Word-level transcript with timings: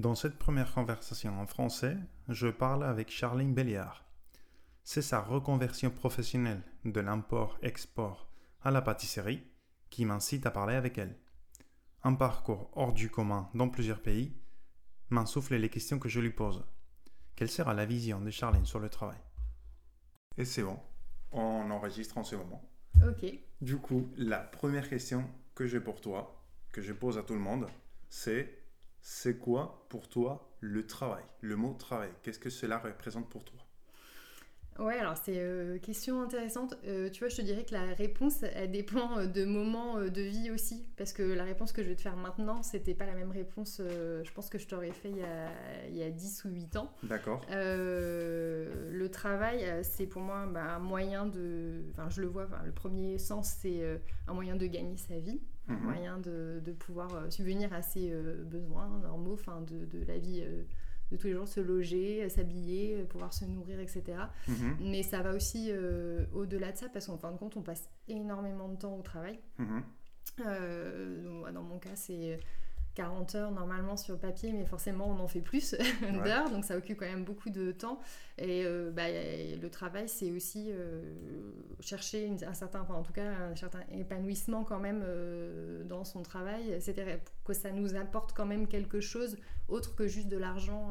Dans 0.00 0.14
cette 0.14 0.38
première 0.38 0.72
conversation 0.72 1.38
en 1.38 1.46
français, 1.46 1.94
je 2.30 2.48
parle 2.48 2.84
avec 2.84 3.10
Charline 3.10 3.52
Belliard. 3.52 4.02
C'est 4.82 5.02
sa 5.02 5.20
reconversion 5.20 5.90
professionnelle 5.90 6.62
de 6.86 7.00
l'import-export 7.00 8.26
à 8.62 8.70
la 8.70 8.80
pâtisserie 8.80 9.44
qui 9.90 10.06
m'incite 10.06 10.46
à 10.46 10.50
parler 10.50 10.74
avec 10.74 10.96
elle. 10.96 11.18
Un 12.02 12.14
parcours 12.14 12.70
hors 12.76 12.94
du 12.94 13.10
commun 13.10 13.50
dans 13.52 13.68
plusieurs 13.68 14.00
pays 14.00 14.32
m'insuffle 15.10 15.56
les 15.56 15.68
questions 15.68 15.98
que 15.98 16.08
je 16.08 16.20
lui 16.20 16.30
pose. 16.30 16.64
Quelle 17.36 17.50
sera 17.50 17.74
la 17.74 17.84
vision 17.84 18.22
de 18.22 18.30
Charline 18.30 18.64
sur 18.64 18.80
le 18.80 18.88
travail? 18.88 19.20
Et 20.38 20.46
c'est 20.46 20.62
bon, 20.62 20.78
on 21.30 21.70
enregistre 21.70 22.16
en 22.16 22.24
ce 22.24 22.36
moment. 22.36 22.66
Ok. 23.06 23.26
Du 23.60 23.76
coup, 23.76 24.08
la 24.16 24.38
première 24.38 24.88
question 24.88 25.28
que 25.54 25.66
j'ai 25.66 25.78
pour 25.78 26.00
toi, 26.00 26.42
que 26.72 26.80
je 26.80 26.94
pose 26.94 27.18
à 27.18 27.22
tout 27.22 27.34
le 27.34 27.40
monde, 27.40 27.66
c'est 28.08 28.59
c'est 29.02 29.38
quoi 29.38 29.86
pour 29.88 30.08
toi 30.08 30.50
le 30.60 30.86
travail 30.86 31.24
Le 31.40 31.56
mot 31.56 31.74
travail, 31.74 32.10
qu'est-ce 32.22 32.38
que 32.38 32.50
cela 32.50 32.78
représente 32.78 33.28
pour 33.28 33.44
toi? 33.44 33.60
Ouais, 34.80 34.98
alors 34.98 35.16
c'est 35.22 35.34
une 35.34 35.40
euh, 35.40 35.78
question 35.78 36.22
intéressante. 36.22 36.74
Euh, 36.86 37.10
tu 37.10 37.18
vois, 37.20 37.28
je 37.28 37.36
te 37.36 37.42
dirais 37.42 37.64
que 37.64 37.74
la 37.74 37.92
réponse, 37.94 38.42
elle 38.42 38.70
dépend 38.70 39.18
euh, 39.18 39.26
de 39.26 39.44
moments 39.44 40.00
de 40.00 40.22
vie 40.22 40.50
aussi. 40.50 40.88
Parce 40.96 41.12
que 41.12 41.22
la 41.22 41.44
réponse 41.44 41.72
que 41.72 41.82
je 41.82 41.88
vais 41.88 41.96
te 41.96 42.00
faire 42.00 42.16
maintenant, 42.16 42.62
c'était 42.62 42.94
pas 42.94 43.04
la 43.04 43.14
même 43.14 43.30
réponse, 43.30 43.82
je 43.84 44.32
pense 44.32 44.48
que 44.48 44.58
je 44.58 44.66
t'aurais 44.66 44.92
fait 44.92 45.10
il 45.10 45.18
y, 45.18 45.22
a, 45.22 45.48
il 45.88 45.96
y, 45.96 46.02
a, 46.02 46.10
10 46.10 46.44
ou 46.46 46.50
8 46.50 46.76
ans. 46.76 46.90
D'accord. 47.02 47.44
le 47.50 49.08
travail, 49.08 49.66
c'est 49.82 50.06
pour 50.06 50.22
moi 50.22 50.46
bah, 50.46 50.76
un 50.76 50.78
moyen 50.78 51.26
de. 51.26 51.82
Enfin, 51.90 52.08
je 52.08 52.22
le 52.22 52.28
vois, 52.28 52.48
le 52.64 52.72
premier 52.72 53.18
sens, 53.18 53.54
c'est 53.60 54.00
un 54.28 54.32
moyen 54.32 54.56
de 54.56 54.66
gagner 54.66 54.96
sa 54.96 55.18
vie. 55.18 55.40
Un 55.68 55.74
mhm. 55.74 55.82
moyen 55.84 56.18
de, 56.18 56.60
de, 56.64 56.72
pouvoir 56.72 57.30
subvenir 57.30 57.72
à 57.72 57.82
ses 57.82 58.12
besoins 58.44 58.88
normaux, 58.98 59.34
enfin, 59.34 59.60
de, 59.60 59.84
de 59.84 60.04
la 60.04 60.18
vie 60.18 60.42
de 61.10 61.16
tous 61.16 61.26
les 61.26 61.32
jours 61.32 61.48
se 61.48 61.60
loger, 61.60 62.28
s'habiller, 62.28 63.04
pouvoir 63.04 63.32
se 63.32 63.44
nourrir, 63.44 63.80
etc. 63.80 64.02
Mhm. 64.48 64.76
Mais 64.80 65.02
ça 65.02 65.22
va 65.22 65.34
aussi 65.34 65.68
euh, 65.70 66.24
au-delà 66.32 66.72
de 66.72 66.76
ça 66.76 66.88
parce 66.88 67.06
qu'en 67.06 67.18
fin 67.18 67.32
de 67.32 67.36
compte, 67.36 67.56
on 67.56 67.62
passe 67.62 67.88
énormément 68.08 68.68
de 68.68 68.76
temps 68.76 68.96
au 68.96 69.02
travail. 69.02 69.40
Mhm. 69.58 69.82
Euh, 70.46 71.52
dans 71.52 71.62
mon 71.62 71.78
cas, 71.78 71.96
c'est 71.96 72.38
40 73.00 73.34
heures 73.34 73.50
normalement 73.50 73.96
sur 73.96 74.12
le 74.12 74.20
papier, 74.20 74.52
mais 74.52 74.66
forcément 74.66 75.06
on 75.08 75.20
en 75.20 75.26
fait 75.26 75.40
plus 75.40 75.74
d'heures, 76.24 76.50
donc 76.50 76.66
ça 76.66 76.76
occupe 76.76 76.98
quand 76.98 77.06
même 77.06 77.24
beaucoup 77.24 77.48
de 77.48 77.72
temps. 77.72 77.98
Et 78.36 78.62
euh, 78.66 78.90
bah, 78.90 79.04
le 79.08 79.68
travail, 79.70 80.06
c'est 80.06 80.30
aussi 80.30 80.66
euh, 80.68 81.00
chercher 81.80 82.30
un 82.46 82.52
certain, 82.52 82.82
enfin, 82.82 82.92
en 82.92 83.02
tout 83.02 83.14
cas 83.14 83.24
un 83.24 83.56
certain 83.56 83.80
épanouissement 83.90 84.64
quand 84.64 84.78
même 84.78 85.00
euh, 85.02 85.82
dans 85.84 86.04
son 86.04 86.22
travail, 86.22 86.76
c'est-à-dire 86.78 87.20
que 87.42 87.54
ça 87.54 87.70
nous 87.70 87.96
apporte 87.96 88.34
quand 88.34 88.46
même 88.46 88.66
quelque 88.66 89.00
chose 89.00 89.38
autre 89.68 89.94
que 89.94 90.06
juste 90.06 90.28
de 90.28 90.36
l'argent 90.36 90.90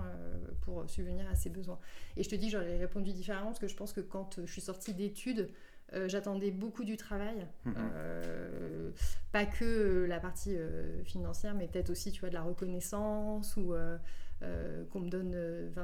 pour 0.62 0.90
subvenir 0.90 1.30
à 1.30 1.36
ses 1.36 1.50
besoins. 1.50 1.78
Et 2.18 2.24
je 2.24 2.30
te 2.30 2.36
dis, 2.36 2.50
j'aurais 2.50 2.78
répondu 2.78 3.12
différemment 3.12 3.48
parce 3.48 3.60
que 3.60 3.68
je 3.68 3.76
pense 3.76 3.94
que 3.94 4.02
quand 4.02 4.40
je 4.44 4.52
suis 4.52 4.62
sortie 4.62 4.94
d'études, 4.94 5.50
euh, 5.94 6.08
j'attendais 6.08 6.52
beaucoup 6.52 6.84
du 6.84 6.98
travail, 6.98 7.48
mhm. 7.66 7.73
euh, 7.78 8.92
pas 9.32 9.45
que 9.45 10.06
la 10.08 10.20
partie 10.20 10.56
euh, 10.56 11.04
financière, 11.04 11.56
mais 11.56 11.68
peut-être 11.68 11.90
aussi, 11.90 12.12
tu 12.12 12.20
vois, 12.20 12.30
de 12.30 12.36
la 12.36 12.44
reconnaissance 12.44 13.58
ou 13.58 13.73
qu'on 14.92 15.00
me 15.00 15.09
donne, 15.09 15.36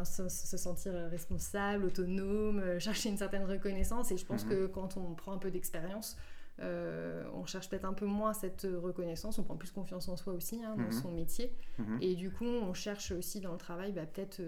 se, 0.06 0.30
se, 0.30 0.58
sentir 0.58 0.94
responsable, 1.09 1.86
autonome, 1.86 2.80
chercher 2.80 3.09
une 3.09 3.17
certaine 3.17 3.45
reconnaissance. 3.45 4.12
Et 4.12 4.17
je 4.17 4.25
pense 4.25 4.45
mhm. 4.45 4.52
que 4.52 4.66
quand 4.67 4.97
on 4.97 5.14
prend 5.16 5.34
un 5.34 5.38
peu 5.38 5.52
d'expérience, 5.52 6.17
on 6.59 7.45
cherche 7.45 7.67
peut-être 7.69 7.84
un 7.84 7.94
peu 7.94 8.06
moins 8.06 8.34
cette 8.34 8.66
reconnaissance, 8.81 9.40
on 9.40 9.44
prend 9.44 9.58
plus 9.58 9.72
confiance 9.72 10.08
en 10.08 10.16
soi 10.16 10.34
aussi 10.34 10.64
hein, 10.64 10.75
dans 10.78 10.84
mhm. 10.84 10.92
son 10.92 11.12
métier. 11.12 11.52
Et 12.00 12.16
du 12.16 12.30
coup, 12.30 12.45
on 12.45 12.73
cherche 12.73 13.12
aussi 13.12 13.42
dans 13.42 13.52
le 13.52 13.58
travail 13.58 13.92
bah, 13.92 14.06
peut-être 14.06 14.42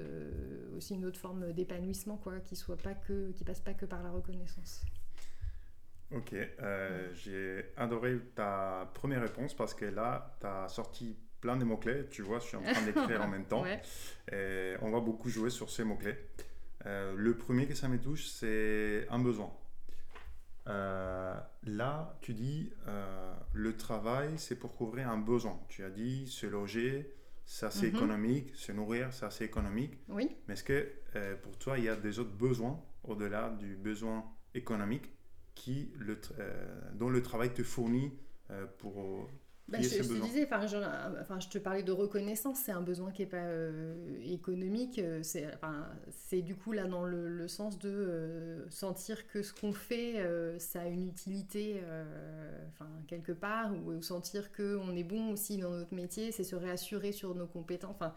aussi 0.78 0.94
une 0.94 1.06
autre 1.06 1.20
forme 1.20 1.52
d'épanouissement 1.52 2.18
quoi, 2.18 2.40
qui 2.40 2.56
soit 2.56 2.78
pas 2.78 2.94
que, 2.94 3.32
qui 3.32 3.44
passe 3.44 3.60
pas 3.60 3.74
que 3.74 3.86
par 3.86 4.04
la 4.04 4.12
reconnaissance. 4.12 4.86
Ok, 6.16 6.34
euh, 6.34 7.10
j'ai 7.14 7.66
adoré 7.76 8.18
ta 8.34 8.90
première 8.94 9.22
réponse 9.22 9.54
parce 9.54 9.74
que 9.74 9.86
là, 9.86 10.38
tu 10.40 10.48
as 10.48 10.68
sorti 10.70 11.18
plein 11.42 11.58
de 11.58 11.66
mots-clés. 11.66 12.08
Tu 12.10 12.22
vois, 12.22 12.40
je 12.40 12.46
suis 12.46 12.58
en 12.58 12.62
train 12.62 12.86
d'écrire 12.86 13.22
en 13.22 13.28
même 13.28 13.46
temps. 13.46 13.66
Et 14.32 14.76
on 14.82 14.92
va 14.92 15.00
beaucoup 15.02 15.30
jouer 15.30 15.50
sur 15.50 15.70
ces 15.70 15.84
mots-clés. 15.84 16.18
Euh, 16.86 17.14
le 17.18 17.36
premier 17.36 17.68
que 17.68 17.76
ça 17.76 17.90
me 17.90 18.00
touche, 18.00 18.26
c'est 18.26 19.06
un 19.10 19.20
besoin. 19.20 19.52
Euh, 20.68 21.36
là, 21.64 22.18
tu 22.22 22.34
dis 22.34 22.72
le 23.54 23.76
travail, 23.76 24.32
c'est 24.38 24.56
pour 24.56 24.76
couvrir 24.76 25.10
un 25.10 25.18
besoin. 25.18 25.60
Tu 25.68 25.84
as 25.84 25.90
dit 25.90 26.28
se 26.28 26.46
loger, 26.46 27.14
c'est 27.46 27.66
assez 27.66 27.90
mhm. 27.90 27.96
économique, 27.98 28.56
se 28.56 28.72
nourrir, 28.72 29.12
c'est 29.12 29.26
assez 29.26 29.44
économique. 29.44 29.98
Oui. 30.08 30.38
Mais 30.48 30.54
est-ce 30.54 30.64
que 30.64 30.90
pour 31.44 31.58
toi, 31.58 31.78
il 31.78 31.84
y 31.84 31.90
a 31.90 31.98
des 31.98 32.20
autres 32.20 32.36
besoins 32.36 32.82
au-delà 33.04 33.50
du 33.50 33.76
besoin 33.76 34.24
économique? 34.54 35.17
Qui 35.58 35.90
le, 35.98 36.20
euh, 36.40 36.54
dont 36.94 37.10
le 37.10 37.22
travail 37.22 37.54
te 37.54 37.64
fournit 37.64 38.12
euh, 38.52 38.66
pour 38.78 39.28
bah, 39.68 39.80
je, 39.82 39.90
te 39.90 40.24
disais, 40.24 40.46
enfin, 40.46 40.66
je, 40.66 40.78
enfin, 41.20 41.42
je 41.42 41.50
te 41.50 41.58
parlais 41.58 41.84
de 41.84 41.92
reconnaissance, 41.92 42.60
c'est 42.64 42.72
un 42.72 42.82
besoin 42.82 43.12
qui 43.12 43.24
n'est 43.24 43.28
pas 43.28 43.44
euh, 43.44 44.18
économique, 44.24 45.02
c'est 45.24 45.46
enfin, 45.54 45.90
du 46.32 46.56
coup 46.56 46.72
là 46.72 46.86
dans 46.86 47.04
le, 47.04 47.50
sens 47.50 47.78
de 47.78 48.66
sentir 48.70 49.28
que 49.28 49.42
ce 49.42 49.54
qu'on 49.54 49.74
fait, 49.74 50.24
ça 50.60 50.84
a 50.84 50.88
une 50.88 51.06
utilité 51.06 51.82
enfin, 52.70 52.90
quelque 53.08 53.34
part, 53.34 53.74
ou, 53.74 53.92
ou 53.92 54.02
sentir 54.02 54.54
qu'on 54.54 54.96
est 54.96 55.04
bon 55.04 55.34
aussi 55.34 55.58
dans 55.58 55.72
notre 55.72 55.94
métier, 55.94 56.32
c'est 56.32 56.46
se 56.46 56.56
réassurer 56.56 57.12
sur 57.12 57.36
nos 57.36 57.48
compétences. 57.48 57.96
Enfin, 57.96 58.14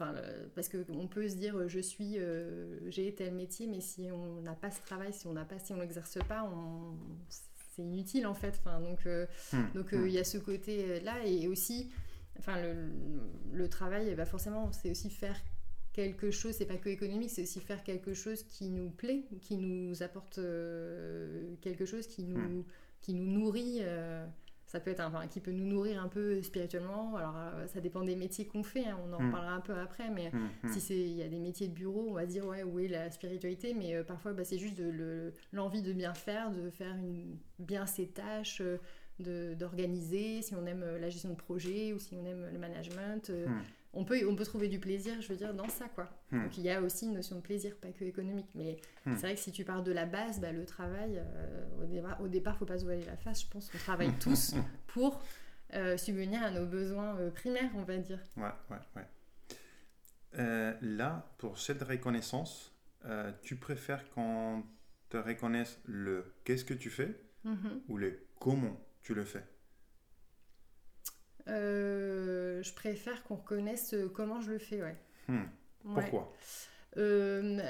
Enfin, 0.00 0.14
parce 0.54 0.70
qu'on 0.70 1.08
peut 1.08 1.28
se 1.28 1.34
dire 1.34 1.68
je 1.68 1.78
suis 1.78 2.14
euh, 2.16 2.78
j'ai 2.88 3.14
tel 3.14 3.34
métier 3.34 3.66
mais 3.66 3.82
si 3.82 4.10
on 4.10 4.40
n'a 4.40 4.54
pas 4.54 4.70
ce 4.70 4.80
travail 4.80 5.12
si 5.12 5.26
on 5.26 5.34
n'a 5.34 5.44
pas 5.44 5.58
si 5.58 5.74
on 5.74 5.80
l'exerce 5.80 6.16
pas 6.26 6.42
on, 6.44 6.96
c'est 7.28 7.82
inutile 7.82 8.26
en 8.26 8.32
fait 8.32 8.58
enfin 8.64 8.80
donc 8.80 9.04
euh, 9.04 9.26
hmm. 9.52 9.58
donc 9.74 9.92
euh, 9.92 9.98
hmm. 9.98 10.06
il 10.06 10.12
y 10.14 10.18
a 10.18 10.24
ce 10.24 10.38
côté 10.38 11.00
là 11.00 11.22
et 11.26 11.46
aussi 11.48 11.90
enfin 12.38 12.62
le, 12.62 12.90
le 13.52 13.68
travail 13.68 14.14
bah 14.14 14.24
forcément 14.24 14.72
c'est 14.72 14.90
aussi 14.90 15.10
faire 15.10 15.36
quelque 15.92 16.30
chose 16.30 16.54
c'est 16.54 16.64
pas 16.64 16.78
que 16.78 16.88
économique 16.88 17.28
c'est 17.28 17.42
aussi 17.42 17.60
faire 17.60 17.84
quelque 17.84 18.14
chose 18.14 18.42
qui 18.44 18.70
nous 18.70 18.88
plaît 18.88 19.24
qui 19.42 19.58
nous 19.58 20.02
apporte 20.02 20.40
quelque 21.60 21.84
chose 21.84 22.06
qui 22.06 22.22
nous 22.22 22.60
hmm. 22.60 22.64
qui 23.02 23.12
nous 23.12 23.38
nourrit 23.38 23.82
ça 24.70 24.78
peut 24.78 24.92
être 24.92 25.00
enfin, 25.00 25.26
qui 25.26 25.40
peut 25.40 25.50
nous 25.50 25.66
nourrir 25.66 26.00
un 26.00 26.06
peu 26.06 26.40
spirituellement. 26.42 27.16
Alors, 27.16 27.34
euh, 27.36 27.66
ça 27.66 27.80
dépend 27.80 28.04
des 28.04 28.14
métiers 28.14 28.46
qu'on 28.46 28.62
fait, 28.62 28.86
hein, 28.86 28.96
on 29.04 29.12
en 29.12 29.20
hmm. 29.20 29.32
parlera 29.32 29.54
un 29.54 29.60
peu 29.60 29.74
après, 29.74 30.10
mais 30.10 30.30
hmm. 30.30 30.68
si 30.68 30.94
il 30.94 31.16
y 31.16 31.24
a 31.24 31.28
des 31.28 31.40
métiers 31.40 31.66
de 31.66 31.74
bureau, 31.74 32.06
on 32.08 32.12
va 32.12 32.24
dire 32.24 32.46
ouais, 32.46 32.62
où 32.62 32.78
est 32.78 32.86
la 32.86 33.10
spiritualité, 33.10 33.74
mais 33.74 33.96
euh, 33.96 34.04
parfois 34.04 34.32
bah, 34.32 34.44
c'est 34.44 34.58
juste 34.58 34.76
de, 34.76 35.32
l'envie 35.52 35.82
de 35.82 35.92
bien 35.92 36.14
faire, 36.14 36.52
de 36.52 36.70
faire 36.70 36.94
une, 36.94 37.36
bien 37.58 37.84
ses 37.84 38.06
tâches, 38.06 38.62
euh, 38.62 39.56
d'organiser, 39.56 40.40
si 40.40 40.54
on 40.54 40.64
aime 40.66 40.84
la 41.00 41.10
gestion 41.10 41.30
de 41.30 41.34
projet 41.34 41.92
ou 41.92 41.98
si 41.98 42.14
on 42.14 42.24
aime 42.24 42.48
le 42.52 42.58
management 42.58 43.32
on 43.92 44.04
peut, 44.04 44.20
on 44.28 44.36
peut 44.36 44.44
trouver 44.44 44.68
du 44.68 44.78
plaisir, 44.78 45.20
je 45.20 45.28
veux 45.28 45.36
dire, 45.36 45.52
dans 45.52 45.68
ça, 45.68 45.88
quoi. 45.88 46.08
Hmm. 46.30 46.44
Donc 46.44 46.56
il 46.58 46.64
y 46.64 46.70
a 46.70 46.80
aussi 46.80 47.06
une 47.06 47.14
notion 47.14 47.36
de 47.36 47.40
plaisir, 47.40 47.74
pas 47.76 47.90
que 47.90 48.04
économique. 48.04 48.50
Mais 48.54 48.76
hmm. 49.04 49.14
c'est 49.16 49.22
vrai 49.22 49.34
que 49.34 49.40
si 49.40 49.50
tu 49.50 49.64
pars 49.64 49.82
de 49.82 49.92
la 49.92 50.06
base, 50.06 50.40
bah, 50.40 50.52
le 50.52 50.64
travail, 50.64 51.18
euh, 51.18 51.82
au, 51.82 51.86
départ, 51.86 52.20
au 52.20 52.28
départ, 52.28 52.56
faut 52.56 52.66
pas 52.66 52.78
se 52.78 52.84
voiler 52.84 53.04
la 53.04 53.16
face. 53.16 53.42
Je 53.42 53.48
pense 53.48 53.68
qu'on 53.68 53.78
travaille 53.78 54.12
tous 54.20 54.54
pour 54.86 55.20
euh, 55.74 55.96
subvenir 55.96 56.42
à 56.42 56.50
nos 56.50 56.66
besoins 56.66 57.16
euh, 57.18 57.30
primaires, 57.30 57.70
on 57.74 57.82
va 57.82 57.96
dire. 57.96 58.20
Ouais, 58.36 58.52
ouais, 58.70 59.02
ouais. 60.36 60.76
là, 60.82 61.28
pour 61.38 61.58
cette 61.58 61.82
reconnaissance, 61.82 62.72
tu 63.42 63.56
préfères 63.56 64.08
qu'on 64.10 64.62
te 65.08 65.16
reconnaisse 65.16 65.80
le 65.86 66.32
qu'est-ce 66.44 66.64
que 66.64 66.74
tu 66.74 66.90
fais 66.90 67.20
mm-hmm. 67.44 67.80
ou 67.88 67.96
le 67.96 68.26
comment 68.38 68.78
tu 69.02 69.14
le 69.14 69.24
fais? 69.24 69.42
Euh, 71.50 72.62
je 72.62 72.72
préfère 72.72 73.22
qu'on 73.24 73.36
reconnaisse 73.36 73.94
euh, 73.94 74.08
comment 74.08 74.40
je 74.40 74.52
le 74.52 74.58
fais, 74.58 74.82
ouais. 74.82 74.96
Hmm. 75.28 75.44
Pourquoi? 75.94 76.32
Euh, 76.96 77.60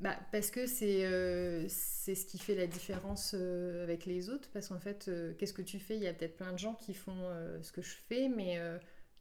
bah, 0.00 0.16
Parce 0.32 0.50
que 0.50 0.66
c'est 0.66 1.68
c'est 1.68 2.14
ce 2.14 2.26
qui 2.26 2.38
fait 2.38 2.54
la 2.54 2.66
différence 2.66 3.34
avec 3.34 4.06
les 4.06 4.30
autres. 4.30 4.48
Parce 4.52 4.68
qu'en 4.68 4.78
fait, 4.78 5.10
qu'est-ce 5.38 5.52
que 5.52 5.62
tu 5.62 5.78
fais? 5.78 5.96
Il 5.96 6.02
y 6.02 6.08
a 6.08 6.14
peut-être 6.14 6.36
plein 6.36 6.52
de 6.52 6.58
gens 6.58 6.74
qui 6.74 6.94
font 6.94 7.30
ce 7.62 7.70
que 7.72 7.82
je 7.82 7.94
fais, 8.08 8.28
mais 8.28 8.60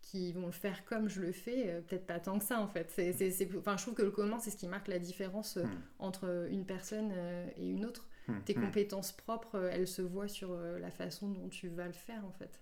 qui 0.02 0.32
vont 0.32 0.46
le 0.46 0.52
faire 0.52 0.86
comme 0.86 1.10
je 1.10 1.20
le 1.22 1.32
fais, 1.32 1.84
peut-être 1.88 2.08
pas 2.08 2.20
tant 2.20 2.40
que 2.40 2.46
ça 2.46 2.60
en 2.60 2.68
fait. 2.68 2.90
C'est, 2.92 3.50
enfin, 3.58 3.76
je 3.78 3.84
trouve 3.84 3.96
que 3.96 4.04
le 4.04 4.12
comment, 4.12 4.40
c'est 4.40 4.52
ce 4.52 4.58
qui 4.58 4.68
marque 4.68 4.88
la 4.88 5.00
différence 5.00 5.58
hmm. 5.58 5.68
entre 6.00 6.48
une 6.50 6.66
personne 6.66 7.12
et 7.58 7.70
une 7.70 7.86
autre. 7.86 8.08
Hmm. 8.28 8.40
Tes 8.46 8.56
compétences 8.56 9.12
propres, 9.12 9.70
elles 9.72 9.88
se 9.88 10.02
voient 10.02 10.30
sur 10.30 10.56
la 10.56 10.90
façon 10.90 11.30
dont 11.30 11.50
tu 11.50 11.68
vas 11.68 11.86
le 11.86 11.94
faire 11.94 12.24
en 12.26 12.32
fait. 12.32 12.60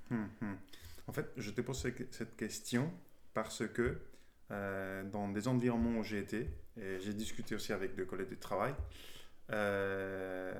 En 1.08 1.14
fait, 1.14 1.32
je 1.38 1.52
te 1.52 1.62
pose 1.62 1.78
cette 2.12 2.36
question 2.36 2.92
parce 3.34 3.68
que 3.68 3.98
euh, 4.52 5.04
dans 5.10 5.30
des 5.30 5.48
environnements 5.48 6.00
où 6.00 6.04
j'ai 6.04 6.20
été, 6.20 6.50
et 6.80 7.00
j'ai 7.00 7.14
discuté 7.14 7.56
aussi 7.56 7.74
avec 7.74 7.96
des 7.96 8.06
collègues 8.06 8.30
de 8.30 8.36
travail, 8.36 8.74
euh, 9.52 10.54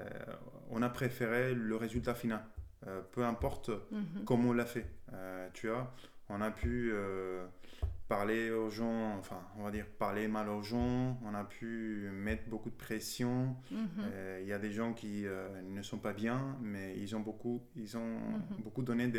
on 0.70 0.82
a 0.82 0.90
préféré 0.90 1.54
le 1.54 1.76
résultat 1.76 2.16
final. 2.16 2.44
Euh, 2.88 3.02
peu 3.12 3.24
importe 3.24 3.70
mhm. 3.92 4.26
comment 4.26 4.50
on 4.50 4.54
l'a 4.54 4.66
fait. 4.66 4.86
tu 5.54 5.68
vois, 5.68 5.94
on 6.30 6.42
a 6.42 6.52
pu 6.52 6.92
euh, 6.92 7.46
parler 8.08 8.52
aux 8.52 8.70
gens, 8.70 9.18
enfin, 9.18 9.42
on 9.58 9.64
va 9.64 9.72
dire 9.72 9.86
parler 9.98 10.28
mal 10.28 10.50
aux 10.50 10.62
gens, 10.62 11.20
on 11.24 11.34
a 11.34 11.44
pu 11.44 12.10
mettre 12.14 12.48
beaucoup 12.50 12.70
de 12.70 12.76
pression. 12.76 13.56
Mhm. 13.72 13.88
Euh, 14.00 14.40
Il 14.42 14.48
y 14.48 14.54
a 14.54 14.60
des 14.60 14.72
gens 14.72 14.94
qui 14.94 15.26
euh, 15.26 15.62
ne 15.64 15.82
sont 15.82 15.98
pas 16.00 16.14
bien, 16.14 16.58
mais 16.62 16.98
ils 17.00 17.16
ont 17.16 17.20
beaucoup, 17.22 17.62
ils 17.76 17.98
ont 17.98 18.20
Mhm. 18.20 18.64
beaucoup 18.64 18.84
donné 18.84 19.12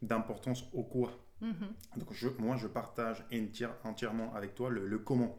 d'importance 0.00 0.64
au 0.72 0.84
quoi. 0.84 1.12
Mhm. 1.40 1.54
Donc 1.96 2.12
je- 2.12 2.28
moi, 2.38 2.56
je 2.56 2.66
partage 2.68 3.24
entière- 3.32 3.74
entièrement 3.84 4.34
avec 4.34 4.54
toi 4.54 4.70
le, 4.70 4.86
le 4.86 4.98
comment. 4.98 5.38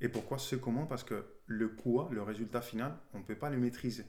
Et 0.00 0.08
pourquoi 0.08 0.38
ce 0.38 0.56
comment? 0.56 0.86
Parce 0.86 1.04
que 1.04 1.24
le 1.46 1.68
quoi, 1.68 2.08
le 2.12 2.22
résultat 2.22 2.60
final, 2.62 2.96
on 3.14 3.18
ne 3.18 3.24
peut 3.24 3.34
pas 3.36 3.50
le 3.50 3.58
maîtriser. 3.58 4.06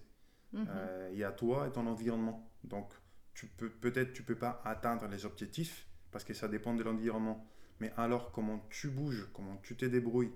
Il 0.53 1.17
y 1.17 1.23
a 1.23 1.31
toi 1.31 1.67
et 1.67 1.71
ton 1.71 1.85
environnement. 1.87 2.49
Donc, 2.63 2.91
tu 3.33 3.45
peux 3.47 3.69
peut-être 3.69 4.13
tu 4.13 4.23
peux 4.23 4.35
pas 4.37 4.61
atteindre 4.65 5.07
les 5.07 5.25
objectifs 5.25 5.85
parce 6.11 6.23
que 6.23 6.33
ça 6.33 6.47
dépend 6.47 6.73
de 6.73 6.83
l'environnement. 6.83 7.45
Mais 7.79 7.91
alors, 7.97 8.31
comment 8.31 8.65
tu 8.69 8.87
bouges, 8.89 9.27
comment 9.33 9.57
tu 9.63 9.75
te 9.75 9.85
débrouilles 9.85 10.31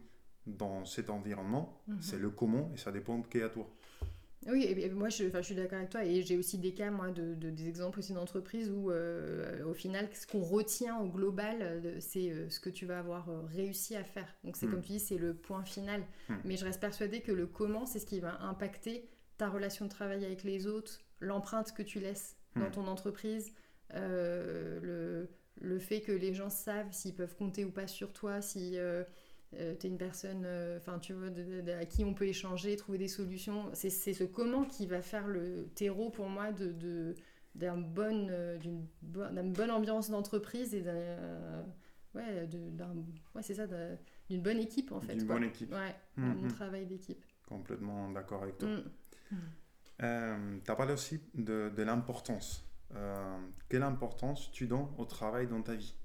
dans 0.48 0.86
cet 0.86 1.10
environnement, 1.10 1.82
Mhm. 1.88 2.02
c'est 2.02 2.18
le 2.20 2.30
comment 2.30 2.72
et 2.74 2.78
ça 2.78 2.92
dépend 2.92 3.22
qu'est 3.22 3.44
à 3.44 3.50
toi. 3.50 3.68
Oui, 4.48 4.64
et, 4.64 4.90
moi 4.90 5.10
je, 5.10 5.28
enfin, 5.28 5.40
je 5.42 5.46
suis 5.46 5.56
d'accord 5.56 5.78
avec 5.78 5.92
toi 5.92 6.04
et 6.04 6.24
j'ai 6.24 6.36
aussi 6.36 6.58
des 6.58 6.74
cas, 6.74 6.90
moi, 6.90 7.12
de, 7.12 7.36
de- 7.36 7.52
des 7.52 7.68
exemples 7.68 8.00
aussi 8.00 8.14
d'entreprises 8.14 8.72
où 8.72 8.90
euh, 8.90 9.64
au 9.66 9.76
final, 9.76 10.10
ce 10.14 10.26
qu'on 10.26 10.42
retient 10.42 10.98
au 11.00 11.08
global, 11.10 11.58
euh, 11.62 11.98
c'est 12.00 12.32
euh, 12.32 12.50
ce 12.50 12.60
que 12.60 12.72
tu 12.72 12.88
vas 12.88 12.98
avoir 12.98 13.30
euh, 13.30 13.42
réussi 13.46 13.96
à 13.96 14.04
faire. 14.04 14.34
Donc 14.44 14.56
c'est 14.56 14.66
Mm. 14.66 14.72
comme 14.72 14.82
tu 14.82 14.94
dis, 14.94 15.00
c'est 15.00 15.20
le 15.20 15.36
point 15.36 15.64
final. 15.64 16.02
Mm. 16.28 16.34
Mais 16.46 16.58
je 16.58 16.66
reste 16.66 16.80
persuadée 16.82 17.22
que 17.22 17.32
le 17.32 17.46
comment, 17.46 17.86
c'est 17.86 18.00
ce 18.00 18.08
qui 18.08 18.20
va 18.20 18.42
impacter 18.42 19.08
ta 19.38 19.48
relation 19.48 19.86
de 19.86 19.92
travail 19.92 20.26
avec 20.26 20.44
les 20.44 20.66
autres, 20.66 21.00
l'empreinte 21.20 21.72
que 21.74 21.84
tu 21.84 22.00
laisses 22.00 22.36
dans 22.56 22.68
Mm. 22.70 22.72
ton 22.72 22.88
entreprise, 22.88 23.54
le, 23.94 25.30
le 25.62 25.80
fait 25.80 26.02
que 26.02 26.12
les 26.12 26.34
gens 26.34 26.50
savent 26.50 26.92
s'ils 26.92 27.16
peuvent 27.16 27.36
compter 27.36 27.64
ou 27.66 27.72
pas 27.72 27.88
sur 27.88 28.12
toi, 28.14 28.42
si... 28.42 28.78
euh, 28.78 29.04
tu 29.54 29.58
es 29.86 29.90
une 29.90 29.98
personne 29.98 30.44
euh, 30.46 30.80
tu 31.02 31.12
vois 31.12 31.30
de- 31.30 31.44
de- 31.44 31.60
de- 31.60 31.72
à 31.74 31.84
qui 31.86 32.06
on 32.06 32.14
peut 32.14 32.26
échanger 32.26 32.78
trouver 32.78 32.98
des 32.98 33.10
solutions 33.10 33.70
c'est 33.74 33.90
c'est 33.90 34.14
ce 34.14 34.24
comment 34.24 34.64
qui 34.64 34.88
va 34.88 35.02
faire 35.02 35.28
le 35.28 35.68
terreau 35.76 36.10
pour 36.10 36.30
moi 36.30 36.54
de 36.54 37.16
d'un 37.54 37.76
bon 37.76 38.30
euh, 38.30 38.58
d'une 38.58 38.88
bo- 39.02 39.28
d'une 39.28 39.52
bonne 39.52 39.72
ambiance 39.72 40.10
d'entreprise 40.10 40.74
et 40.74 40.82
d'un 40.82 40.96
euh, 40.96 41.64
ouais 42.16 42.48
de- 42.48 42.70
d'un 42.70 42.96
ouais 43.36 43.42
c'est 43.42 43.56
ça 43.56 43.68
d'un- 43.68 43.98
d'une 44.30 44.42
bonne 44.42 44.58
équipe 44.60 44.94
en 44.94 45.02
fait 45.02 45.16
D'une 45.16 45.28
bonne 45.28 45.44
équipe. 45.44 45.70
ouais 45.74 45.96
Mm, 46.16 46.24
un 46.24 46.34
bon 46.36 46.46
mm. 46.46 46.52
travail 46.54 46.86
d'équipe 46.86 47.22
Complètement 47.46 48.10
d'accord 48.12 48.44
avec 48.44 48.58
toi. 48.58 48.70
Mm. 49.32 50.62
tu 50.64 50.72
as 50.72 50.76
parlé 50.78 50.94
aussi 50.94 51.20
de, 51.34 51.70
de 51.76 51.84
l'importance. 51.84 52.64
Euh, 52.96 53.38
quelle 53.70 53.84
importance 53.84 54.52
tu 54.52 54.68
donnes 54.68 54.88
au 54.98 55.06
travail 55.06 55.48
dans 55.48 55.62
ta 55.62 55.76
vie? 55.76 55.96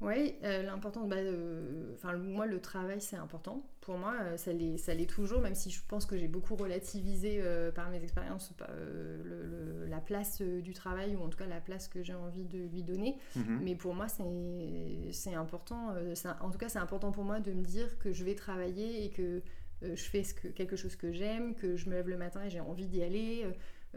Oui, 0.00 0.36
euh, 0.44 0.62
l'importance, 0.62 1.08
bah, 1.08 1.16
euh, 1.16 1.92
enfin 1.94 2.16
moi 2.16 2.46
le 2.46 2.60
travail 2.60 3.00
c'est 3.00 3.16
important. 3.16 3.68
Pour 3.80 3.98
moi, 3.98 4.14
euh, 4.22 4.36
ça 4.36 4.52
l'est, 4.52 5.06
toujours, 5.10 5.40
même 5.40 5.56
si 5.56 5.70
je 5.70 5.80
pense 5.88 6.06
que 6.06 6.16
j'ai 6.16 6.28
beaucoup 6.28 6.54
relativisé 6.54 7.40
euh, 7.42 7.72
par 7.72 7.90
mes 7.90 8.00
expériences 8.04 8.52
le- 8.68 9.22
le- 9.24 9.86
la 9.86 9.98
place 10.00 10.40
du 10.40 10.72
travail 10.72 11.16
ou 11.16 11.22
en 11.24 11.28
tout 11.28 11.38
cas 11.38 11.46
la 11.46 11.60
place 11.60 11.88
que 11.88 12.00
j'ai 12.04 12.14
envie 12.14 12.44
de 12.44 12.58
lui 12.58 12.84
donner. 12.84 13.16
Mhm. 13.34 13.58
Mais 13.64 13.74
pour 13.74 13.92
moi 13.92 14.06
c'est, 14.06 15.34
important. 15.34 15.94
en 16.42 16.50
tout 16.50 16.58
cas 16.58 16.68
c'est 16.68 16.78
important 16.78 17.10
pour 17.10 17.24
moi 17.24 17.40
de 17.40 17.52
me 17.52 17.62
dire 17.62 17.98
que 17.98 18.12
je 18.12 18.24
vais 18.24 18.36
travailler 18.36 19.04
et 19.04 19.10
que 19.10 19.42
je 19.82 19.94
fais 19.96 20.22
ce 20.22 20.34
que, 20.34 20.46
quelque 20.48 20.76
chose 20.76 20.94
que 20.94 21.10
j'aime, 21.12 21.56
que 21.56 21.76
je 21.76 21.88
me 21.88 21.94
lève 21.94 22.08
le 22.08 22.16
matin 22.18 22.44
et 22.44 22.50
j'ai 22.50 22.60
envie 22.60 22.86
d'y 22.86 23.02
aller. 23.02 23.46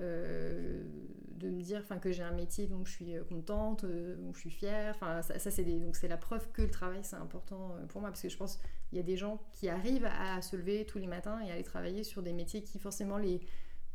Euh, 0.02 0.84
de 1.38 1.50
me 1.50 1.62
dire 1.62 1.80
enfin 1.84 1.98
que 2.00 2.12
j'ai 2.12 2.24
un 2.24 2.34
métier 2.34 2.68
dont 2.68 2.84
je 2.86 2.92
suis 2.92 3.14
contente 3.30 3.84
euh, 3.84 4.16
dont 4.18 4.34
je 4.34 4.40
suis 4.40 4.52
fière 4.52 4.94
enfin 4.96 5.22
ça, 5.22 5.40
ça, 5.40 5.50
c'est 5.52 5.64
donc 5.64 5.96
c'est 5.96 6.08
la 6.08 6.18
preuve 6.18 6.52
que 6.52 6.62
le 6.64 6.70
travail 6.70 7.00
c'est 7.04 7.16
important 7.16 7.76
euh, 7.76 7.86
pour 7.88 8.02
moi 8.02 8.10
parce 8.10 8.22
que 8.22 8.30
je 8.30 8.38
pense 8.38 8.60
il 8.92 8.98
y 8.98 9.00
a 9.00 9.04
des 9.04 9.18
gens 9.18 9.42
qui 9.54 9.70
arrivent 9.70 10.06
à 10.06 10.42
se 10.42 10.56
lever 10.56 10.86
tous 10.86 10.98
les 11.00 11.08
matins 11.08 11.40
et 11.42 11.50
à 11.50 11.54
aller 11.54 11.64
travailler 11.64 12.04
sur 12.04 12.22
des 12.22 12.34
métiers 12.34 12.64
qui 12.64 12.78
forcément 12.80 13.18
les 13.18 13.42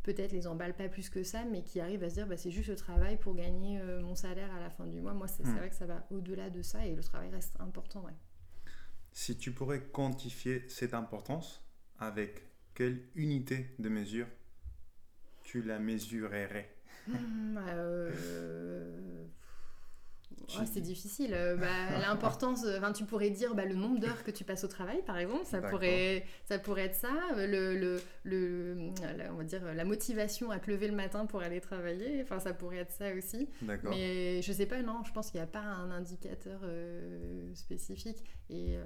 peut-être 0.03 0.33
les 0.33 0.47
emballent 0.47 0.77
pas 0.77 0.89
plus 0.89 1.11
que 1.11 1.23
ça 1.23 1.45
mais 1.45 1.63
qui 1.63 1.81
arrivent 1.81 2.05
à 2.05 2.09
se 2.11 2.15
dire 2.15 2.27
bah, 2.27 2.37
c'est 2.37 2.51
juste 2.53 2.69
le 2.69 2.77
travail 2.77 3.17
pour 3.19 3.35
gagner 3.35 3.81
mon 4.03 4.15
salaire 4.15 4.53
à 4.55 4.61
la 4.61 4.71
fin 4.71 4.87
du 4.87 5.01
mois 5.01 5.15
moi 5.15 5.27
c'est 5.29 5.45
Hmm. 5.45 5.57
vrai 5.59 5.69
que 5.71 5.75
ça 5.77 5.87
va 5.87 6.07
au-delà 6.11 6.51
de 6.51 6.63
ça 6.63 6.85
et 6.87 6.95
le 6.95 7.03
travail 7.03 7.31
reste 7.31 7.55
important 7.61 8.03
ouais. 8.05 8.15
Si 9.13 9.37
tu 9.39 9.53
pourrais 9.53 9.83
quantifier 9.83 10.65
cette 10.69 10.95
importance, 10.95 11.65
avec 11.99 12.43
quelle 12.75 13.01
unité 13.15 13.75
de 13.79 13.89
mesure 13.89 14.27
tu 15.47 15.63
la 15.63 15.79
mesurerais 15.79 16.69
Hmm, 17.09 17.57
euh, 17.69 18.11
c'est 20.73 20.81
difficile. 20.81 21.35
Euh, 21.35 21.57
bah, 21.57 21.67
L'importance, 22.01 22.65
euh, 22.65 22.81
tu 22.93 23.05
pourrais 23.05 23.31
dire 23.31 23.55
bah, 23.55 23.65
le 23.65 23.75
nombre 23.75 24.01
d'heures 24.01 24.25
que 24.25 24.31
tu 24.33 24.43
passes 24.45 24.65
au 24.65 24.69
travail, 24.69 25.03
par 25.05 25.17
exemple, 25.19 25.45
ça 25.45 25.61
pourrait, 25.71 26.25
ça 26.47 26.59
pourrait 26.59 26.87
être 26.87 26.95
ça. 26.97 27.13
Le, 27.37 27.77
le, 27.79 28.01
le- 28.25 28.91
la- 29.17 29.33
on 29.33 29.37
va 29.37 29.45
dire 29.45 29.65
la 29.75 29.85
motivation 29.85 30.51
à 30.51 30.59
te 30.59 30.71
lever 30.71 30.89
le 30.89 30.95
matin 30.97 31.27
pour 31.27 31.43
aller 31.43 31.61
travailler, 31.61 32.23
enfin, 32.23 32.41
ça 32.41 32.53
pourrait 32.55 32.79
être 32.79 32.93
ça 32.93 33.13
aussi. 33.15 33.49
Mais 33.91 34.43
je 34.43 34.53
sais 34.53 34.67
pas, 34.67 34.83
non, 34.83 35.03
je 35.05 35.13
pense 35.13 35.31
qu'il 35.31 35.39
n'y 35.41 35.45
a 35.45 35.49
pas 35.49 35.61
un 35.63 35.91
indicateur 35.93 36.61
euh, 36.65 37.55
spécifique. 37.55 38.25
Et 38.51 38.77
euh, 38.77 38.83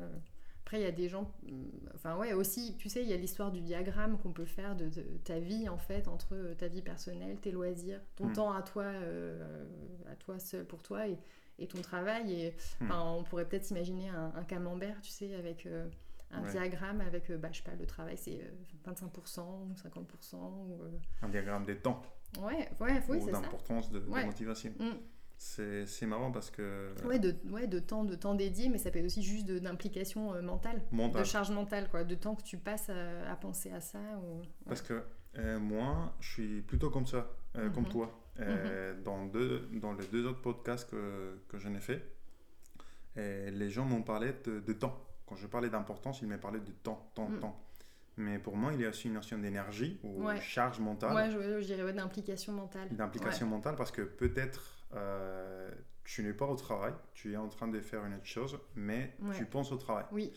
après, 0.71 0.81
il 0.83 0.85
y 0.85 0.87
a 0.87 0.93
des 0.93 1.09
gens. 1.09 1.29
hum, 1.49 1.69
Enfin, 1.97 2.17
ouais, 2.17 2.33
aussi, 2.33 2.77
tu 2.79 2.89
sais, 2.89 3.03
il 3.03 3.09
y 3.09 3.13
a 3.13 3.17
l'histoire 3.17 3.51
du 3.51 3.61
diagramme 3.61 4.19
qu'on 4.19 4.33
peut 4.33 4.45
faire 4.45 4.77
de, 4.77 4.89
de 4.89 5.03
ta 5.25 5.41
vie, 5.41 5.69
en 5.69 5.77
fait, 5.79 6.07
entre 6.07 6.29
euh, 6.37 6.55
ta 6.55 6.69
vie 6.69 6.81
personnelle, 6.81 7.39
tes 7.41 7.51
loisirs, 7.51 8.01
ton 8.15 8.29
Mm. 8.29 8.33
temps 8.35 8.53
à 8.53 8.63
toi, 8.63 8.85
euh, 8.85 9.65
à 10.09 10.15
toi 10.15 10.39
seul 10.39 10.65
pour 10.65 10.83
toi 10.85 11.09
et, 11.09 11.19
et 11.59 11.67
ton 11.67 11.81
travail. 11.83 12.33
Et 12.33 12.51
Mm. 12.81 12.85
enfin, 12.85 13.03
on 13.19 13.25
pourrait 13.25 13.49
peut-être 13.49 13.69
imaginer 13.71 14.11
un, 14.11 14.33
un 14.37 14.45
camembert, 14.45 15.01
tu 15.03 15.11
sais, 15.11 15.35
avec. 15.35 15.67
euh, 15.67 15.89
un 16.33 16.45
Ouais. 16.45 16.51
diagramme 16.53 17.01
avec, 17.01 17.33
bah, 17.33 17.49
je 17.51 17.57
sais 17.57 17.65
pas, 17.65 17.75
le 17.75 17.87
travail 17.87 18.17
c'est 18.17 18.41
euh, 18.41 18.51
25% 18.85 19.41
ou 19.69 19.75
50% 19.75 20.37
ou, 20.37 20.81
euh, 20.85 20.91
Un 21.23 21.29
diagramme 21.29 21.65
des 21.65 21.77
temps 21.79 22.01
Ouais, 22.41 22.69
ouais, 22.81 23.03
oui, 23.09 23.17
ou 23.17 23.25
c'est 23.25 23.33
ça. 23.33 23.41
d'importance 23.41 23.91
de, 23.91 23.99
de 23.99 24.09
Ouais. 24.09 24.25
motivation. 24.25 24.71
Mm. 24.79 24.91
C'est 25.43 26.07
marrant 26.07 26.31
parce 26.31 26.51
que 26.51 26.93
Ouais, 27.07 27.19
de, 27.19 27.35
ouais, 27.51 27.67
de 27.67 27.79
temps, 27.79 28.05
de 28.05 28.15
temps 28.15 28.35
dédié, 28.35 28.69
mais 28.69 28.77
ça 28.77 28.91
peut 28.91 28.99
être 28.99 29.07
aussi 29.07 29.23
juste 29.23 29.51
d'implication 29.51 30.35
euh, 30.35 30.43
mentale, 30.43 30.83
mental. 30.93 31.23
de 31.23 31.27
charge 31.27 31.51
mentale, 31.51 31.89
quoi, 31.89 32.05
de 32.05 32.15
temps 32.15 32.35
que 32.35 32.43
tu 32.43 32.59
passes 32.59 32.91
à, 32.91 33.31
à 33.33 33.37
penser 33.37 33.71
à 33.73 33.81
ça. 33.81 33.99
Ou... 34.23 34.41
ouais. 34.41 34.49
Parce 34.69 34.83
que 34.83 35.03
euh, 35.39 35.59
moi, 35.59 36.15
je 36.21 36.29
suis 36.31 36.61
plutôt 36.61 36.91
comme 36.91 37.07
ça, 37.07 37.27
euh, 37.57 37.71
comme 37.71 37.85
Mhm. 37.85 37.89
toi. 37.91 38.17
Euh, 38.39 38.95
dans, 39.03 39.25
deux, 39.27 39.69
dans 39.73 39.93
les 39.95 40.07
deux 40.09 40.27
autres 40.27 40.41
podcasts 40.43 40.89
que, 40.91 41.39
que 41.49 41.59
je 41.59 41.69
n'ai 41.69 41.81
fait, 41.81 42.03
et 43.17 43.51
les 43.51 43.71
gens 43.71 43.85
m'ont 43.87 44.03
parlé 44.03 44.33
de, 44.45 44.61
de 44.61 44.73
temps. 44.75 44.99
Quand 45.27 45.37
je 45.37 45.47
parlais 45.47 45.69
d'importance, 45.71 46.21
ils 46.23 46.29
m'ont 46.29 46.39
parlé 46.39 46.61
de 46.61 46.71
temps, 46.71 47.11
temps, 47.15 47.29
Mm. 47.29 47.41
temps. 47.41 47.61
Mais 48.19 48.39
pour 48.39 48.57
moi, 48.57 48.73
il 48.75 48.81
y 48.81 48.85
a 48.85 48.91
aussi 48.91 49.09
une 49.09 49.15
notion 49.15 49.39
d'énergie 49.39 49.99
ou 50.03 50.25
Ouais. 50.27 50.39
charge 50.41 50.81
mentale, 50.81 51.15
Ouais, 51.15 51.31
je, 51.31 51.61
je 51.61 51.67
dirais 51.67 51.83
ouais, 51.83 51.93
d'implication 51.95 52.53
mentale. 52.53 52.89
d'implication 52.91 53.47
mentale, 53.47 53.75
parce 53.77 53.91
que 53.91 54.03
peut-être 54.03 54.80
euh, 54.95 55.71
tu 56.05 56.23
n'es 56.23 56.33
pas 56.33 56.47
au 56.47 56.57
travail, 56.57 56.93
tu 57.15 57.33
es 57.33 57.37
en 57.37 57.49
train 57.49 57.69
de 57.69 57.81
faire 57.81 58.05
une 58.05 58.15
autre 58.15 58.25
chose, 58.27 58.59
mais 58.75 59.15
Ouais. 59.23 59.37
tu 59.37 59.45
penses 59.47 59.73
au 59.73 59.77
travail. 59.77 60.05
Oui, 60.13 60.33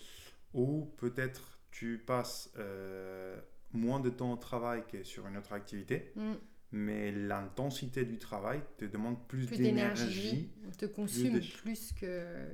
Ou 0.53 0.85
peut-être 0.97 1.59
tu 1.71 1.97
passes 1.97 2.51
euh, 2.57 3.39
moins 3.71 3.99
de 3.99 4.09
temps 4.11 4.31
au 4.31 4.37
travail 4.37 4.83
que 4.85 5.03
sur 5.03 5.25
une 5.27 5.35
autre 5.37 5.53
activité, 5.53 6.11
Mm. 6.15 6.33
mais 6.73 7.11
l'intensité 7.11 8.05
du 8.05 8.19
travail 8.19 8.61
te 8.77 8.85
demande 8.85 9.27
plus, 9.27 9.47
plus 9.47 9.57
d'énergie. 9.57 10.51
te 10.77 10.85
consume 10.85 11.39
de- 11.39 11.57
plus 11.61 11.91
que. 11.93 12.45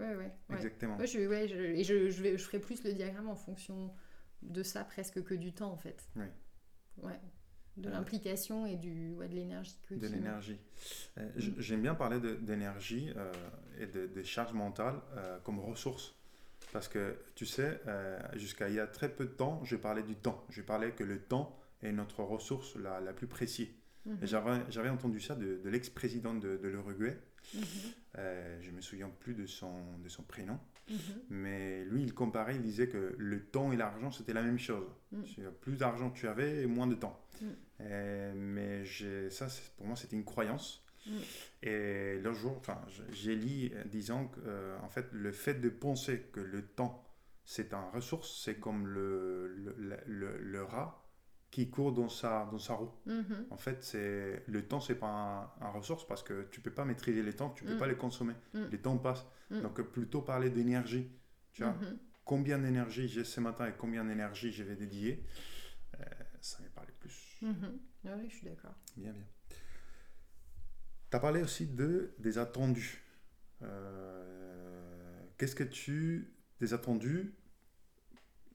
Ouais, 0.00 0.16
ouais. 0.16 0.32
Exactement. 0.52 0.96
Ouais, 0.96 1.06
je, 1.06 1.20
je- 1.20 1.82
je, 1.84 2.10
je, 2.10 2.22
vais, 2.22 2.36
je 2.36 2.42
ferai 2.44 2.58
plus 2.58 2.82
le 2.82 2.92
diagramme 2.92 3.28
en 3.28 3.36
fonction 3.36 3.92
de 4.42 4.62
ça 4.64 4.84
presque 4.84 5.22
que 5.22 5.34
du 5.34 5.52
temps 5.52 5.70
en 5.72 5.76
fait. 5.76 6.08
Oui. 6.16 6.26
Ouais. 7.02 7.20
De 7.76 7.88
l'implication 7.90 8.66
et 8.66 8.76
du, 8.76 9.12
ouais, 9.14 9.28
de 9.28 9.34
l'énergie 9.34 9.76
De 9.90 10.06
l'énergie. 10.06 10.58
Euh, 11.18 11.28
j- 11.36 11.54
J'aime 11.58 11.82
bien 11.82 11.94
parler 11.94 12.20
de- 12.20 12.34
d'énergie 12.36 13.12
euh, 13.16 13.32
et 13.80 13.86
de, 13.86 14.06
de 14.06 14.22
charge 14.22 14.52
mentale 14.52 14.94
euh, 15.16 15.38
comme 15.40 15.58
ressource. 15.58 16.14
Parce 16.72 16.88
que, 16.88 17.16
tu 17.36 17.46
sais, 17.46 17.80
jusqu'à 18.34 18.68
il 18.68 18.74
y 18.74 18.80
a 18.80 18.86
très 18.88 19.08
peu 19.08 19.26
de 19.26 19.30
temps, 19.30 19.62
je 19.64 19.76
parlais 19.76 20.02
du 20.02 20.16
temps. 20.16 20.44
Je 20.50 20.60
parlais 20.60 20.90
que 20.90 21.04
le 21.04 21.20
temps 21.20 21.56
est 21.82 21.92
notre 21.92 22.22
ressource 22.24 22.74
la, 22.76 23.00
la 23.00 23.12
plus 23.12 23.28
précieuse. 23.28 23.68
Mhm. 24.06 24.18
Et 24.22 24.26
J'avais 24.26 24.88
entendu 24.88 25.20
ça 25.20 25.34
de, 25.36 25.60
de 25.62 25.68
l'ex-président 25.70 26.34
de, 26.34 26.56
de 26.56 26.68
l'Uruguay. 26.68 27.16
Euh, 28.18 28.58
je 28.60 28.70
me 28.70 28.80
souviens 28.80 29.08
plus 29.20 29.34
de 29.34 29.46
son, 29.46 29.72
de 30.02 30.08
son 30.08 30.22
prénom. 30.22 30.58
Mhm. 30.90 30.96
Mais 31.30 31.84
lui, 31.84 32.02
il 32.02 32.12
comparait, 32.14 32.54
il 32.56 32.62
disait 32.62 32.88
que 32.88 33.14
le 33.18 33.44
temps 33.44 33.72
et 33.72 33.76
l'argent, 33.76 34.10
c'était 34.10 34.32
la 34.34 34.42
même 34.42 34.58
chose. 34.58 34.86
C'est- 35.34 35.42
Plus 35.60 35.76
d'argent 35.78 36.10
tu 36.10 36.28
avais, 36.28 36.62
et 36.62 36.66
moins 36.66 36.86
de 36.86 36.94
temps. 36.94 37.18
Mm. 37.40 37.46
Euh, 37.80 38.32
mais 38.36 38.84
ça, 39.30 39.46
pour 39.76 39.86
moi, 39.86 39.96
c'était 39.96 40.16
une 40.16 40.24
croyance. 40.24 40.84
Et 41.62 42.18
l'autre 42.22 42.38
jour, 42.38 42.56
enfin, 42.58 42.80
j'ai 43.12 43.34
lu 43.34 43.70
euh, 43.74 43.84
disant 43.84 44.28
que, 44.28 44.40
euh, 44.46 44.78
en 44.82 44.88
fait, 44.88 45.06
le 45.12 45.32
fait 45.32 45.54
de 45.54 45.68
penser 45.68 46.20
que 46.32 46.40
le 46.40 46.62
temps, 46.64 47.04
c'est 47.44 47.74
un 47.74 47.90
ressource, 47.90 48.42
c'est 48.42 48.54
comme 48.58 48.86
le, 48.86 49.54
le- 50.06 50.38
le 50.38 50.62
rat 50.64 51.03
qui 51.54 51.70
court 51.70 51.92
dans 51.92 52.08
sa, 52.08 52.48
dans 52.50 52.58
sa 52.58 52.74
roue. 52.74 52.90
Mhm. 53.06 53.46
En 53.50 53.56
fait, 53.56 53.84
c'est 53.84 54.42
le 54.48 54.66
temps, 54.66 54.80
c'est 54.80 54.96
pas 54.96 55.54
un, 55.60 55.68
ressource 55.68 56.04
parce 56.04 56.24
que 56.24 56.48
tu 56.50 56.60
peux 56.60 56.72
pas 56.72 56.84
maîtriser 56.84 57.22
les 57.22 57.32
temps, 57.32 57.50
tu 57.50 57.62
peux 57.62 57.78
pas 57.78 57.86
les 57.86 57.94
consommer. 57.94 58.34
Les 58.72 58.78
temps 58.78 58.98
passent. 58.98 59.24
Donc, 59.50 59.80
plutôt 59.82 60.20
parler 60.20 60.50
d'énergie. 60.50 61.08
Tu 61.52 61.62
vois, 61.62 61.76
combien 62.24 62.58
d'énergie 62.58 63.06
j'ai 63.06 63.22
ce 63.22 63.38
matin 63.38 63.68
et 63.68 63.72
combien 63.78 64.04
d'énergie 64.04 64.50
je 64.50 64.64
vais 64.64 64.74
dédier, 64.74 65.24
euh, 66.00 66.04
ça 66.40 66.58
va 66.60 66.68
parler 66.70 66.92
plus. 66.98 67.40
Ah 68.04 68.16
oui, 68.18 68.28
je 68.28 68.34
suis 68.34 68.46
d'accord. 68.46 68.74
Bien, 68.96 69.12
bien. 69.12 69.26
Tu 69.48 71.16
as 71.16 71.20
parlé 71.20 71.40
aussi 71.40 71.68
de, 71.68 72.16
des 72.18 72.38
attendus. 72.38 73.04
Euh, 73.62 75.22
qu'est-ce 75.38 75.54
que 75.54 75.62
tu. 75.62 76.34
Des 76.58 76.74
attendus 76.74 77.36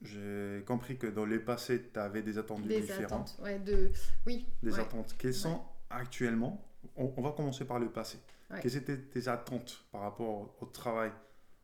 J'ai 0.01 0.63
compris 0.65 0.97
que 0.97 1.07
dans 1.07 1.25
le 1.25 1.43
passé, 1.43 1.89
tu 1.93 1.99
avais 1.99 2.21
des 2.21 2.37
attendus 2.37 2.67
des 2.67 2.81
différents. 2.81 3.03
Attentes, 3.03 3.39
ouais, 3.43 3.59
de... 3.59 3.91
Oui. 4.25 4.45
Des 4.63 4.79
attentes. 4.79 5.15
Quelles 5.17 5.33
sont 5.33 5.61
actuellement 5.89 6.65
on, 6.95 7.21
va 7.21 7.31
commencer 7.31 7.65
par 7.65 7.79
le 7.79 7.89
passé. 7.89 8.19
Quelles 8.61 8.77
étaient 8.77 8.97
tes 8.97 9.27
attentes 9.27 9.85
par 9.91 10.01
rapport 10.01 10.55
au 10.59 10.65
travail 10.65 11.11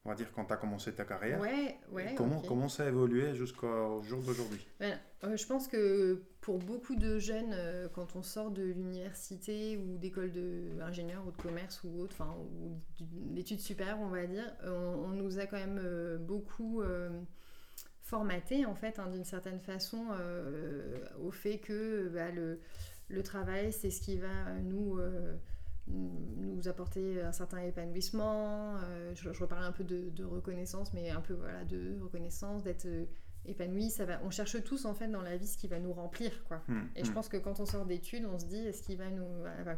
on 0.06 0.10
va 0.10 0.16
dire, 0.16 0.32
quand 0.32 0.46
tu 0.46 0.54
as 0.54 0.58
commencé 0.58 0.94
ta 0.94 1.04
carrière? 1.04 1.40
Ouais, 1.40 1.80
ouais. 1.92 2.14
Comment, 2.16 2.40
comment 2.42 2.70
ça 2.70 2.84
a 2.84 2.88
évolué 2.88 3.34
jusqu'au 3.34 4.04
jour 4.04 4.22
d'aujourd'hui? 4.22 4.66
Ben, 4.80 5.00
euh, 5.24 5.36
Je 5.36 5.46
pense 5.48 5.68
que 5.68 6.22
pour 6.42 6.60
beaucoup 6.60 6.96
de 6.96 7.18
jeunes, 7.18 7.54
euh, 7.54 7.88
quand 7.92 8.16
on 8.16 8.22
sort 8.22 8.52
de 8.52 8.62
l'université 8.62 9.78
ou 9.78 9.98
d'école 9.98 10.32
d'ingénieur 10.78 11.26
ou 11.26 11.32
de 11.32 11.42
commerce 11.42 11.84
ou 11.84 12.02
autre, 12.02 12.16
enfin, 12.20 12.38
ou 12.62 12.80
d'études 13.00 13.60
supérieures, 13.60 13.98
on 14.00 14.10
va 14.10 14.28
dire, 14.28 14.46
on, 14.64 15.08
nous 15.08 15.40
a 15.40 15.48
quand 15.48 15.58
même 15.58 15.82
euh, 15.84 16.20
beaucoup 16.20 16.84
formaté, 18.06 18.66
en 18.66 18.76
fait, 18.76 19.00
hein, 19.00 19.10
d'une 19.12 19.26
certaine 19.26 19.60
façon, 19.60 20.06
au 21.22 21.32
fait 21.32 21.58
que 21.58 22.10
bah, 22.14 22.32
le, 22.32 22.60
le, 23.10 23.24
travail, 23.24 23.74
c'est 23.74 23.90
ce 23.90 24.02
qui 24.02 24.18
va 24.18 24.54
nous 24.64 25.00
nous 25.88 26.68
apporter 26.68 27.22
un 27.22 27.32
certain 27.32 27.60
épanouissement. 27.60 28.78
Euh, 28.84 29.14
je, 29.16 29.30
reparle 29.30 29.64
un 29.64 29.72
peu 29.72 29.84
de, 29.84 30.24
reconnaissance, 30.24 30.94
mais 30.94 31.10
un 31.10 31.22
peu 31.22 31.34
voilà 31.34 31.64
de 31.66 32.00
reconnaissance, 32.02 32.64
d'être 32.64 32.86
euh, 32.86 33.06
épanoui. 33.48 33.90
Ça 33.90 34.06
va, 34.06 34.20
on 34.24 34.30
cherche 34.30 34.62
tous 34.64 34.86
en 34.86 34.94
fait 34.94 35.08
dans 35.08 35.22
la 35.22 35.38
vie 35.38 35.48
ce 35.48 35.58
qui 35.58 35.68
va 35.68 35.80
nous 35.80 35.94
remplir, 35.94 36.44
quoi. 36.46 36.62
Hmm, 36.68 36.84
et 36.96 37.04
je 37.04 37.12
hmm. 37.12 37.14
pense 37.14 37.30
que 37.30 37.38
quand 37.38 37.60
on 37.60 37.66
sort 37.66 37.86
d'études, 37.86 38.26
on 38.26 38.40
se 38.40 38.46
dit 38.46 38.68
est-ce 38.68 38.84
qu'il 38.84 38.98
va 38.98 39.10
nous, 39.10 39.26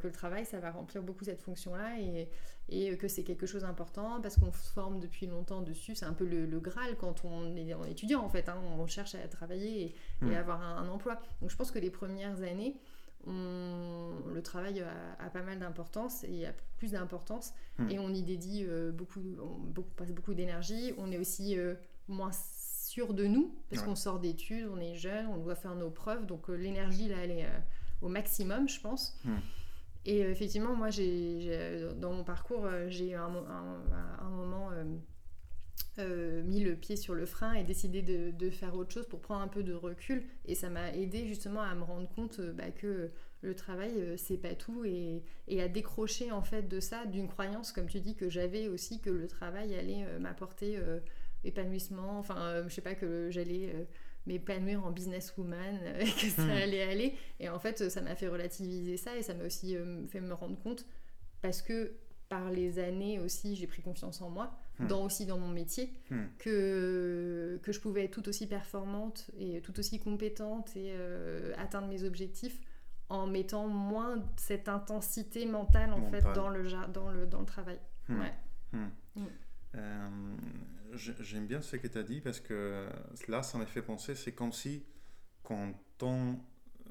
que 0.01 0.07
le 0.07 0.13
travail, 0.13 0.45
ça 0.45 0.59
va 0.59 0.71
remplir 0.71 1.03
beaucoup 1.03 1.25
cette 1.25 1.41
fonction-là 1.41 1.99
et, 1.99 2.29
et 2.69 2.97
que 2.97 3.07
c'est 3.07 3.23
quelque 3.23 3.45
chose 3.45 3.61
d'important 3.61 4.19
parce 4.21 4.35
qu'on 4.35 4.51
se 4.51 4.71
forme 4.73 4.99
depuis 4.99 5.25
longtemps 5.25 5.61
dessus. 5.61 5.95
C'est 5.95 6.05
un 6.05 6.13
peu 6.13 6.25
le, 6.25 6.59
Graal 6.59 6.95
quand 6.97 7.23
on 7.23 7.55
est 7.55 7.73
en 7.73 7.85
étudiant 7.85 8.21
en 8.21 8.29
fait. 8.29 8.49
Hein. 8.49 8.57
on 8.77 8.87
cherche 8.87 9.15
à 9.15 9.27
travailler 9.27 9.95
et, 10.21 10.25
hmm. 10.25 10.33
avoir 10.33 10.61
un, 10.61 10.87
emploi. 10.89 11.21
Donc 11.41 11.49
je 11.49 11.55
pense 11.55 11.71
que 11.71 11.79
les 11.79 11.91
premières 11.91 12.41
années 12.41 12.77
le 13.25 14.39
travail 14.41 14.81
a, 15.19 15.29
pas 15.29 15.41
mal 15.41 15.59
d'importance 15.59 16.23
et 16.23 16.45
a 16.45 16.53
plus 16.77 16.91
d'importance 16.91 17.53
hmm. 17.77 17.89
et 17.89 17.99
on 17.99 18.09
y 18.09 18.21
dédie 18.21 18.63
euh, 18.65 18.91
beaucoup, 18.91 19.21
on, 19.41 19.81
passe 19.97 20.11
beaucoup 20.11 20.33
d'énergie. 20.33 20.93
On 20.97 21.11
est 21.11 21.17
aussi 21.17 21.57
euh, 21.57 21.75
moins 22.07 22.31
sûr 22.97 23.13
de 23.13 23.25
nous 23.25 23.53
parce 23.69 23.83
qu'on 23.83 23.95
sort 23.95 24.19
d'études, 24.19 24.67
on 24.73 24.79
est 24.79 24.95
jeune, 24.95 25.27
on 25.27 25.37
doit 25.37 25.53
faire 25.53 25.75
nos 25.75 25.91
preuves, 25.91 26.25
donc 26.25 26.49
euh, 26.49 26.55
l'énergie 26.55 27.07
là 27.07 27.17
elle 27.23 27.31
est 27.31 27.47
au 28.01 28.07
maximum, 28.07 28.67
je 28.67 28.79
pense. 28.81 29.19
Hmm. 29.23 29.37
Et 30.05 30.21
effectivement, 30.21 30.73
moi, 30.73 30.89
j'ai, 30.89 31.85
dans 31.97 32.13
mon 32.13 32.23
parcours, 32.23 32.65
j'ai 32.87 33.13
un, 33.13 33.25
un, 33.25 34.25
un, 34.25 34.29
moment 34.29 34.69
mis 35.97 36.61
le 36.61 36.75
pied 36.77 36.95
sur 36.95 37.13
le 37.13 37.25
frein 37.25 37.53
et 37.53 37.63
décidé 37.63 38.01
de, 38.01 38.49
faire 38.49 38.73
autre 38.75 38.93
chose 38.93 39.07
pour 39.07 39.19
prendre 39.19 39.41
un 39.41 39.49
peu 39.49 39.63
de 39.63 39.73
recul. 39.73 40.23
Et 40.45 40.55
ça 40.55 40.69
m'a 40.69 40.93
aidé 40.93 41.27
justement 41.27 41.61
à 41.61 41.75
me 41.75 41.83
rendre 41.83 42.07
compte 42.07 42.39
bah, 42.39 42.71
que 42.71 43.11
le 43.41 43.55
travail, 43.55 43.93
euh, 43.97 44.17
c'est 44.17 44.37
pas 44.37 44.55
tout. 44.55 44.83
Et, 44.85 45.23
à 45.59 45.67
décrocher 45.67 46.31
en 46.31 46.41
fait 46.41 46.63
de 46.63 46.79
ça, 46.79 47.05
d'une 47.05 47.27
croyance, 47.27 47.71
comme 47.71 47.87
tu 47.87 47.99
dis, 47.99 48.15
que 48.15 48.29
j'avais 48.29 48.67
aussi, 48.67 48.99
que 48.99 49.09
le 49.09 49.27
travail 49.27 49.75
allait 49.75 50.05
euh, 50.05 50.19
m'apporter 50.19 50.77
euh, 50.77 50.99
épanouissement. 51.43 52.19
Enfin, 52.19 52.63
je 52.67 52.73
sais 52.73 52.81
pas, 52.81 52.95
que 52.95 53.29
j'allais 53.29 53.87
m'épanouir 54.25 54.85
en 54.85 54.91
businesswoman, 54.91 55.79
et 55.99 56.05
que 56.21 56.27
ça 56.27 56.43
hmm. 56.43 56.49
allait 56.49 56.83
aller. 56.83 57.15
Et 57.39 57.49
en 57.49 57.59
fait, 57.59 57.89
ça 57.89 58.01
m'a 58.01 58.15
fait 58.15 58.27
relativiser 58.27 58.97
ça 58.97 59.15
et 59.15 59.23
ça 59.23 59.33
m'a 59.33 59.45
aussi 59.45 59.75
fait 60.09 60.21
me 60.21 60.33
rendre 60.33 60.57
compte 60.59 60.85
parce 61.41 61.61
que 61.61 61.93
par 62.29 62.51
les 62.51 62.79
années 62.79 63.19
aussi, 63.19 63.55
j'ai 63.55 63.67
pris 63.67 63.81
confiance 63.81 64.21
en 64.21 64.29
moi, 64.29 64.57
hmm. 64.79 64.87
dans, 64.87 65.05
aussi 65.05 65.25
dans 65.25 65.37
mon 65.37 65.47
métier, 65.47 65.93
hmm. 66.09 66.23
que, 66.39 67.59
que 67.63 67.71
je 67.71 67.79
pouvais 67.79 68.05
être 68.05 68.11
tout 68.11 68.27
aussi 68.27 68.47
performante 68.47 69.29
et 69.39 69.61
tout 69.61 69.77
aussi 69.79 69.99
compétente 69.99 70.75
et 70.75 70.91
euh, 70.93 71.53
atteindre 71.57 71.87
mes 71.87 72.03
objectifs 72.03 72.59
en 73.09 73.27
mettant 73.27 73.67
moins 73.67 74.21
cette 74.35 74.67
intensité 74.67 75.45
mentale 75.45 75.93
en 75.93 76.03
fait 76.11 76.25
dans 76.35 76.49
le, 76.49 76.67
dans, 76.93 77.09
le, 77.09 77.25
dans 77.25 77.39
le 77.39 77.45
travail. 77.45 77.79
Hmm. 78.09 78.19
Ouais. 78.19 78.33
Euh, 79.75 80.07
j'aime 80.93 81.47
bien 81.47 81.61
ce 81.61 81.75
que 81.75 81.87
tu 81.87 81.97
as 81.97 82.03
dit 82.03 82.21
parce 82.21 82.39
que 82.39 82.87
là, 83.27 83.43
ça 83.43 83.57
m'a 83.57 83.65
fait 83.65 83.81
penser, 83.81 84.15
c'est 84.15 84.33
comme 84.33 84.51
si 84.51 84.83
quand 85.43 85.73
on 86.01 86.39
euh, 86.87 86.89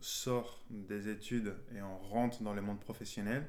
sort 0.00 0.64
des 0.70 1.08
études 1.08 1.54
et 1.74 1.82
on 1.82 1.98
rentre 1.98 2.42
dans 2.42 2.54
le 2.54 2.62
monde 2.62 2.80
professionnel, 2.80 3.46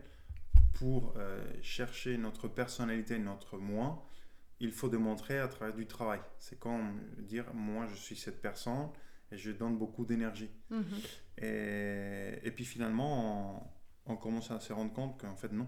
pour 0.78 1.14
euh, 1.18 1.44
chercher 1.62 2.18
notre 2.18 2.48
personnalité, 2.48 3.18
notre 3.18 3.58
moi, 3.58 4.06
il 4.60 4.72
faut 4.72 4.90
démontrer 4.90 5.40
à 5.40 5.48
travers 5.48 5.76
du 5.76 5.88
travail. 5.88 6.20
C'est 6.40 6.60
comme 6.60 7.02
dire, 7.18 7.46
moi 7.54 7.88
je 7.88 7.96
suis 7.96 8.16
cette 8.16 8.42
personne 8.42 8.90
et 9.32 9.38
je 9.38 9.52
donne 9.52 9.78
beaucoup 9.78 10.06
d'énergie. 10.06 10.50
Mhm. 10.70 10.84
Et, 11.40 12.40
et, 12.44 12.52
puis 12.52 12.66
finalement, 12.66 13.72
on, 14.06 14.16
commence 14.16 14.52
à 14.52 14.60
se 14.60 14.74
rendre 14.74 14.94
compte 14.94 15.20
qu'en 15.20 15.36
fait 15.36 15.52
non, 15.52 15.68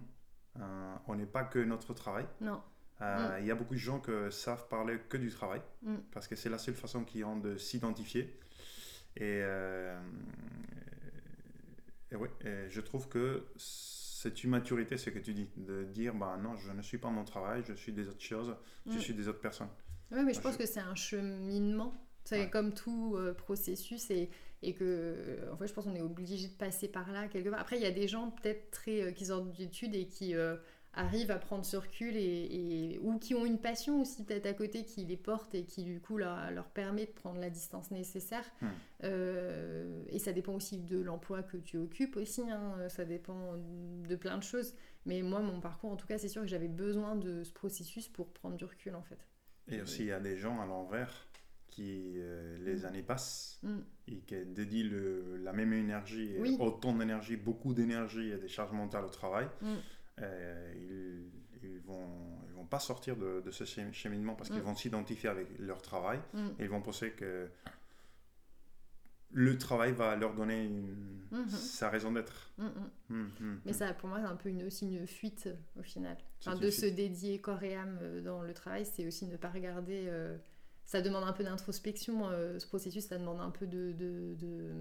euh, 0.59 0.95
on 1.07 1.15
n'est 1.15 1.25
pas 1.25 1.43
que 1.43 1.59
notre 1.59 1.93
travail. 1.93 2.25
Non. 2.41 2.61
Euh, 3.01 3.37
il 3.39 3.45
y 3.47 3.51
a 3.51 3.55
beaucoup 3.55 3.75
de 3.75 3.79
gens 3.79 3.99
qui 3.99 4.11
savent 4.31 4.67
parler 4.67 4.97
que 5.07 5.17
du 5.17 5.29
travail, 5.29 5.61
mm. 5.83 5.95
parce 6.11 6.27
que 6.27 6.35
c'est 6.35 6.49
la 6.49 6.57
seule 6.57 6.75
façon 6.75 7.03
qu'ils 7.03 7.25
ont 7.25 7.37
de 7.37 7.57
s'identifier. 7.57 8.37
Et, 9.15 9.41
et, 12.11 12.15
oui, 12.15 12.27
je 12.69 12.81
trouve 12.81 13.07
que 13.07 13.47
c'est 13.57 14.43
une 14.43 14.51
maturité, 14.51 14.97
ce 14.97 15.09
que 15.09 15.19
tu 15.19 15.33
dis, 15.33 15.49
de 15.55 15.83
dire 15.83 16.13
bah 16.13 16.37
non, 16.41 16.55
je 16.57 16.71
ne 16.71 16.81
suis 16.81 16.97
pas 16.97 17.09
mon 17.09 17.23
travail, 17.23 17.63
je 17.65 17.73
suis 17.73 17.93
des 17.93 18.07
autres 18.07 18.21
choses, 18.21 18.55
je 18.85 18.97
mm. 18.97 18.99
suis 18.99 19.13
des 19.13 19.27
autres 19.27 19.41
personnes. 19.41 19.69
Oui, 20.11 20.23
mais 20.25 20.33
je 20.33 20.41
pense 20.41 20.57
que 20.57 20.65
c'est 20.65 20.79
un 20.79 20.95
cheminement. 20.95 21.93
C'est 22.25 22.49
comme 22.49 22.73
tout 22.73 23.15
euh, 23.15 23.33
processus 23.33 24.11
et, 24.11 24.29
et 24.61 24.73
que, 24.73 25.39
en 25.51 25.57
fait, 25.57 25.67
je 25.67 25.73
pense 25.73 25.85
qu'on 25.85 25.95
est 25.95 26.01
obligé 26.01 26.47
de 26.47 26.53
passer 26.53 26.87
par 26.87 27.11
là 27.11 27.27
quelque 27.27 27.49
part. 27.49 27.59
Après, 27.59 27.77
il 27.77 27.81
y 27.81 27.87
a 27.87 27.91
des 27.91 28.07
gens 28.07 28.29
peut-être 28.29 28.69
très 28.69 29.01
euh, 29.01 29.11
qui 29.11 29.25
sortent 29.25 29.51
d'études 29.51 29.95
et 29.95 30.05
qui 30.05 30.35
euh, 30.35 30.55
arrivent 30.93 31.31
à 31.31 31.37
prendre 31.37 31.65
ce 31.65 31.77
recul 31.77 32.15
et, 32.15 32.99
ou 33.01 33.17
qui 33.19 33.35
ont 33.35 33.45
une 33.45 33.59
passion 33.59 34.01
aussi 34.01 34.23
peut-être 34.23 34.47
à 34.47 34.53
côté 34.53 34.83
qui 34.83 35.05
les 35.05 35.17
porte 35.17 35.53
et 35.53 35.63
qui 35.63 35.83
du 35.83 35.99
coup 35.99 36.17
leur, 36.17 36.51
leur 36.51 36.69
permet 36.69 37.05
de 37.05 37.11
prendre 37.11 37.39
la 37.39 37.49
distance 37.49 37.91
nécessaire. 37.91 38.43
Hmm. 38.61 38.67
Euh, 39.03 40.03
et 40.09 40.19
ça 40.19 40.33
dépend 40.33 40.53
aussi 40.53 40.79
de 40.79 40.99
l'emploi 40.99 41.43
que 41.43 41.57
tu 41.57 41.77
occupes 41.77 42.17
aussi, 42.17 42.41
hein. 42.49 42.89
ça 42.89 43.05
dépend 43.05 43.55
de 43.57 44.15
plein 44.15 44.37
de 44.37 44.43
choses. 44.43 44.75
Mais 45.05 45.21
moi, 45.21 45.39
mon 45.39 45.59
parcours, 45.61 45.91
en 45.91 45.95
tout 45.95 46.07
cas, 46.07 46.17
c'est 46.17 46.27
sûr 46.27 46.41
que 46.41 46.47
j'avais 46.47 46.67
besoin 46.67 47.15
de 47.15 47.43
ce 47.43 47.53
processus 47.53 48.07
pour 48.07 48.27
prendre 48.33 48.57
du 48.57 48.65
recul 48.65 48.95
en 48.95 49.03
fait. 49.03 49.19
Et 49.67 49.81
aussi, 49.81 50.01
il 50.01 50.07
y 50.07 50.11
a 50.11 50.19
des 50.19 50.37
gens 50.37 50.59
à 50.59 50.65
l'envers 50.65 51.27
qui, 51.67 52.15
euh, 52.17 52.57
les 52.65 52.81
hmm. 52.81 52.85
années 52.85 53.03
passent 53.03 53.59
hmm. 53.61 53.79
et 54.07 54.19
qui 54.21 54.35
dédient 54.43 54.89
le, 54.89 55.37
la 55.37 55.53
même 55.53 55.71
énergie, 55.71 56.35
autant 56.59 56.93
d'énergie, 56.93 57.37
beaucoup 57.37 57.75
d'énergie 57.75 58.31
et 58.31 58.37
des 58.37 58.47
charges 58.47 58.73
mentales 58.73 59.05
au 59.05 59.09
travail. 59.09 59.47
Euh, 60.21 60.73
ils, 60.75 61.67
ils, 61.69 61.79
vont, 61.79 62.07
ils 62.47 62.53
vont 62.53 62.65
pas 62.65 62.79
sortir 62.79 63.15
de, 63.15 63.41
de 63.41 63.51
ce 63.51 63.63
cheminement 63.65 64.35
parce 64.35 64.49
qu'ils 64.49 64.59
mm. 64.59 64.63
vont 64.63 64.75
s'identifier 64.75 65.29
avec 65.29 65.47
leur 65.59 65.81
travail 65.81 66.19
mm. 66.33 66.47
et 66.59 66.63
ils 66.63 66.69
vont 66.69 66.81
penser 66.81 67.11
que 67.11 67.49
le 69.31 69.57
travail 69.57 69.91
va 69.91 70.15
leur 70.15 70.33
donner 70.33 70.65
une, 70.65 70.95
mm-hmm. 71.31 71.49
sa 71.49 71.89
raison 71.89 72.11
d'être. 72.11 72.51
Mm, 73.09 73.25
Mais 73.65 73.73
ça, 73.73 73.93
pour 73.93 74.09
moi, 74.09 74.19
c'est 74.19 74.27
un 74.27 74.35
peu 74.35 74.49
une, 74.49 74.63
aussi 74.63 74.87
une 74.87 75.05
fuite 75.05 75.49
au 75.77 75.83
final. 75.83 76.17
de 76.59 76.69
se 76.69 76.85
dédier 76.85 77.39
corps 77.39 77.61
et 77.61 77.75
âme 77.75 77.99
euh, 78.01 78.21
dans 78.21 78.41
le 78.41 78.53
travail, 78.53 78.85
c'est 78.85 79.05
aussi 79.05 79.27
ne 79.27 79.37
pas 79.37 79.49
regarder. 79.49 80.05
Euh, 80.07 80.37
ça 80.85 81.01
demande 81.01 81.23
un 81.23 81.33
peu 81.33 81.43
d'introspection, 81.43 82.31
ce 82.57 82.65
processus, 82.65 83.05
ça 83.05 83.19
demande 83.19 83.39
un 83.41 83.51
peu 83.51 83.67
de, 83.67 83.91
de, 83.91 84.33
de 84.39 84.73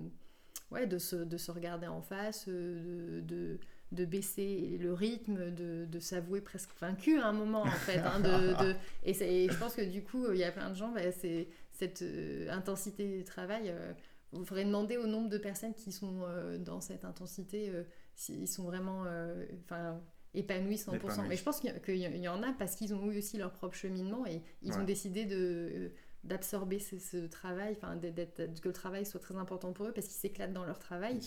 ouais, 0.70 0.86
de, 0.86 0.96
se, 0.96 1.16
de 1.16 1.36
se 1.36 1.50
regarder 1.50 1.86
en 1.86 2.00
face, 2.00 2.48
de, 2.48 3.58
de 3.92 4.04
baisser 4.04 4.76
le 4.80 4.92
rythme, 4.92 5.50
de, 5.54 5.86
de 5.86 6.00
s'avouer 6.00 6.40
presque 6.40 6.70
vaincu 6.80 7.18
à 7.18 7.26
un 7.26 7.32
moment 7.32 7.62
en 7.62 7.70
fait. 7.70 7.98
Hein, 7.98 8.20
de, 8.20 8.74
et, 9.04 9.48
je 9.48 9.58
pense 9.58 9.74
que 9.74 9.82
du 9.82 10.02
coup, 10.02 10.30
il 10.30 10.38
y 10.38 10.44
a 10.44 10.52
plein 10.52 10.70
de 10.70 10.74
gens, 10.74 10.92
bah, 10.92 11.10
c'est 11.12 11.48
cette 11.72 12.02
euh, 12.02 12.50
intensité 12.50 13.18
du 13.18 13.24
travail. 13.24 13.70
Euh, 13.70 13.92
vous 14.32 14.44
faudrait 14.44 14.64
demander 14.64 14.98
au 14.98 15.06
nombre 15.06 15.30
de 15.30 15.38
personnes 15.38 15.72
qui 15.72 15.90
sont 15.90 16.20
euh, 16.22 16.58
dans 16.58 16.82
cette 16.82 17.06
intensité 17.06 17.72
s'ils 18.14 18.48
sont 18.48 18.64
vraiment 18.64 19.04
épanouis 20.34 20.76
100%. 20.76 21.26
Mais 21.26 21.36
je 21.36 21.42
pense 21.42 21.60
qu'il 21.60 21.96
y, 21.96 22.28
en 22.28 22.42
a 22.42 22.52
parce 22.52 22.74
qu'ils 22.76 22.94
ont 22.94 23.10
eu 23.10 23.18
aussi 23.18 23.38
leur 23.38 23.52
propre 23.52 23.74
cheminement 23.74 24.26
et 24.26 24.42
ils 24.62 24.74
ont 24.74 24.84
décidé 24.84 25.24
de 25.24 25.92
d'absorber 26.24 26.80
ce, 26.80 27.26
travail, 27.28 27.76
enfin 27.80 27.96
que 27.98 28.68
le 28.68 28.72
travail 28.72 29.06
soit 29.06 29.20
très 29.20 29.36
important 29.36 29.72
pour 29.72 29.86
eux 29.86 29.92
parce 29.92 30.08
qu'ils 30.08 30.16
s'éclatent 30.16 30.52
dans 30.52 30.64
leur 30.64 30.78
travail. 30.78 31.20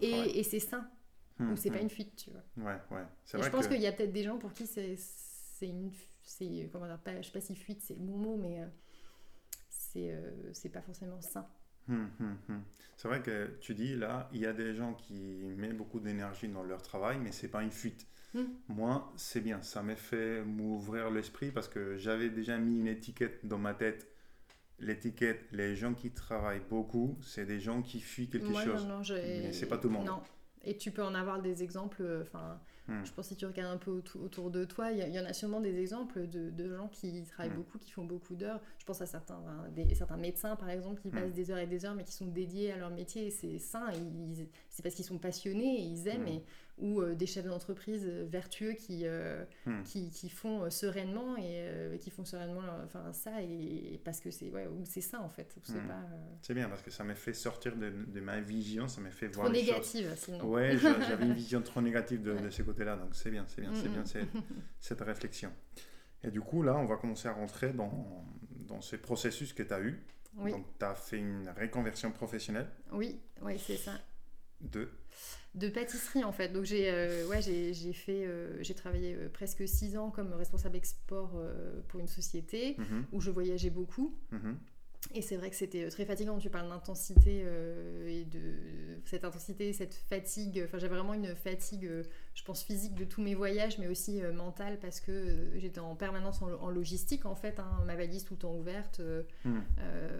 et, 0.00 0.38
et 0.38 0.42
c'est 0.44 0.60
sain. 0.60 0.88
Hum, 1.38 1.52
ou 1.52 1.56
c'est 1.56 1.70
pas 1.70 1.76
hum. 1.76 1.82
une 1.82 1.90
fuite, 1.90 2.16
tu 2.16 2.30
vois. 2.30 2.42
Ouais, 2.56 2.78
ouais. 2.90 3.04
C'est 3.24 3.36
vrai 3.36 3.46
je 3.46 3.52
pense 3.52 3.68
qu'il 3.68 3.80
y 3.80 3.86
a 3.86 3.92
peut-être 3.92 4.12
des 4.12 4.22
gens 4.22 4.38
pour 4.38 4.52
qui 4.52 4.66
c'est 4.66 4.96
une. 5.62 5.90
C'est, 6.22 6.68
comment 6.72 6.86
dire, 6.86 6.98
pas, 6.98 7.20
je 7.20 7.26
sais 7.26 7.32
pas 7.32 7.40
si 7.40 7.54
fuite 7.54 7.80
c'est 7.82 7.94
le 7.94 8.00
bon 8.00 8.16
mot, 8.16 8.36
mais 8.36 8.60
euh, 8.60 8.66
c'est 9.68 10.10
euh, 10.10 10.70
pas 10.72 10.82
forcément 10.82 11.20
sain. 11.20 11.46
Hum, 11.88 12.10
c'est 12.96 13.06
vrai 13.06 13.22
que 13.22 13.56
tu 13.60 13.74
dis 13.74 13.94
là, 13.94 14.28
il 14.32 14.40
y 14.40 14.46
a 14.46 14.52
des 14.52 14.74
gens 14.74 14.94
qui 14.94 15.54
mettent 15.56 15.76
beaucoup 15.76 16.00
d'énergie 16.00 16.48
dans 16.48 16.64
leur 16.64 16.82
travail, 16.82 17.18
mais 17.20 17.30
c'est 17.30 17.48
pas 17.48 17.62
une 17.62 17.70
fuite. 17.70 18.06
Moi, 18.68 19.10
c'est 19.16 19.40
bien. 19.40 19.62
Ça 19.62 19.82
m'a 19.82 19.96
fait 19.96 20.42
m'ouvrir 20.44 21.10
l'esprit 21.10 21.50
parce 21.50 21.68
que 21.68 21.96
j'avais 21.96 22.28
déjà 22.28 22.58
mis 22.58 22.80
une 22.80 22.86
étiquette 22.86 23.46
dans 23.46 23.56
ma 23.56 23.72
tête 23.72 24.06
l'étiquette, 24.78 25.46
les 25.52 25.74
gens 25.74 25.94
qui 25.94 26.10
travaillent 26.10 26.64
beaucoup, 26.68 27.18
c'est 27.22 27.46
des 27.46 27.60
gens 27.60 27.82
qui 27.82 28.00
fuient 28.00 28.28
quelque 28.28 28.54
chose. 28.54 28.86
Non, 28.86 28.98
non, 28.98 29.02
mais 29.08 29.52
c'est 29.52 29.66
pas 29.66 29.78
tout 29.78 29.88
le 29.88 29.94
monde. 29.94 30.06
Non, 30.06 30.22
et 30.66 30.76
tu 30.76 30.90
peux 30.90 31.02
en 31.02 31.14
avoir 31.14 31.40
des 31.40 31.62
exemples, 31.62 32.02
euh, 32.02 32.24
hmm. 32.88 33.04
je 33.04 33.12
pense 33.12 33.26
que 33.26 33.34
si 33.34 33.36
tu 33.36 33.46
regardes 33.46 33.74
un 33.74 33.78
peu 33.78 33.90
autour, 33.90 34.50
de 34.50 34.64
toi, 34.64 34.92
il 34.92 35.14
y, 35.14 35.20
en 35.20 35.24
a 35.24 35.32
sûrement 35.32 35.60
des 35.60 35.78
exemples 35.78 36.26
de, 36.28 36.68
gens 36.76 36.88
qui 36.88 37.24
travaillent 37.24 37.52
hmm. 37.52 37.56
beaucoup, 37.56 37.78
qui 37.78 37.90
font 37.90 38.04
beaucoup 38.04 38.34
d'heures. 38.34 38.60
Je 38.78 38.84
pense 38.84 39.00
à 39.00 39.06
certains, 39.06 39.40
des, 39.74 39.94
certains 39.94 40.16
médecins, 40.16 40.56
par 40.56 40.70
exemple, 40.70 41.00
qui 41.00 41.08
hmm. 41.08 41.12
passent 41.12 41.32
des 41.32 41.50
heures 41.50 41.58
et 41.58 41.66
des 41.66 41.84
heures, 41.84 41.94
mais 41.94 42.04
qui 42.04 42.12
sont 42.12 42.26
dédiés 42.26 42.72
à 42.72 42.76
leur 42.76 42.90
métier, 42.90 43.30
c'est 43.30 43.58
sain, 43.58 43.90
c'est 44.70 44.82
parce 44.82 44.94
qu'ils 44.94 45.04
sont 45.04 45.18
passionnés, 45.18 45.80
et 45.80 45.82
ils 45.82 46.08
aiment, 46.08 46.28
et 46.28 46.42
ou 46.78 47.00
euh, 47.00 47.14
des 47.14 47.26
chefs 47.26 47.46
d'entreprise 47.46 48.04
euh, 48.06 48.26
vertueux 48.28 48.72
qui, 48.72 49.02
euh, 49.04 49.44
hmm. 49.64 49.82
qui, 49.82 50.10
qui, 50.10 50.28
font 50.28 50.68
sereinement 50.70 51.36
et 51.36 51.98
qui 52.00 52.10
font 52.10 52.24
sereinement 52.24 52.60
enfin, 52.84 53.12
ça 53.12 53.42
et, 53.42 54.00
parce 54.04 54.20
que 54.20 54.30
c'est 54.30 54.50
ouais, 54.50 54.68
c'est 54.84 55.00
ça 55.00 55.20
en 55.20 55.28
fait. 55.28 55.54
C'est 55.62 55.74
hmm. 55.74 56.54
Bien 56.54 56.68
parce 56.68 56.82
que 56.82 56.90
ça 56.90 57.04
m'a 57.04 57.14
fait 57.14 57.32
sortir 57.32 57.76
de, 57.76 57.90
de, 57.90 58.20
ma 58.20 58.40
vision, 58.40 58.88
ça 58.88 59.00
m'a 59.00 59.10
fait 59.10 59.28
voir. 59.28 59.46
Trop 59.46 59.54
négative 59.54 60.12
sinon. 60.16 60.44
Ouais, 60.44 60.76
j'avais 60.78 61.24
une 61.24 61.32
vision 61.34 61.62
trop 61.62 61.80
négative 61.80 62.22
de, 62.22 62.34
de 62.38 62.50
ce 62.50 62.62
côté-là, 62.76 62.96
donc 62.96 63.14
c'est 63.14 63.30
bien, 63.30 63.44
c'est 63.48 63.60
bien, 63.60 63.72
c'est 63.74 63.88
bien 63.88 64.02
hmm, 64.02 64.06
cette, 64.06 64.28
cette 64.80 65.00
réflexion. 65.00 65.52
Et 66.22 66.30
du 66.30 66.40
coup, 66.40 66.62
là, 66.62 66.76
on 66.76 66.86
va 66.86 66.96
commencer 66.96 67.28
à 67.28 67.32
rentrer 67.32 67.72
dans, 67.72 68.24
dans 68.50 68.80
ces 68.80 68.98
processus 68.98 69.52
que 69.52 69.62
tu 69.62 69.72
as 69.72 69.80
eu. 69.80 70.02
Donc, 70.34 70.66
tu 70.78 70.84
as 70.84 70.94
fait 70.94 71.18
une 71.18 71.48
reconversion 71.58 72.12
professionnelle. 72.12 72.68
Oui, 72.92 73.18
oui, 73.42 73.58
c'est 73.58 73.76
ça. 73.76 73.92
De 74.60 74.88
de 75.56 75.68
pâtisserie 75.68 76.22
en 76.22 76.32
fait. 76.32 76.50
Donc 76.50 76.64
j'ai 76.64 76.90
euh, 76.90 77.26
ouais, 77.28 77.40
j'ai 77.40 77.92
fait 77.92 78.26
euh, 78.26 78.62
j'ai 78.62 78.74
travaillé 78.74 79.14
euh, 79.14 79.28
presque 79.28 79.66
six 79.66 79.96
ans 79.96 80.10
comme 80.10 80.32
responsable 80.34 80.76
export 80.76 81.32
pour 81.88 82.00
une 82.00 82.06
société 82.06 82.76
mhm. 82.78 83.06
où 83.12 83.20
je 83.20 83.30
voyageais 83.30 83.70
beaucoup. 83.70 84.14
Mhm. 84.30 84.58
Et 85.14 85.22
c'est 85.22 85.36
vrai 85.36 85.50
que 85.50 85.56
c'était 85.56 85.84
euh, 85.84 85.90
très 85.90 86.04
fatigant. 86.04 86.38
Tu 86.38 86.50
parles 86.50 86.68
d'intensité 86.68 87.42
euh, 87.44 88.08
et 88.08 88.24
de 88.24 88.40
cette 89.04 89.24
intensité, 89.24 89.72
cette 89.72 89.94
fatigue. 89.94 90.62
Enfin, 90.64 90.78
j'avais 90.78 90.94
vraiment 90.94 91.14
une 91.14 91.34
fatigue, 91.34 91.86
euh, 91.86 92.02
je 92.34 92.42
pense, 92.44 92.62
physique 92.62 92.94
de 92.94 93.04
tous 93.04 93.22
mes 93.22 93.34
voyages, 93.34 93.78
mais 93.78 93.88
aussi 93.88 94.20
mentale 94.34 94.78
parce 94.80 95.00
que 95.00 95.50
j'étais 95.56 95.80
en 95.80 95.94
permanence 95.94 96.42
en, 96.42 96.70
logistique, 96.70 97.26
en 97.26 97.34
fait. 97.34 97.58
Hein, 97.58 97.84
ma 97.86 97.96
valise 97.96 98.24
tout 98.24 98.34
le 98.34 98.40
temps 98.40 98.54
ouverte. 98.54 99.00
Hmm. 99.44 99.60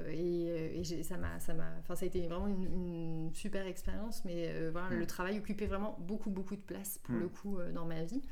et, 0.08 0.82
ça 1.02 1.16
m'a, 1.16 1.38
ça 1.40 1.54
m'a, 1.54 1.68
enfin, 1.80 1.94
ça 1.94 2.04
a 2.04 2.08
été 2.08 2.26
vraiment 2.26 2.48
une, 2.48 3.30
super 3.34 3.66
expérience. 3.66 4.24
Mais 4.24 4.70
voilà, 4.70 4.90
hmm. 4.90 4.98
le 4.98 5.06
travail 5.06 5.38
occupait 5.38 5.66
vraiment 5.66 5.98
beaucoup, 6.00 6.30
beaucoup 6.30 6.56
de 6.56 6.60
place 6.60 6.98
pour 7.02 7.14
hmm. 7.14 7.20
le 7.20 7.28
coup 7.28 7.58
dans 7.74 7.84
ma 7.84 8.04
vie. 8.04 8.22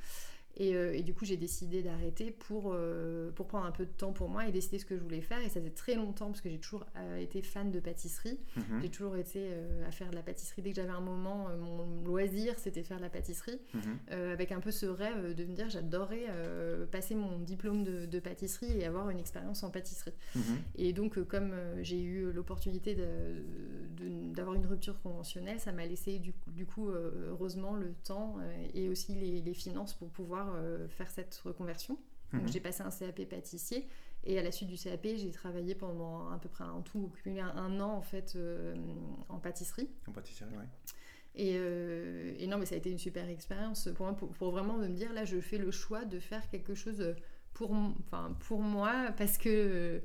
Euh, 0.61 0.93
et, 0.93 1.03
du 1.03 1.15
coup, 1.15 1.25
j'ai 1.25 1.37
décidé 1.37 1.83
d'arrêter 1.83 2.31
pour, 2.31 2.73
euh, 2.73 3.31
pour 3.33 3.47
prendre 3.47 3.67
un 3.67 3.73
peu 3.73 3.85
de 3.85 3.91
temps 3.91 4.13
pour 4.13 4.29
moi 4.29 4.47
et 4.47 4.53
décider 4.53 4.79
ce 4.79 4.87
que 4.87 4.97
je 4.97 5.03
voulais 5.03 5.21
faire. 5.21 5.41
Et 5.41 5.49
ça 5.49 5.61
faisait 5.61 5.71
très 5.71 5.95
longtemps 5.95 6.27
parce 6.27 6.41
que 6.41 6.51
j'ai 6.51 6.59
toujours 6.59 6.87
euh, 6.97 7.19
été 7.19 7.43
fan 7.43 7.71
de 7.71 7.81
pâtisserie. 7.81 8.39
Mhm. 8.57 8.83
J'ai 8.83 8.89
toujours 8.89 9.17
été 9.17 9.51
à 9.87 9.91
faire 9.91 10.11
de 10.11 10.15
la 10.15 10.23
pâtisserie. 10.23 10.63
Dès 10.63 10.71
que 10.71 10.77
j'avais 10.77 10.91
un 10.91 11.01
moment, 11.01 11.49
mon 11.59 12.05
loisir, 12.05 12.59
c'était 12.59 12.83
faire 12.83 12.99
de 12.99 13.03
la 13.03 13.11
pâtisserie. 13.11 13.61
Mhm. 13.75 14.31
avec 14.33 14.53
un 14.53 14.61
peu 14.61 14.71
ce 14.71 14.87
rêve 14.87 15.35
de 15.35 15.45
me 15.45 15.55
dire 15.55 15.69
j'adorais 15.69 16.27
passer 16.91 17.15
mon 17.15 17.39
diplôme 17.39 17.85
de, 17.85 18.19
pâtisserie 18.19 18.79
et 18.79 18.85
avoir 18.85 19.11
une 19.11 19.19
expérience 19.19 19.63
en 19.63 19.71
pâtisserie. 19.71 20.15
Mhm. 20.35 20.43
Et 20.77 20.93
donc, 20.93 21.23
comme 21.25 21.55
j'ai 21.83 22.01
eu 22.01 22.33
l'opportunité 22.33 22.97
d'avoir 24.35 24.55
une 24.55 24.67
rupture 24.67 25.01
conventionnelle, 25.03 25.61
ça 25.61 25.73
m'a 25.73 25.87
laissé 25.87 26.19
du, 26.19 26.33
du, 26.49 26.67
coup, 26.67 26.89
heureusement, 26.89 27.75
le 27.75 27.93
temps 28.05 28.37
et 28.73 28.89
aussi 28.89 29.15
les, 29.15 29.41
les 29.41 29.55
finances 29.55 29.95
pour 29.95 30.09
pouvoir 30.09 30.44
euh, 30.57 30.89
faire 30.89 31.11
cette 31.11 31.35
reconversion. 31.45 31.99
Donc 32.33 32.43
mhm. 32.43 32.49
j'ai 32.49 32.61
passé 32.61 32.83
un 32.83 32.91
CAP 32.91 33.25
pâtissier 33.29 33.87
et 34.25 34.39
à 34.39 34.43
la 34.43 34.51
suite 34.51 34.69
du 34.69 34.77
CAP, 34.77 35.07
j'ai 35.17 35.31
travaillé 35.31 35.75
pendant 35.75 36.31
à 36.31 36.39
peu 36.39 36.49
près 36.49 36.65
en 36.65 36.83
tout 36.83 37.13
un, 37.27 37.81
an 37.81 37.93
en 37.93 38.03
fait 38.03 38.35
euh, 38.37 38.75
en 39.29 39.39
pâtisserie. 39.39 39.91
En 40.09 40.13
pâtisserie, 40.13 40.51
oui. 40.57 40.65
Euh, 41.41 42.35
et, 42.39 42.47
non, 42.47 42.59
mais 42.59 42.67
ça 42.67 42.77
a 42.77 42.79
été 42.79 42.91
une 42.91 42.99
super 42.99 43.29
expérience 43.29 43.89
pour 43.95 44.07
moi, 44.07 44.17
pour, 44.17 44.51
vraiment 44.53 44.79
me 44.79 44.89
dire 44.89 45.13
là, 45.13 45.25
je 45.25 45.41
fais 45.41 45.59
le 45.59 45.71
choix 45.71 46.05
de 46.05 46.21
faire 46.21 46.49
quelque 46.49 46.75
chose 46.75 47.15
pour, 47.53 47.73
enfin, 47.73 48.37
pour 48.41 48.61
moi 48.61 49.13
parce 49.17 49.37
que 49.37 50.01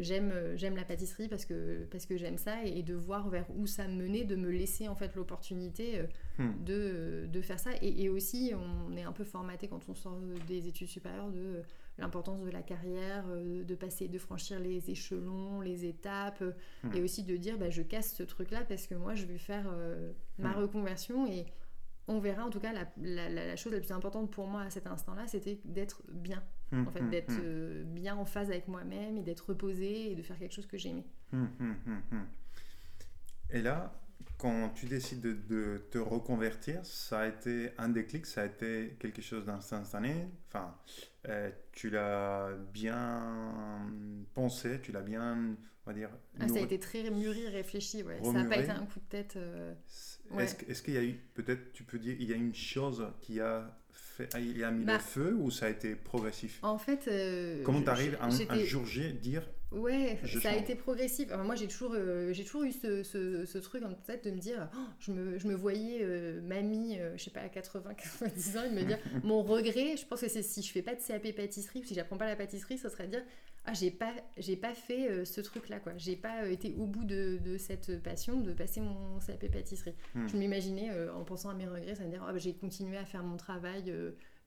j'aime 0.00 0.32
j'aime 0.56 0.76
la 0.76 0.84
pâtisserie 0.84 1.28
parce 1.28 1.44
que 1.44 1.84
parce 1.90 2.06
que 2.06 2.16
j'aime 2.16 2.38
ça 2.38 2.64
et, 2.64 2.82
de 2.82 2.94
voir 2.94 3.28
vers 3.28 3.46
où 3.56 3.66
ça 3.66 3.88
me 3.88 4.02
menait 4.02 4.24
de 4.24 4.36
me 4.36 4.50
laisser 4.50 4.88
en 4.88 4.94
fait 4.94 5.14
l'opportunité 5.14 6.02
Hmm. 6.38 6.52
de, 6.64 7.26
de, 7.32 7.40
faire 7.40 7.58
ça. 7.58 7.70
Et, 7.82 8.08
aussi, 8.08 8.52
on 8.54 8.96
est 8.96 9.02
un 9.02 9.10
peu 9.10 9.24
formaté 9.24 9.66
quand 9.66 9.80
on 9.88 9.94
sort 9.96 10.16
des 10.46 10.68
études 10.68 10.86
supérieures 10.86 11.30
de 11.30 11.62
l'importance 11.98 12.40
de 12.40 12.50
la 12.50 12.62
carrière, 12.62 13.24
euh, 13.28 13.64
de 13.64 13.74
passer, 13.74 14.06
de 14.06 14.18
franchir 14.18 14.60
les 14.60 14.88
échelons, 14.88 15.60
les 15.60 15.84
étapes, 15.84 16.44
hmm. 16.84 16.94
et 16.94 17.02
aussi 17.02 17.24
de 17.24 17.36
dire 17.36 17.58
bah, 17.58 17.70
je 17.70 17.82
casse 17.82 18.14
ce 18.14 18.22
truc-là 18.22 18.60
parce 18.68 18.86
que 18.86 18.94
moi 18.94 19.16
je 19.16 19.26
vais 19.26 19.38
faire 19.38 19.66
euh, 19.68 20.12
ma 20.38 20.50
hmm. 20.52 20.60
reconversion 20.60 21.26
et 21.26 21.44
on 22.06 22.20
verra 22.20 22.44
en 22.44 22.50
tout 22.50 22.60
cas 22.60 22.72
la, 22.72 22.86
la, 23.02 23.28
la, 23.28 23.56
chose 23.56 23.72
la 23.72 23.80
plus 23.80 23.90
importante 23.90 24.30
pour 24.30 24.46
moi 24.46 24.62
à 24.62 24.70
cet 24.70 24.86
instant-là, 24.86 25.26
c'était 25.26 25.60
d'être 25.64 26.04
bien, 26.08 26.40
en 26.72 26.90
fait, 26.90 27.08
d'être 27.08 27.38
euh, 27.40 27.84
bien 27.84 28.16
en 28.16 28.24
phase 28.24 28.50
avec 28.50 28.68
moi-même 28.68 29.16
et 29.16 29.22
d'être 29.22 29.48
reposé 29.48 30.12
et 30.12 30.14
de 30.14 30.22
faire 30.22 30.38
quelque 30.38 30.54
chose 30.54 30.66
que 30.66 30.76
j'aimais. 30.76 31.06
Et 33.50 33.62
là, 33.62 33.98
quand 34.36 34.70
tu 34.74 34.86
décides 34.86 35.20
de, 35.20 35.78
te 35.90 35.98
reconvertir, 35.98 36.84
ça 36.84 37.20
a 37.20 37.26
été 37.26 37.70
un 37.78 37.88
déclic, 37.88 38.26
ça 38.26 38.42
a 38.42 38.46
été 38.46 38.96
quelque 39.00 39.22
chose 39.22 39.44
d'instantané. 39.44 40.28
Enfin, 40.48 40.76
euh, 41.28 41.50
tu 41.72 41.90
l'as 41.90 42.50
bien 42.72 43.80
pensé, 44.34 44.80
tu 44.80 44.92
l'as 44.92 45.02
bien, 45.02 45.56
on 45.84 45.90
va 45.90 45.94
dire. 45.94 46.10
Ah, 46.38 46.48
ça 46.48 46.56
a 46.56 46.60
été 46.60 46.78
très 46.78 47.10
mûri, 47.10 47.48
réfléchi, 47.48 48.02
ouais. 48.02 48.20
Ça 48.22 48.32
n'a 48.32 48.44
pas 48.44 48.58
été 48.58 48.70
un 48.70 48.86
coup 48.86 49.00
de 49.00 49.08
tête. 49.08 49.36
Euh, 49.36 49.74
est-ce 50.38 50.82
qu'il 50.82 50.94
y 50.94 50.98
a 50.98 51.04
eu, 51.04 51.14
peut-être, 51.34 51.72
tu 51.72 51.82
peux 51.82 51.98
dire, 51.98 52.16
il 52.18 52.28
y 52.28 52.32
a 52.32 52.36
une 52.36 52.54
chose 52.54 53.06
qui 53.20 53.40
a 53.40 53.76
fait, 54.18 54.36
il 54.40 54.62
a 54.64 54.70
mis 54.70 54.80
le 54.80 54.86
bah 54.86 54.98
feu 54.98 55.36
ou 55.38 55.50
ça 55.50 55.66
a 55.66 55.68
été 55.68 55.94
progressif? 55.94 56.58
En 56.62 56.78
fait. 56.78 57.08
Euh, 57.08 57.62
Comment 57.64 57.82
tu 57.82 57.88
arrives 57.88 58.18
à 58.20 58.26
un 58.26 58.64
jour 58.64 58.84
J 58.84 59.12
dire 59.14 59.48
Ouais, 59.70 60.18
ça 60.42 60.50
a 60.50 60.56
été 60.56 60.74
progressif. 60.74 61.28
moi, 61.44 61.54
j'ai 61.54 61.68
toujours, 61.68 61.92
euh, 61.94 62.32
j'ai 62.32 62.44
toujours 62.44 62.62
eu 62.62 62.72
ce, 62.72 63.02
ce, 63.02 63.58
truc 63.58 63.84
en 63.84 63.92
tête 63.92 64.24
de 64.24 64.30
me 64.30 64.38
dire, 64.38 64.68
oh, 64.74 64.78
je, 64.98 65.12
me, 65.12 65.38
je, 65.38 65.46
me, 65.46 65.54
voyais 65.54 65.98
euh, 66.02 66.40
mamie, 66.40 66.98
euh, 66.98 67.16
je 67.16 67.24
sais 67.24 67.30
pas, 67.30 67.40
à 67.40 67.48
80, 67.48 67.94
90 67.94 68.56
ans, 68.56 68.64
et 68.64 68.70
de 68.70 68.74
me 68.74 68.84
dire, 68.84 68.98
mon 69.24 69.42
regret, 69.42 69.96
je 69.96 70.06
pense 70.06 70.22
que 70.22 70.28
c'est 70.28 70.42
si 70.42 70.62
je 70.62 70.72
fais 70.72 70.80
pas 70.80 70.94
de 70.94 71.00
CAP 71.00 71.34
pâtisserie, 71.36 71.80
ou 71.80 71.84
si 71.84 71.94
j'apprends 71.94 72.16
pas 72.16 72.26
la 72.26 72.36
pâtisserie, 72.36 72.78
ce 72.78 72.88
serait 72.88 73.06
de 73.06 73.12
dire, 73.12 73.24
ah, 73.66 73.74
j'ai 73.74 73.90
pas, 73.90 74.14
j'ai 74.38 74.56
pas 74.56 74.72
fait 74.72 75.26
ce 75.26 75.42
truc-là, 75.42 75.80
quoi. 75.80 75.92
J'ai 75.98 76.16
pas 76.16 76.48
été 76.48 76.74
au 76.78 76.86
bout 76.86 77.04
de, 77.04 77.38
de, 77.44 77.58
cette 77.58 78.02
passion 78.02 78.40
de 78.40 78.54
passer 78.54 78.80
mon 78.80 79.18
CAP 79.18 79.50
pâtisserie. 79.50 79.94
Hmm. 80.14 80.26
Je 80.28 80.36
m'imaginais, 80.38 80.90
en 81.10 81.24
pensant 81.24 81.50
à 81.50 81.54
mes 81.54 81.66
regrets, 81.66 81.94
ça 81.94 82.04
me 82.04 82.10
dire, 82.10 82.26
oh, 82.26 82.38
j'ai 82.38 82.54
continué 82.54 82.96
à 82.96 83.04
faire 83.04 83.22
mon 83.22 83.36
travail 83.36 83.92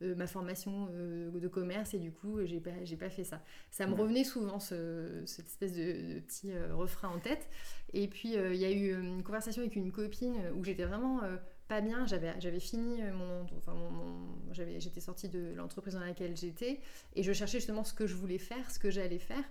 euh, 0.01 0.15
ma 0.15 0.25
formation 0.25 0.89
euh, 0.93 1.29
de 1.31 1.47
commerce 1.47 1.93
et 1.93 1.99
du 1.99 2.11
coup 2.11 2.39
j'ai 2.45 2.59
pas 2.59 2.71
j'ai 2.83 2.97
pas 2.97 3.09
fait 3.09 3.23
ça. 3.23 3.43
Ça 3.69 3.85
me 3.85 3.93
revenait 3.93 4.23
souvent 4.23 4.59
ce, 4.59 5.21
cette 5.25 5.45
espèce 5.45 5.73
de, 5.73 6.19
petit 6.19 6.51
euh, 6.51 6.75
refrain 6.75 7.09
en 7.09 7.19
tête. 7.19 7.47
Et 7.93 8.07
puis 8.07 8.33
il 8.33 8.55
y 8.55 8.65
a 8.65 8.71
eu 8.71 8.93
une 8.93 9.21
conversation 9.21 9.61
avec 9.61 9.75
une 9.75 9.91
copine 9.91 10.35
où 10.55 10.63
j'étais 10.63 10.85
vraiment 10.85 11.21
pas 11.67 11.81
bien. 11.81 12.05
J'avais 12.07 12.33
j'avais 12.39 12.59
fini 12.59 13.01
mon 13.03 13.45
enfin 13.57 13.73
mon, 13.73 14.53
j'avais 14.53 14.79
j'étais 14.79 15.01
sortie 15.01 15.27
de 15.27 15.53
l'entreprise 15.55 15.95
dans 15.95 15.99
laquelle 15.99 16.37
j'étais 16.37 16.79
et 17.15 17.23
je 17.23 17.33
cherchais 17.33 17.59
justement 17.59 17.83
ce 17.83 17.93
que 17.93 18.07
je 18.07 18.15
voulais 18.15 18.37
faire 18.37 18.71
ce 18.71 18.79
que 18.79 18.89
j'allais 18.89 19.19
faire. 19.19 19.43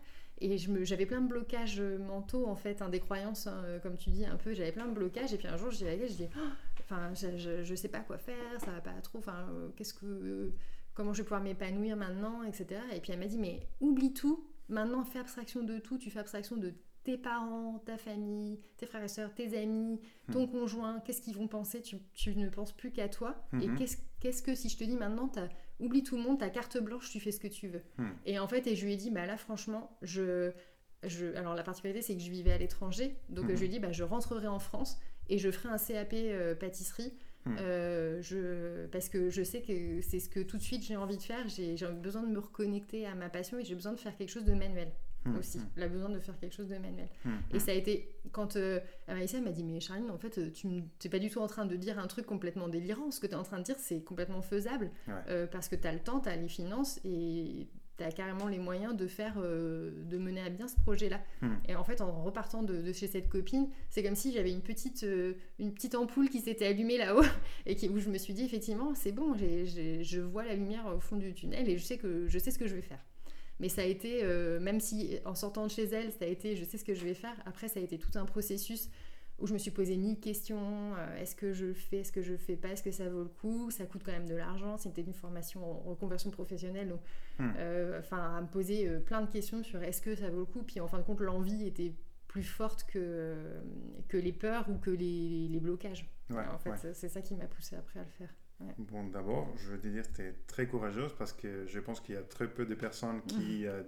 Et 0.42 0.56
j'avais 0.56 1.04
plein 1.04 1.20
de 1.20 1.28
blocages 1.28 1.82
mentaux 1.82 2.46
en 2.46 2.56
fait 2.56 2.80
hein, 2.80 2.88
des 2.88 3.00
croyances 3.00 3.46
hein, 3.46 3.62
comme 3.82 3.98
tu 3.98 4.08
dis 4.08 4.24
un 4.24 4.36
peu. 4.36 4.54
J'avais 4.54 4.72
plein 4.72 4.86
de 4.86 4.94
blocages 4.94 5.34
et 5.34 5.36
puis 5.36 5.48
un 5.48 5.58
jour 5.58 5.70
je 5.70 5.76
dis 5.76 5.84
je 5.84 6.14
dis 6.14 6.28
oh, 6.34 6.48
Enfin, 6.90 7.14
je, 7.14 7.62
je, 7.62 7.74
sais 7.74 7.88
pas 7.88 8.00
quoi 8.00 8.18
faire, 8.18 8.60
ça 8.60 8.72
va 8.72 8.80
pas 8.80 9.00
trop. 9.00 9.18
Enfin, 9.18 9.46
euh, 9.50 9.68
qu'est-ce 9.76 9.94
que, 9.94 10.52
comment 10.94 11.12
je 11.12 11.18
vais 11.18 11.24
pouvoir 11.24 11.42
m'épanouir 11.42 11.96
maintenant, 11.96 12.42
etc. 12.42 12.80
Et 12.92 13.00
puis 13.00 13.12
elle 13.12 13.20
m'a 13.20 13.26
dit, 13.26 13.38
mais 13.38 13.68
oublie 13.80 14.12
tout. 14.12 14.44
Maintenant, 14.68 15.04
fais 15.04 15.20
abstraction 15.20 15.62
de 15.62 15.78
tout. 15.78 15.98
Tu 15.98 16.10
fais 16.10 16.18
abstraction 16.18 16.56
de 16.56 16.74
tes 17.04 17.16
parents, 17.16 17.78
ta 17.86 17.96
famille, 17.96 18.58
tes 18.76 18.86
frères 18.86 19.04
et 19.04 19.08
sœurs, 19.08 19.32
tes 19.34 19.56
amis, 19.56 20.00
ton 20.32 20.46
hmm. 20.46 20.50
conjoint. 20.50 21.00
Qu'est-ce 21.00 21.22
qu'ils 21.22 21.36
vont 21.36 21.48
penser 21.48 21.80
tu, 21.80 21.98
tu, 22.12 22.34
ne 22.34 22.48
penses 22.48 22.72
plus 22.72 22.90
qu'à 22.90 23.08
toi. 23.08 23.40
Et 23.54 23.68
hmm. 23.68 23.76
qu'est-ce, 23.76 23.96
qu'est-ce 24.18 24.42
que 24.42 24.54
si 24.56 24.68
je 24.68 24.76
te 24.76 24.84
dis 24.84 24.96
maintenant, 24.96 25.30
oublie 25.78 26.02
tout 26.02 26.16
le 26.16 26.22
monde, 26.22 26.40
ta 26.40 26.50
carte 26.50 26.78
blanche, 26.78 27.08
tu 27.10 27.20
fais 27.20 27.32
ce 27.32 27.40
que 27.40 27.48
tu 27.48 27.68
veux. 27.68 27.82
Hmm. 27.98 28.10
Et 28.26 28.38
en 28.40 28.48
fait, 28.48 28.66
et 28.66 28.74
je 28.74 28.84
lui 28.84 28.94
ai 28.94 28.96
dit, 28.96 29.10
bah 29.10 29.26
là, 29.26 29.36
franchement, 29.36 29.96
je 30.02 30.52
je, 31.04 31.34
alors 31.36 31.54
la 31.54 31.62
particularité, 31.62 32.02
c'est 32.02 32.14
que 32.14 32.22
je 32.22 32.30
vivais 32.30 32.52
à 32.52 32.58
l'étranger. 32.58 33.16
Donc 33.28 33.54
je 33.54 33.60
lui 33.60 33.68
dis, 33.68 33.78
bah, 33.78 33.92
je 33.92 34.02
rentrerai 34.02 34.48
en 34.48 34.58
France 34.58 34.98
et 35.30 35.38
je 35.38 35.50
ferai 35.50 35.68
un 35.68 35.78
CAP 35.78 36.14
pâtisserie. 36.58 37.12
je, 37.46 38.86
parce 38.88 39.08
que 39.08 39.30
je 39.30 39.42
sais 39.42 39.62
que 39.62 40.00
c'est 40.02 40.20
ce 40.20 40.28
que 40.28 40.40
tout 40.40 40.58
de 40.58 40.62
suite 40.62 40.82
j'ai 40.82 40.96
envie 40.96 41.16
de 41.16 41.22
faire. 41.22 41.48
J'ai 41.48 41.76
besoin 42.02 42.22
de 42.22 42.28
me 42.28 42.38
reconnecter 42.38 43.06
à 43.06 43.14
ma 43.14 43.30
passion 43.30 43.58
et 43.58 43.64
j'ai 43.64 43.74
besoin 43.74 43.92
de 43.92 44.00
faire 44.00 44.16
quelque 44.16 44.30
chose 44.30 44.44
de 44.44 44.54
manuel. 44.54 44.92
Hmm, 45.24 45.36
aussi. 45.36 45.58
Hmm. 45.58 45.68
Elle 45.76 45.82
a 45.82 45.88
besoin 45.88 46.08
de 46.08 46.18
faire 46.18 46.38
quelque 46.38 46.54
chose 46.54 46.68
de 46.68 46.78
manuel. 46.78 47.08
Hmm, 47.24 47.36
et 47.52 47.58
ça 47.58 47.72
a 47.72 47.74
été 47.74 48.10
quand 48.32 48.56
euh, 48.56 48.80
m'a 49.06 49.50
dit 49.50 49.64
Mais 49.64 49.80
Charline, 49.80 50.10
en 50.10 50.18
fait, 50.18 50.38
euh, 50.38 50.50
tu 50.50 50.66
n'es 50.66 50.82
pas 51.10 51.18
du 51.18 51.28
tout 51.28 51.40
en 51.40 51.46
train 51.46 51.66
de 51.66 51.76
dire 51.76 51.98
un 51.98 52.06
truc 52.06 52.24
complètement 52.24 52.68
délirant. 52.68 53.10
Ce 53.10 53.20
que 53.20 53.26
tu 53.26 53.32
es 53.32 53.36
en 53.36 53.42
train 53.42 53.58
de 53.58 53.64
dire, 53.64 53.76
c'est 53.78 54.02
complètement 54.02 54.40
faisable 54.40 54.90
euh, 55.28 55.46
parce 55.46 55.68
que 55.68 55.76
tu 55.76 55.86
as 55.86 55.92
le 55.92 56.00
temps, 56.00 56.20
tu 56.20 56.28
as 56.30 56.36
les 56.36 56.48
finances 56.48 57.00
et 57.04 57.68
tu 58.00 58.06
as 58.06 58.12
carrément 58.12 58.48
les 58.48 58.58
moyens 58.58 58.96
de 58.96 59.06
faire, 59.06 59.34
euh, 59.38 59.90
de 60.04 60.18
mener 60.18 60.40
à 60.40 60.50
bien 60.50 60.68
ce 60.68 60.76
projet-là. 60.76 61.20
Et 61.68 61.74
en 61.74 61.84
fait, 61.84 62.00
en 62.00 62.22
repartant 62.22 62.62
de, 62.62 62.92
chez 62.92 63.06
cette 63.06 63.28
copine, 63.28 63.68
c'est 63.88 64.02
comme 64.02 64.14
si 64.14 64.32
j'avais 64.32 64.50
une 64.50 64.62
petite, 64.62 65.06
une 65.58 65.72
petite 65.72 65.94
ampoule 65.94 66.28
qui 66.28 66.40
s'était 66.40 66.66
allumée 66.66 66.98
là-haut 66.98 67.24
et 67.66 67.76
qui, 67.76 67.88
où 67.88 67.98
je 67.98 68.10
me 68.10 68.18
suis 68.18 68.34
dit 68.34 68.44
Effectivement, 68.44 68.94
c'est 68.94 69.12
bon, 69.12 69.34
je 69.34 70.20
vois 70.20 70.44
la 70.44 70.54
lumière 70.54 70.86
au 70.94 71.00
fond 71.00 71.16
du 71.16 71.32
tunnel 71.34 71.68
et 71.68 71.78
je 71.78 71.84
sais, 71.84 71.98
que, 71.98 72.26
je 72.28 72.38
sais 72.38 72.50
ce 72.50 72.58
que 72.58 72.66
je 72.66 72.74
vais 72.74 72.82
faire. 72.82 73.04
Mais 73.60 73.68
ça 73.68 73.82
a 73.82 73.84
été, 73.84 74.20
euh, 74.22 74.58
même 74.58 74.80
si 74.80 75.18
en 75.26 75.34
sortant 75.34 75.66
de 75.66 75.70
chez 75.70 75.84
elle, 75.84 76.10
ça 76.12 76.24
a 76.24 76.28
été, 76.28 76.56
je 76.56 76.64
sais 76.64 76.78
ce 76.78 76.84
que 76.84 76.94
je 76.94 77.04
vais 77.04 77.14
faire, 77.14 77.36
après 77.44 77.68
ça 77.68 77.78
a 77.78 77.82
été 77.82 77.98
tout 77.98 78.18
un 78.18 78.24
processus 78.24 78.88
où 79.40 79.46
je 79.46 79.52
me 79.52 79.58
suis 79.58 79.70
posé 79.70 79.96
mille 79.96 80.18
questions. 80.20 80.94
Euh, 80.96 81.16
est-ce 81.16 81.34
que 81.34 81.52
je 81.52 81.66
le 81.66 81.74
fais, 81.74 81.98
est-ce 81.98 82.12
que 82.12 82.22
je 82.22 82.32
le 82.32 82.38
fais 82.38 82.56
pas, 82.56 82.68
est-ce 82.68 82.82
que 82.82 82.90
ça 82.90 83.08
vaut 83.08 83.22
le 83.22 83.28
coup 83.28 83.70
Ça 83.70 83.86
coûte 83.86 84.02
quand 84.04 84.12
même 84.12 84.28
de 84.28 84.34
l'argent. 84.34 84.76
C'était 84.76 85.02
une 85.02 85.14
formation 85.14 85.64
en 85.64 85.90
reconversion 85.90 86.30
professionnelle. 86.30 86.88
Donc, 86.88 87.00
hmm. 87.38 87.50
euh, 87.56 88.00
enfin, 88.00 88.36
à 88.36 88.40
me 88.40 88.46
poser 88.46 88.88
plein 89.00 89.22
de 89.22 89.30
questions 89.30 89.62
sur 89.62 89.82
est-ce 89.82 90.02
que 90.02 90.14
ça 90.14 90.30
vaut 90.30 90.40
le 90.40 90.44
coup. 90.46 90.62
Puis 90.62 90.80
en 90.80 90.88
fin 90.88 90.98
de 90.98 91.04
compte, 91.04 91.20
l'envie 91.20 91.66
était 91.66 91.94
plus 92.28 92.44
forte 92.44 92.84
que, 92.84 93.36
que 94.08 94.16
les 94.16 94.32
peurs 94.32 94.68
ou 94.68 94.78
que 94.78 94.90
les, 94.90 95.48
les 95.48 95.60
blocages. 95.60 96.08
en 96.30 96.58
fait, 96.58 96.94
c'est 96.94 97.08
ça 97.08 97.22
qui 97.22 97.34
m'a 97.34 97.46
poussé 97.46 97.76
après 97.76 98.00
à 98.00 98.04
le 98.04 98.10
faire. 98.10 98.34
Bon, 98.78 99.04
d'abord, 99.08 99.48
je 99.56 99.70
veux 99.70 99.78
te 99.78 99.88
dire 99.88 100.02
que 100.10 100.16
tu 100.16 100.22
es 100.22 100.34
très 100.46 100.66
courageuse 100.66 101.14
parce 101.18 101.32
que 101.32 101.66
je 101.66 101.80
pense 101.80 102.00
qu'il 102.00 102.14
y 102.14 102.18
a 102.18 102.22
très 102.22 102.48
peu 102.48 102.66
de 102.66 102.74
personnes 102.74 103.22
qui. 103.22 103.66
Euh, 103.66 103.82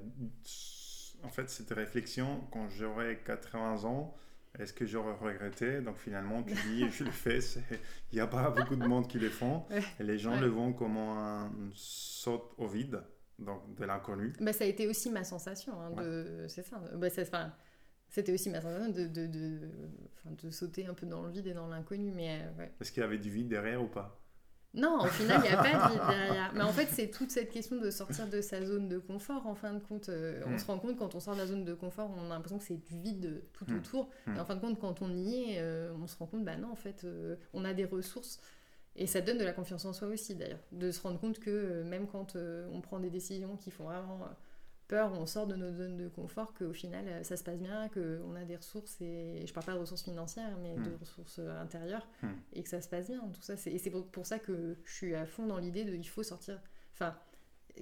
en 1.22 1.28
fait, 1.28 1.48
cette 1.50 1.70
réflexion, 1.70 2.40
quand 2.50 2.68
j'aurai 2.68 3.20
80 3.24 3.84
ans, 3.84 4.16
est-ce 4.58 4.72
que 4.72 4.84
j'aurais 4.86 5.14
regretté? 5.14 5.80
Donc 5.80 5.96
finalement, 5.96 6.42
tu 6.42 6.54
dis, 6.54 6.88
je 6.92 7.04
le 7.04 7.10
fais. 7.10 7.38
Il 8.12 8.16
n'y 8.16 8.20
a 8.20 8.26
pas 8.26 8.50
beaucoup 8.50 8.76
de 8.76 8.86
monde 8.86 9.08
qui 9.08 9.18
le 9.18 9.30
font. 9.30 9.64
Et 9.98 10.02
les 10.02 10.18
gens 10.18 10.38
le 10.38 10.48
voient 10.48 10.72
comme 10.72 10.96
un 10.96 11.50
saut 11.74 12.54
au 12.58 12.66
vide, 12.66 13.02
donc 13.38 13.74
de 13.74 13.84
l'inconnu. 13.84 14.32
Bah, 14.40 14.52
ça 14.52 14.64
a 14.64 14.66
été 14.66 14.86
aussi 14.86 15.10
ma 15.10 15.24
sensation. 15.24 15.80
Hein, 15.80 15.90
de... 15.92 16.46
C'est 16.48 16.62
ça. 16.62 16.82
Bah, 16.94 17.08
c'était 18.08 18.32
aussi 18.32 18.50
ma 18.50 18.60
sensation 18.60 18.90
de, 18.90 19.06
de, 19.06 19.26
de, 19.26 19.60
de, 20.42 20.50
sauter 20.50 20.84
un 20.84 20.92
peu 20.92 21.06
dans 21.06 21.22
le 21.22 21.30
vide 21.30 21.46
et 21.46 21.54
dans 21.54 21.68
l'inconnu. 21.68 22.12
Mais 22.12 22.42
euh, 22.42 22.66
Est-ce 22.80 22.92
qu'il 22.92 23.00
y 23.00 23.04
avait 23.04 23.18
du 23.18 23.30
vide 23.30 23.48
derrière 23.48 23.82
ou 23.82 23.88
pas? 23.88 24.21
Non, 24.74 25.00
au 25.00 25.06
final, 25.06 25.40
il 25.44 25.48
n'y 25.48 25.54
a 25.54 25.62
pas 25.62 25.88
de 25.88 25.92
vide 25.92 26.02
derrière. 26.08 26.52
Mais 26.54 26.62
en 26.62 26.72
fait, 26.72 26.88
c'est 26.90 27.10
toute 27.10 27.30
cette 27.30 27.50
question 27.50 27.76
de 27.76 27.90
sortir 27.90 28.26
de 28.26 28.40
sa 28.40 28.64
zone 28.64 28.88
de 28.88 28.98
confort. 28.98 29.46
En 29.46 29.54
fin 29.54 29.74
de 29.74 29.80
compte, 29.80 30.08
euh, 30.08 30.42
on 30.46 30.52
mm. 30.52 30.58
se 30.58 30.66
rend 30.66 30.78
compte 30.78 30.96
quand 30.96 31.14
on 31.14 31.20
sort 31.20 31.34
de 31.34 31.40
la 31.40 31.46
zone 31.46 31.64
de 31.64 31.74
confort, 31.74 32.10
on 32.16 32.26
a 32.26 32.34
l'impression 32.34 32.58
que 32.58 32.64
c'est 32.64 32.82
du 32.82 32.98
vide 32.98 33.42
tout 33.52 33.66
mm. 33.68 33.76
autour. 33.76 34.08
Mm. 34.26 34.36
Et 34.36 34.40
en 34.40 34.44
fin 34.44 34.54
de 34.54 34.60
compte, 34.60 34.80
quand 34.80 35.02
on 35.02 35.14
y 35.14 35.34
est, 35.34 35.58
euh, 35.58 35.92
on 36.02 36.06
se 36.06 36.16
rend 36.16 36.26
compte, 36.26 36.44
bah 36.44 36.56
non, 36.56 36.70
en 36.72 36.76
fait, 36.76 37.04
euh, 37.04 37.36
on 37.52 37.64
a 37.64 37.74
des 37.74 37.84
ressources. 37.84 38.40
Et 38.96 39.06
ça 39.06 39.20
donne 39.20 39.38
de 39.38 39.44
la 39.44 39.52
confiance 39.52 39.84
en 39.84 39.92
soi 39.92 40.08
aussi, 40.08 40.34
d'ailleurs. 40.34 40.62
De 40.72 40.90
se 40.90 41.00
rendre 41.02 41.20
compte 41.20 41.38
que 41.38 41.82
même 41.82 42.06
quand 42.06 42.36
on 42.36 42.80
prend 42.82 42.98
des 43.00 43.08
décisions 43.08 43.56
qui 43.56 43.70
font 43.70 43.84
vraiment 43.84 44.20
on 45.00 45.26
sort 45.26 45.46
de 45.46 45.54
nos 45.54 45.72
zones 45.72 45.96
de 45.96 46.08
confort, 46.08 46.54
qu'au 46.54 46.72
final 46.72 47.06
euh, 47.08 47.22
ça 47.22 47.36
se 47.36 47.44
passe 47.44 47.58
bien, 47.58 47.88
qu'on 47.88 48.34
a 48.34 48.44
des 48.44 48.56
ressources, 48.56 49.00
et 49.00 49.44
je 49.46 49.52
parle 49.52 49.66
pas 49.66 49.74
de 49.74 49.78
ressources 49.78 50.02
financières, 50.02 50.56
mais 50.62 50.74
de 50.74 50.90
hmm. 50.90 50.96
ressources 51.00 51.38
euh, 51.38 51.60
intérieures, 51.60 52.06
hmm. 52.22 52.28
et 52.52 52.62
que 52.62 52.68
ça 52.68 52.80
se 52.80 52.88
passe 52.88 53.08
bien. 53.08 53.20
Tout 53.32 53.42
ça, 53.42 53.54
et 53.66 53.78
c'est 53.78 53.90
pour, 53.90 54.26
ça 54.26 54.38
que 54.38 54.76
je 54.84 54.92
suis 54.92 55.14
à 55.14 55.26
fond 55.26 55.46
dans 55.46 55.58
l'idée 55.58 55.84
de 55.84 55.94
il 55.94 56.08
faut 56.08 56.22
sortir. 56.22 56.60
Enfin, 56.94 57.16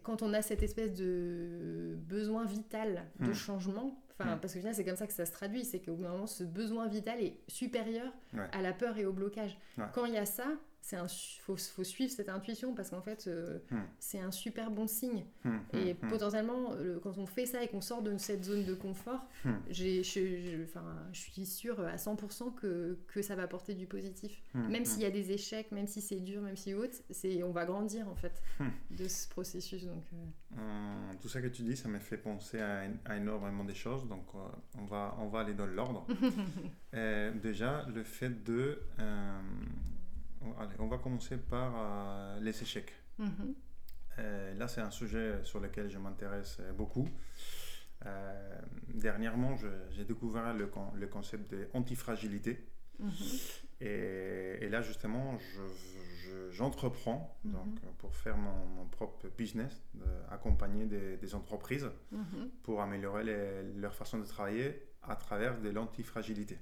quand 0.03 0.23
on 0.23 0.33
a 0.33 0.43
cette 0.43 0.63
espèce 0.63 0.95
de 0.95 1.97
besoin 1.99 2.45
vital 2.45 3.05
de 3.19 3.31
hmm. 3.31 3.35
changement, 3.35 4.03
enfin, 4.13 4.37
parce 4.37 4.53
que 4.53 4.61
finalement 4.61 4.77
c'est 4.77 4.85
comme 4.85 4.97
ça 4.97 5.07
que 5.07 5.13
ça 5.13 5.27
se 5.27 5.33
traduit, 5.33 5.65
c'est 5.65 5.81
qu'au 5.81 5.95
bout 5.95 6.05
d'un 6.05 6.13
moment 6.13 6.27
ce 6.27 6.45
besoin 6.45 6.87
vital 6.87 7.21
est 7.21 7.41
supérieur 7.49 8.13
à 8.53 8.63
la 8.63 8.73
peur 8.73 8.99
et 8.99 9.05
au 9.05 9.13
blocage. 9.13 9.59
Quand 9.93 10.05
il 10.05 10.15
y 10.15 10.19
a 10.19 10.27
ça, 10.27 10.47
c'est 10.83 10.97
un 10.97 11.07
faut, 11.43 11.57
faut, 11.57 11.85
suivre 11.85 12.11
cette 12.11 12.29
intuition 12.29 12.75
parce 12.75 12.91
qu'en 12.91 13.03
fait 13.03 13.27
euh, 13.27 13.59
hmm. 13.71 13.83
c'est 13.99 14.21
un 14.21 14.31
super 14.31 14.71
bon 14.71 14.87
signe. 14.87 15.25
Hmm, 15.45 15.57
hmm, 15.73 15.77
et 15.77 15.95
potentiellement 15.95 16.75
quand 17.03 17.19
on 17.19 17.27
fait 17.27 17.47
ça 17.47 17.63
et 17.63 17.69
qu'on 17.69 17.81
sort 17.81 18.03
de 18.03 18.17
cette 18.19 18.45
zone 18.45 18.65
de 18.65 18.75
confort 18.75 19.27
j'ai 19.69 20.03
je, 20.03 20.63
enfin, 20.65 20.85
je 21.13 21.21
suis 21.21 21.47
sûre 21.47 21.81
à 21.81 21.97
100% 21.97 22.55
que, 22.55 22.99
que 23.09 23.23
ça 23.23 23.35
va 23.35 23.43
apporter 23.43 23.75
du 23.75 23.87
positif. 23.87 24.43
Même 24.55 24.85
s'il 24.85 25.03
y 25.03 25.07
a 25.07 25.11
des 25.11 25.33
échecs 25.33 25.71
même 25.73 25.87
si 25.87 26.01
c'est 26.01 26.21
dur 26.21 26.43
même 26.43 26.57
si 26.57 26.75
haute 26.75 27.03
c'est 27.11 27.43
on 27.43 27.53
va 27.53 27.65
grandir 27.65 28.09
en 28.09 28.17
fait 28.17 28.43
de 28.91 29.09
ce 29.09 29.29
processus 29.29 29.85
donc 29.85 30.05
euh. 30.13 30.17
Euh, 30.59 31.13
tout 31.21 31.29
ça 31.29 31.41
que 31.41 31.47
tu 31.47 31.63
dis 31.63 31.77
ça 31.77 31.89
m'a 31.89 32.01
fait 32.01 32.17
penser 32.17 32.61
à, 32.61 32.83
à, 33.05 33.17
énormément 33.17 33.65
des 33.65 33.75
choses 33.75 34.09
donc 34.09 34.27
on 34.79 34.85
va 34.85 35.17
on 35.19 35.29
va 35.29 35.41
aller 35.41 35.55
dans 35.55 35.67
l'ordre. 35.67 36.07
Déjà 37.43 37.87
le 37.95 38.03
fait 38.03 38.43
de 38.45 38.81
Allez, 40.59 40.75
on 40.79 40.87
va 40.87 40.99
commencer 40.99 41.37
par 41.37 41.73
euh, 41.77 42.41
les 42.41 42.63
échecs. 42.63 42.93
Mhm. 43.19 43.55
Euh, 44.19 44.55
là, 44.55 44.69
c'est 44.69 44.81
un 44.81 44.91
sujet 44.91 45.45
sur 45.45 45.61
lequel 45.61 45.91
je 45.91 45.99
m'intéresse 45.99 46.61
beaucoup. 46.77 47.09
Euh, 48.07 48.61
dernièrement, 48.95 49.57
j'ai 49.91 50.05
découvert 50.05 50.55
le, 50.55 50.71
le, 50.95 51.07
concept 51.07 51.55
d'antifragilité. 51.55 52.67
Mhm. 52.99 53.11
Et, 53.83 54.59
et, 54.61 54.69
là, 54.69 54.81
justement, 54.81 55.39
j'entreprends 56.51 57.39
je, 57.45 57.51
mhm. 57.51 57.75
pour 57.99 58.15
faire 58.15 58.37
mon, 58.37 58.87
propre 58.87 59.29
business, 59.37 59.83
accompagner 60.31 60.87
des, 60.87 61.17
des 61.19 61.35
entreprises 61.35 61.91
pour 62.63 62.81
améliorer 62.81 63.63
leur 63.77 63.95
façon 63.95 64.19
de 64.19 64.25
travailler 64.25 64.83
à 65.03 65.17
travers 65.17 65.61
de 65.61 65.69
l'antifragilité. 65.69 66.59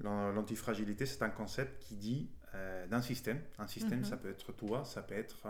L'antifragilité, 0.00 1.06
c'est 1.06 1.22
un 1.22 1.30
concept 1.30 1.82
qui 1.82 1.96
dit 1.96 2.30
euh, 2.56 2.86
d'un 2.86 3.02
système. 3.02 3.40
Un 3.58 3.66
système, 3.66 4.00
mhm. 4.00 4.04
ça 4.04 4.16
peut 4.16 4.30
être 4.30 4.52
toi, 4.52 4.84
ça 4.84 5.02
peut 5.02 5.14
être 5.14 5.46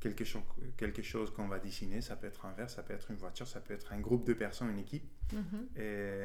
quelque, 0.00 0.24
chose, 0.24 0.42
quelque 0.76 1.02
chose 1.02 1.32
qu'on 1.32 1.48
va 1.48 1.58
dessiner, 1.58 2.00
ça 2.00 2.16
peut 2.16 2.26
être 2.26 2.44
un 2.46 2.52
verre, 2.52 2.70
ça 2.70 2.82
peut 2.82 2.92
être 2.92 3.10
une 3.10 3.16
voiture, 3.16 3.46
ça 3.46 3.60
peut 3.60 3.74
être 3.74 3.92
un 3.92 4.00
groupe 4.00 4.26
de 4.26 4.34
personnes, 4.34 4.70
une 4.70 4.78
équipe. 4.78 5.08
Mhm. 5.32 5.68
Et, 5.76 6.24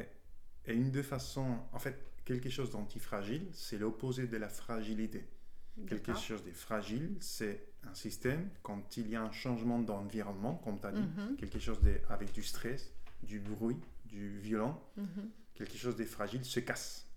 et, 0.66 0.74
une 0.74 0.92
de 0.92 1.02
façons, 1.02 1.60
en 1.72 1.80
fait, 1.80 2.12
quelque 2.24 2.50
chose 2.50 2.72
d'antifragile, 2.72 3.48
c'est 3.54 3.78
l'opposé 3.78 4.28
de 4.28 4.38
la 4.38 4.50
fragilité. 4.50 5.28
Quelque 5.88 6.16
chose 6.16 6.44
de 6.46 6.52
fragile, 6.52 7.18
c'est 7.20 7.68
un 7.84 7.94
système, 7.94 8.50
quand 8.64 8.96
il 8.96 9.10
y 9.10 9.16
a 9.18 9.22
un 9.22 9.32
changement 9.32 9.80
d'environnement, 9.80 10.56
comme 10.56 10.80
tu 10.80 10.88
as 10.88 10.94
dit, 10.94 11.02
mhm. 11.02 11.36
quelque 11.36 11.60
chose 11.60 11.82
de, 11.82 12.00
avec 12.10 12.32
du 12.32 12.44
stress, 12.44 12.94
du 13.24 13.40
bruit, 13.40 13.78
du 14.06 14.40
violent, 14.40 14.82
quelque 15.54 15.78
chose 15.78 15.96
de 15.98 16.06
fragile 16.06 16.46
se 16.46 16.60
casse. 16.60 17.08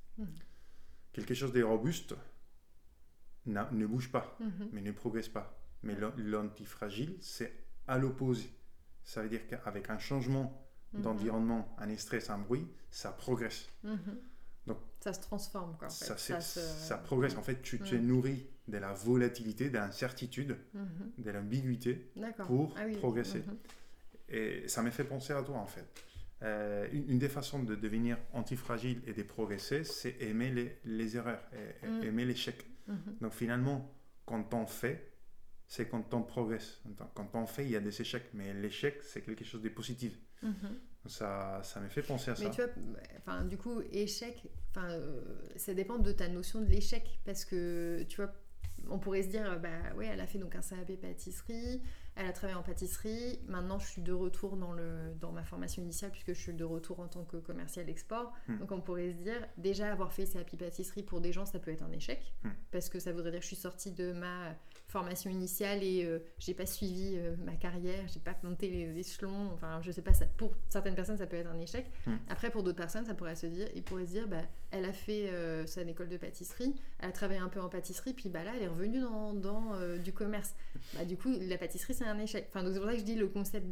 Quelque 1.13 1.35
chose 1.35 1.53
de 1.53 1.63
robuste 1.63 2.15
ne 3.49 3.87
bouge 3.87 4.11
pas, 4.11 4.37
mhm. 4.41 4.69
mais 4.73 4.81
ne 4.81 4.93
progresse 4.93 5.29
pas. 5.29 5.59
Mais 5.83 5.97
l'antifragile, 6.17 7.17
c'est 7.21 7.53
à 7.87 7.99
l'opposé. 7.99 8.51
Ça 9.05 9.23
veut 9.23 9.29
dire 9.29 9.47
qu'avec 9.47 9.91
un 9.91 9.99
changement 9.99 10.67
mhm. 10.93 11.03
d'environnement, 11.03 11.77
un 11.79 11.97
stress, 11.97 12.31
un 12.31 12.39
bruit, 12.39 12.67
ça 12.91 13.11
progresse. 13.13 13.69
Mhm. 13.85 14.19
Donc, 14.67 14.79
ça 15.01 15.13
se 15.13 15.21
transforme. 15.21 15.77
Quoi, 15.79 15.89
ça, 15.89 16.17
ça, 16.19 16.99
progresse. 16.99 17.37
En 17.37 17.43
fait, 17.43 17.63
tu 17.63 17.79
te 17.79 17.95
nourris 17.95 18.47
de 18.67 18.77
la 18.77 18.93
volatilité, 18.93 19.71
de 19.71 19.79
l'incertitude, 19.79 20.59
de 21.17 21.31
l'ambiguïté 21.31 22.13
pour 22.47 22.75
ah 22.77 22.85
progresser. 22.99 23.45
Et 24.29 24.69
ça 24.69 24.83
m'a 24.83 24.91
fait 24.91 25.05
penser 25.05 25.33
à 25.33 25.43
toi, 25.43 25.57
en 25.57 25.67
fait. 25.67 25.87
Euh, 26.43 26.87
une, 26.93 27.19
des 27.19 27.29
façons 27.29 27.63
de 27.63 27.75
devenir 27.75 28.17
antifragile 28.33 29.03
et 29.07 29.13
de 29.13 29.23
progresser, 29.25 29.83
c'est 29.83 30.21
aimer 30.21 30.51
les, 30.51 30.79
les 30.85 31.17
erreurs, 31.17 31.43
et, 31.83 31.87
mm. 31.87 32.03
aimer 32.05 32.25
l'échec. 32.25 32.65
Mhm. 32.89 33.19
Donc 33.21 33.33
finalement, 33.33 33.95
quand 34.27 34.53
on 34.55 34.67
fait, 34.67 35.13
c'est 35.67 35.89
quand 35.89 36.13
on 36.15 36.23
progresse. 36.23 36.81
Quand 37.15 37.31
on 37.35 37.47
fait, 37.47 37.65
il 37.65 37.71
y 37.71 37.77
a 37.77 37.81
des 37.81 38.01
échecs, 38.01 38.31
mais 38.33 38.53
l'échec, 38.55 39.03
c'est 39.03 39.23
quelque 39.23 39.45
chose 39.45 39.63
de 39.63 39.69
positif. 39.69 40.19
Mhm. 40.43 40.79
Ça, 41.07 41.61
ça 41.63 41.81
me 41.81 41.89
fait 41.89 42.03
penser 42.03 42.31
à 42.31 42.37
ça. 42.37 42.45
Mais 42.45 42.51
tu 42.51 42.63
vois, 42.63 42.71
enfin, 43.19 43.45
du 43.45 43.57
coup, 43.57 43.81
échec, 43.93 44.43
enfin, 44.71 44.91
euh, 44.91 45.23
ça 45.57 45.75
dépend 45.75 45.99
de 45.99 46.13
ta 46.13 46.29
notion 46.29 46.61
de 46.61 46.67
l'échec, 46.67 47.21
parce 47.25 47.45
que 47.45 48.03
tu 48.09 48.17
vois, 48.17 48.33
on 48.89 48.99
pourrait 48.99 49.23
se 49.23 49.29
dire, 49.29 49.59
bah 49.61 49.95
ouais, 49.97 50.07
elle 50.07 50.21
a 50.21 50.27
fait 50.27 50.39
donc 50.39 50.55
un 50.55 50.61
CAP 50.61 51.01
pâtisserie, 51.01 51.83
elle 52.19 52.27
a 52.27 52.33
travaillé 52.33 52.59
en 52.59 52.63
pâtisserie. 52.63 53.39
Maintenant, 53.47 53.79
je 53.79 53.87
suis 53.87 54.03
de 54.03 54.13
retour 54.13 54.57
dans, 54.57 54.73
le, 54.73 55.15
dans 55.21 55.31
ma 55.31 55.45
formation 55.45 55.83
initiale 55.83 56.11
puisque 56.11 56.35
je 56.35 56.41
suis 56.41 56.53
de 56.53 56.65
retour 56.65 56.99
en 56.99 57.07
tant 57.07 57.25
que 57.25 57.37
commercial 57.37 57.89
export. 57.89 58.33
Hmm. 58.49 58.59
Donc, 58.59 58.73
on 58.73 58.81
pourrait 58.81 59.13
se 59.13 59.19
dire, 59.19 59.47
déjà 59.57 59.93
avoir 59.93 60.13
fait 60.13 60.27
CAP 60.27 60.57
pâtisserie 60.57 61.05
pour 61.05 61.21
des 61.21 61.33
gens, 61.33 61.47
ça 61.47 61.61
peut 61.61 61.71
être 61.71 61.85
un 61.85 61.93
échec 61.93 62.35
hmm. 62.43 62.51
parce 62.73 62.89
que 62.89 62.99
ça 62.99 63.13
voudrait 63.13 63.31
dire 63.31 63.41
que 63.41 63.45
je 63.45 63.55
suis 63.55 63.57
sortie 63.57 63.93
de 63.93 64.13
ma 64.13 64.57
formation 64.89 65.31
initiale 65.31 65.85
et 65.85 66.05
euh, 66.05 66.19
j'ai 66.39 66.55
pas 66.55 66.65
suivi 66.65 67.13
euh, 67.17 67.37
ma 67.45 67.53
carrière, 67.53 68.07
j'ai 68.13 68.21
pas 68.21 68.35
monté 68.43 68.69
les 68.71 68.99
échelons. 68.99 69.51
Enfin, 69.53 69.81
je 69.83 69.93
sais 69.93 70.01
pas, 70.01 70.15
ça, 70.15 70.25
pour 70.25 70.55
certaines 70.71 70.95
personnes, 70.95 71.19
ça 71.19 71.27
peut 71.27 71.37
être 71.37 71.51
un 71.51 71.59
échec. 71.59 71.87
Hmm. 72.07 72.17
Après, 72.29 72.51
pour 72.51 72.63
d'autres 72.63 72.79
personnes, 72.79 73.05
ça 73.05 73.15
pourrait 73.15 73.37
se 73.37 73.47
dire, 73.47 73.69
ils 73.75 73.83
pourraient 73.83 74.07
se 74.07 74.13
dire, 74.13 74.27
bah, 74.27 74.43
elle 74.71 74.87
a 74.87 74.93
fait 74.93 75.29
euh, 75.29 75.67
son 75.67 75.87
école 75.87 76.09
de 76.09 76.17
pâtisserie, 76.17 76.75
elle 77.01 77.11
a 77.11 77.13
travaillé 77.13 77.39
un 77.39 77.49
peu 77.49 77.61
en 77.61 77.69
pâtisserie, 77.69 78.15
puis 78.15 78.31
bah 78.31 78.43
là, 78.45 78.53
elle 78.57 78.63
est 78.63 78.69
revenue 78.69 79.01
dans, 79.01 79.35
dans 79.35 79.99
du 79.99 80.13
commerce. 80.13 80.55
Bah, 80.95 81.05
du 81.05 81.19
coup, 81.19 81.35
la 81.39 81.59
pâtisserie, 81.59 81.93
c'est 81.93 82.07
un 82.07 82.19
échec. 82.19 82.47
Enfin, 82.49 82.65
donc 82.65 82.73
c'est 82.73 82.81
pour 82.81 82.89
ça 82.89 82.95
que 82.95 83.01
je 83.01 83.05
dis 83.05 83.15
le 83.15 83.29
concept 83.29 83.69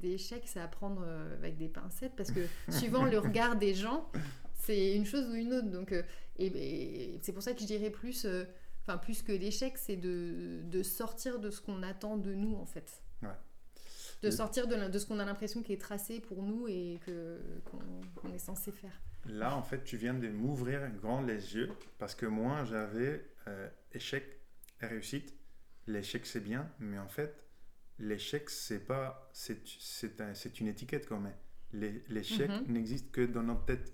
d'échec, 0.00 0.42
c'est 0.46 0.60
à 0.60 0.68
prendre 0.68 1.04
avec 1.38 1.56
des 1.56 1.68
pincettes, 1.68 2.14
parce 2.16 2.30
que 2.30 2.40
suivant 2.68 3.04
le 3.04 3.18
regard 3.18 3.56
des 3.56 3.74
gens, 3.74 4.08
c'est 4.54 4.94
une 4.94 5.04
chose 5.04 5.28
ou 5.28 5.34
une 5.34 5.52
autre. 5.52 5.68
Donc, 5.68 5.92
et 6.38 7.18
c'est 7.22 7.32
pour 7.32 7.42
ça 7.42 7.54
que 7.54 7.60
je 7.60 7.66
dirais 7.66 7.90
plus 7.90 8.24
enfin 8.82 8.98
plus 8.98 9.22
que 9.22 9.32
l'échec, 9.32 9.76
c'est 9.78 9.96
de, 9.96 10.60
de, 10.64 10.82
sortir 10.82 11.38
de 11.38 11.50
ce 11.50 11.60
qu'on 11.60 11.82
attend 11.82 12.16
de 12.16 12.34
nous 12.34 12.56
en 12.56 12.66
fait. 12.66 13.02
De 14.22 14.30
sortir 14.30 14.68
de, 14.68 14.88
de 14.88 14.98
ce 14.98 15.06
qu'on 15.06 15.18
a 15.18 15.24
l'impression 15.24 15.62
qui 15.62 15.72
est 15.72 15.80
tracé 15.80 16.20
pour 16.20 16.42
nous 16.42 16.68
et 16.68 17.00
que 17.06 17.40
qu'on 18.20 18.30
est 18.34 18.38
censé 18.38 18.70
faire. 18.70 19.00
Là, 19.26 19.56
en 19.56 19.62
fait, 19.62 19.84
tu 19.84 19.96
viens 19.96 20.14
de 20.14 20.28
m'ouvrir 20.28 20.88
grand 20.90 21.22
les 21.22 21.54
yeux 21.54 21.70
parce 21.98 22.14
que 22.14 22.26
moi, 22.26 22.64
j'avais 22.64 23.24
euh, 23.48 23.68
échec 23.92 24.24
et 24.82 24.86
réussite. 24.86 25.34
L'échec, 25.86 26.26
c'est 26.26 26.40
bien, 26.40 26.70
mais 26.78 26.98
en 26.98 27.08
fait, 27.08 27.34
l'échec, 27.98 28.48
c'est 28.50 28.80
pas, 28.80 29.30
c'est, 29.32 30.20
un, 30.20 30.32
une 30.60 30.68
étiquette 30.68 31.06
quand 31.06 31.20
même. 31.20 31.36
L'échec 32.08 32.50
mhm. 32.50 32.72
n'existe 32.72 33.10
que 33.12 33.24
dans 33.24 33.42
notre 33.42 33.64
tête. 33.64 33.92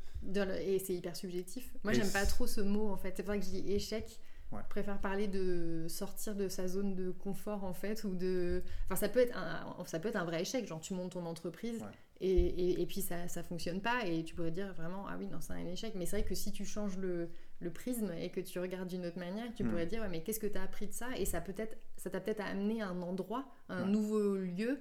et 0.60 0.78
c'est 0.78 0.94
hyper 0.94 1.16
subjectif. 1.16 1.74
Moi, 1.84 1.92
j'aime 1.92 2.10
pas 2.10 2.24
trop 2.24 2.46
ce 2.46 2.60
mot 2.60 2.88
en 2.88 2.96
fait. 2.96 3.14
C'est 3.16 3.22
vrai 3.22 3.38
que 3.38 3.44
je 3.44 3.50
dis 3.50 3.72
échec 3.72 4.18
je 4.52 4.68
préfère 4.68 5.00
parler 5.00 5.28
de 5.28 5.86
sortir 5.88 6.34
de 6.34 6.48
sa 6.48 6.68
zone 6.68 6.94
de 6.94 7.10
confort 7.10 7.64
en 7.64 7.74
fait 7.74 8.04
ou 8.04 8.14
de 8.14 8.62
enfin 8.84 8.96
ça 8.96 9.08
peut 9.08 9.20
être 9.20 9.36
un, 9.36 9.84
ça 9.86 9.98
peut 9.98 10.08
être 10.08 10.16
un 10.16 10.24
vrai 10.24 10.42
échec 10.42 10.66
genre 10.66 10.80
tu 10.80 10.94
montes 10.94 11.12
ton 11.12 11.26
entreprise 11.26 11.84
et, 12.20 12.80
et, 12.80 12.86
puis 12.86 13.02
ça 13.02 13.28
ça 13.28 13.42
fonctionne 13.42 13.82
pas 13.82 14.06
et 14.06 14.24
tu 14.24 14.34
pourrais 14.34 14.50
dire 14.50 14.72
vraiment 14.72 15.06
ah 15.08 15.16
oui 15.18 15.26
non 15.26 15.40
c'est 15.40 15.52
un 15.52 15.66
échec. 15.66 15.94
Mais 15.96 16.06
c'est 16.06 16.16
vrai 16.16 16.28
que 16.28 16.34
si 16.34 16.50
tu 16.52 16.64
changes 16.64 16.96
le, 16.96 17.28
le, 17.60 17.70
prisme 17.70 18.10
et 18.18 18.30
que 18.30 18.40
tu 18.40 18.58
regardes 18.58 18.88
d'une 18.88 19.04
autre 19.04 19.18
manière 19.18 19.52
tu 19.54 19.64
hmm. 19.64 19.68
pourrais 19.68 19.86
dire 19.86 20.08
mais 20.08 20.22
qu'est-ce 20.22 20.40
que 20.40 20.46
tu 20.46 20.56
as 20.56 20.62
appris 20.62 20.86
de 20.86 20.92
ça? 20.92 21.08
Et 21.18 21.26
ça 21.26 21.40
peut-être 21.40 21.76
ça 21.96 22.08
t'a 22.08 22.20
peut-être 22.20 22.40
amené 22.40 22.80
à 22.80 22.88
un 22.88 23.02
endroit 23.02 23.44
un 23.68 23.84
nouveau 23.84 24.36
lieu 24.36 24.80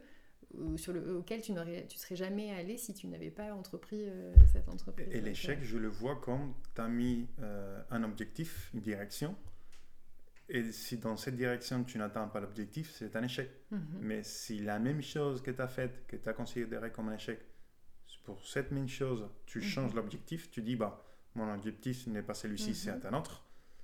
euh, 0.57 0.77
sur 0.77 0.93
le, 0.93 1.17
auquel 1.17 1.41
tu 1.41 1.51
n'aurais 1.51 1.85
tu 1.87 1.97
serais 1.97 2.15
jamais 2.15 2.51
allé 2.51 2.77
si 2.77 2.93
tu 2.93 3.07
n'avais 3.07 3.31
pas 3.31 3.53
entrepris 3.53 4.05
euh, 4.07 4.33
cette 4.51 4.69
entreprise. 4.69 5.07
Et 5.11 5.21
l'échec, 5.21 5.59
je 5.63 5.77
le 5.77 5.87
vois 5.87 6.15
comme 6.15 6.53
tu 6.73 6.81
as 6.81 6.87
mis 6.87 7.27
euh, 7.41 7.81
un 7.89 8.03
objectif, 8.03 8.69
une 8.73 8.81
direction, 8.81 9.35
et 10.47 10.71
si 10.71 10.97
dans 10.97 11.17
cette 11.17 11.35
direction 11.35 11.83
tu 11.83 11.97
n'atteins 11.97 12.27
pas 12.27 12.39
l'objectif, 12.39 12.91
c'est 12.93 13.15
un 13.15 13.23
échec. 13.23 13.49
Mhm. 13.71 13.79
Mais 14.01 14.23
si 14.23 14.59
la 14.59 14.79
même 14.79 15.01
chose 15.01 15.41
que 15.41 15.51
tu 15.51 15.61
as 15.61 15.67
faite, 15.67 16.05
que 16.07 16.15
tu 16.15 16.29
as 16.29 16.33
considéré 16.33 16.91
comme 16.91 17.09
un 17.09 17.15
échec, 17.15 17.39
pour 18.23 18.43
cette 18.45 18.71
même 18.71 18.87
chose, 18.87 19.27
tu 19.45 19.59
mhm. 19.59 19.63
changes 19.63 19.93
l'objectif, 19.93 20.49
tu 20.51 20.61
dis, 20.61 20.75
bah, 20.75 21.03
mon 21.35 21.51
objectif 21.53 22.07
n'est 22.07 22.23
pas 22.23 22.33
celui-ci, 22.33 22.75
c'est 22.75 22.91
mhm. 22.91 23.13
un 23.13 23.19
autre. 23.19 23.43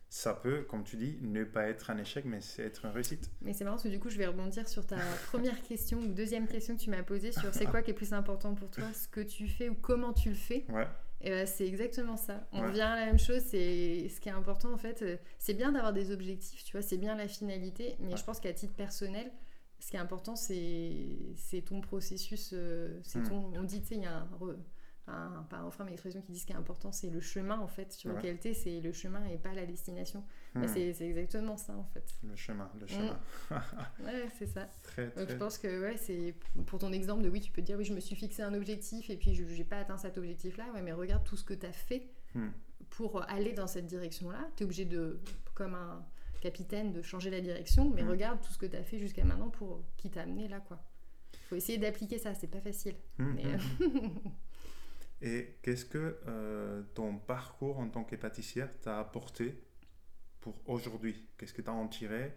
Ça 0.09 0.33
peut, 0.33 0.63
comme 0.63 0.83
tu 0.83 0.97
dis, 0.97 1.17
ne 1.21 1.45
pas 1.45 1.67
être 1.67 1.89
un 1.89 1.97
échec, 1.97 2.25
mais 2.25 2.41
c'est 2.41 2.63
être 2.63 2.85
une 2.85 2.91
réussite. 2.91 3.31
Mais 3.41 3.53
c'est 3.53 3.63
marrant 3.63 3.77
parce 3.77 3.83
que 3.85 3.89
du 3.89 3.99
coup, 3.99 4.09
je 4.09 4.17
vais 4.17 4.27
rebondir 4.27 4.67
sur 4.67 4.85
ta 4.85 4.97
première 5.27 5.61
question 5.63 5.99
ou 5.99 6.07
deuxième 6.07 6.47
question 6.47 6.75
que 6.75 6.81
tu 6.81 6.89
m'as 6.89 7.01
posée 7.01 7.31
sur 7.31 7.53
c'est 7.53 7.65
quoi 7.65 7.81
qui 7.81 7.91
est 7.91 7.95
plus 7.95 8.11
important 8.13 8.53
pour 8.53 8.69
toi, 8.69 8.91
ce 8.93 9.07
que 9.07 9.21
tu 9.21 9.47
fais 9.47 9.69
ou 9.69 9.75
comment 9.75 10.11
tu 10.11 10.29
le 10.29 10.35
fais. 10.35 10.65
Ouais. 10.69 10.87
Et 11.23 11.29
ben, 11.29 11.45
c'est 11.45 11.67
exactement 11.67 12.17
ça. 12.17 12.47
On 12.51 12.61
revient 12.61 12.81
à 12.81 12.95
la 12.95 13.05
même 13.05 13.19
chose. 13.19 13.41
C'est 13.45 14.09
ce 14.09 14.19
qui 14.19 14.29
est 14.29 14.33
important 14.33 14.73
en 14.73 14.77
fait. 14.77 15.01
Euh, 15.01 15.17
c'est 15.37 15.53
bien 15.53 15.71
d'avoir 15.71 15.93
des 15.93 16.11
objectifs, 16.11 16.63
tu 16.63 16.71
vois. 16.71 16.81
C'est 16.81 16.97
bien 16.97 17.15
la 17.15 17.27
finalité, 17.27 17.95
mais 17.99 18.17
je 18.17 18.23
pense 18.23 18.39
qu'à 18.39 18.53
titre 18.53 18.73
personnel, 18.73 19.31
ce 19.79 19.89
qui 19.89 19.97
est 19.97 19.99
important, 19.99 20.35
c'est 20.35 21.61
ton 21.65 21.81
processus. 21.81 22.51
Euh, 22.53 22.99
c'est 23.03 23.19
hmm. 23.19 23.29
ton. 23.29 23.51
On 23.55 23.63
dit, 23.63 23.81
tu 23.81 23.87
sais, 23.87 23.95
il 23.95 24.03
y 24.03 24.05
a 24.05 24.17
un 24.17 24.29
un, 25.11 25.43
pas 25.43 25.57
un 25.57 25.63
refrain, 25.63 25.83
mais 25.83 25.91
expression 25.93 26.21
qui 26.21 26.31
dit 26.31 26.39
ce 26.39 26.45
qui 26.45 26.53
est 26.53 26.57
important, 26.57 26.91
c'est 26.91 27.09
le 27.09 27.19
chemin 27.19 27.59
en 27.59 27.67
fait 27.67 27.91
sur 27.91 28.11
lequel 28.11 28.39
tu 28.39 28.49
es, 28.49 28.53
c'est 28.53 28.79
le 28.79 28.91
chemin 28.91 29.25
et 29.27 29.37
pas 29.37 29.53
la 29.53 29.65
destination. 29.65 30.23
Bah, 30.53 30.61
hmm. 30.61 30.67
c'est 30.67 31.07
exactement 31.07 31.57
ça 31.57 31.73
en 31.73 31.85
fait. 31.85 32.03
Le 32.23 32.35
chemin, 32.35 32.69
le 32.79 32.87
chemin. 32.87 33.19
ouais, 34.03 34.27
c'est 34.37 34.47
ça. 34.47 34.67
Donc 35.17 35.29
je 35.29 35.35
pense 35.35 35.57
que 35.57 35.81
ouais, 35.81 35.97
c'est 35.97 36.35
pour 36.65 36.79
ton 36.79 36.91
exemple 36.91 37.23
de 37.23 37.29
oui, 37.29 37.41
tu 37.41 37.51
peux 37.51 37.61
dire 37.61 37.77
oui, 37.77 37.85
je 37.85 37.93
me 37.93 37.99
suis 37.99 38.15
fixé 38.15 38.41
un 38.41 38.53
objectif 38.53 39.09
et 39.09 39.17
puis 39.17 39.33
je 39.35 39.43
n'ai 39.43 39.63
pas 39.63 39.77
atteint 39.77 39.97
cet 39.97 40.17
objectif-là, 40.17 40.71
ouais, 40.73 40.81
mais 40.81 40.93
regarde 40.93 41.23
tout 41.23 41.37
ce 41.37 41.43
que 41.43 41.53
tu 41.53 41.65
as 41.65 41.73
fait 41.73 42.07
hmm. 42.35 42.49
pour 42.89 43.29
aller 43.29 43.53
dans 43.53 43.67
cette 43.67 43.87
direction-là. 43.87 44.49
Tu 44.55 44.63
es 44.63 44.65
obligé 44.65 44.85
de, 44.85 45.19
comme 45.53 45.75
un 45.75 46.05
capitaine, 46.41 46.91
de 46.91 47.01
changer 47.01 47.29
la 47.29 47.39
direction, 47.41 47.89
mais 47.89 48.03
hmm. 48.03 48.09
regarde 48.09 48.41
tout 48.41 48.51
ce 48.51 48.57
que 48.57 48.65
tu 48.65 48.75
as 48.75 48.83
fait 48.83 48.99
jusqu'à 48.99 49.23
maintenant 49.23 49.49
pour 49.49 49.83
qui 49.97 50.09
t'a 50.09 50.21
amené 50.21 50.47
là, 50.47 50.59
quoi. 50.59 50.79
Faut 51.51 51.55
essayer 51.55 51.77
d'appliquer 51.77 52.17
ça, 52.17 52.33
c'est 52.33 52.47
pas 52.47 52.61
facile. 52.61 52.95
Mais, 53.17 53.43
euh, 53.45 53.57
Et 55.21 55.59
qu'est-ce 55.61 55.85
que 55.85 56.19
euh, 56.27 56.81
ton 56.95 57.17
parcours 57.17 57.79
en 57.79 57.87
tant 57.89 58.03
que 58.03 58.15
pâtissière 58.15 58.69
t'a 58.81 58.99
apporté 58.99 59.63
pour 60.39 60.55
aujourd'hui? 60.67 61.27
Qu'est-ce 61.37 61.53
que 61.53 61.61
tu 61.61 61.69
as 61.69 61.73
en 61.73 61.87
tiré? 61.87 62.33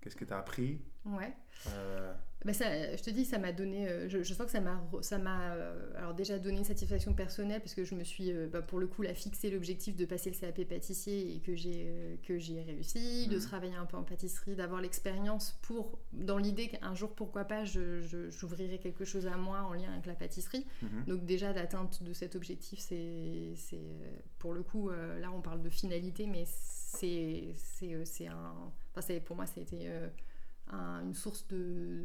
Qu'est-ce 0.00 0.14
que 0.16 0.24
tu 0.24 0.32
as 0.32 0.38
appris? 0.38 0.80
Ouais. 1.04 1.32
Euh, 1.68 2.14
bah, 2.44 2.52
ça, 2.52 2.96
je 2.96 3.02
te 3.02 3.10
dis, 3.10 3.24
ça 3.24 3.38
m'a 3.38 3.52
donné. 3.52 3.88
Euh, 3.88 4.08
je, 4.08 4.22
sens 4.22 4.46
que 4.46 4.52
ça 4.52 4.60
m'a, 4.60 4.80
ça 5.00 5.18
m'a, 5.18 5.54
euh, 5.54 5.90
alors 5.96 6.14
déjà 6.14 6.38
donné 6.38 6.58
une 6.58 6.64
satisfaction 6.64 7.12
personnelle 7.12 7.60
parce 7.60 7.74
que 7.74 7.84
je 7.84 7.96
me 7.96 8.04
suis, 8.04 8.32
bah, 8.52 8.62
pour 8.62 8.78
le 8.78 8.86
coup, 8.86 9.02
là, 9.02 9.12
fixé 9.12 9.50
l'objectif 9.50 9.96
de 9.96 10.04
passer 10.04 10.30
le 10.30 10.36
CAP 10.36 10.62
pâtissier 10.68 11.34
et 11.34 11.40
que 11.40 11.56
j'ai, 11.56 12.20
que 12.22 12.38
j'ai 12.38 12.62
réussi, 12.62 13.26
de 13.26 13.36
mhm. 13.36 13.42
travailler 13.42 13.74
un 13.74 13.86
peu 13.86 13.96
en 13.96 14.04
pâtisserie, 14.04 14.54
d'avoir 14.54 14.80
l'expérience 14.80 15.58
pour, 15.62 15.98
dans 16.12 16.38
l'idée 16.38 16.68
qu'un 16.68 16.94
jour, 16.94 17.12
pourquoi 17.12 17.44
pas, 17.44 17.64
je, 17.64 18.02
j'ouvrirai 18.30 18.78
quelque 18.78 19.04
chose 19.04 19.26
à 19.26 19.36
moi 19.36 19.62
en 19.62 19.72
lien 19.72 19.92
avec 19.92 20.06
la 20.06 20.14
pâtisserie. 20.14 20.64
Mhm. 20.82 21.04
Donc 21.08 21.24
déjà, 21.24 21.52
l'atteinte 21.52 22.04
de 22.04 22.12
cet 22.12 22.36
objectif, 22.36 22.78
c'est, 22.78 23.54
c'est 23.56 23.78
pour 24.38 24.54
le 24.54 24.62
coup, 24.62 24.90
là, 24.90 25.32
on 25.34 25.40
parle 25.40 25.60
de 25.60 25.70
finalité, 25.70 26.28
mais 26.28 26.44
c'est, 26.46 27.52
c'est, 27.56 28.04
c'est 28.04 28.28
un, 28.28 28.54
enfin, 28.92 29.00
c'est, 29.00 29.18
pour 29.18 29.34
moi, 29.34 29.46
ça 29.46 29.54
a 29.58 29.62
été 29.62 29.90
une 30.70 31.14
source 31.14 31.46
de, 31.48 32.04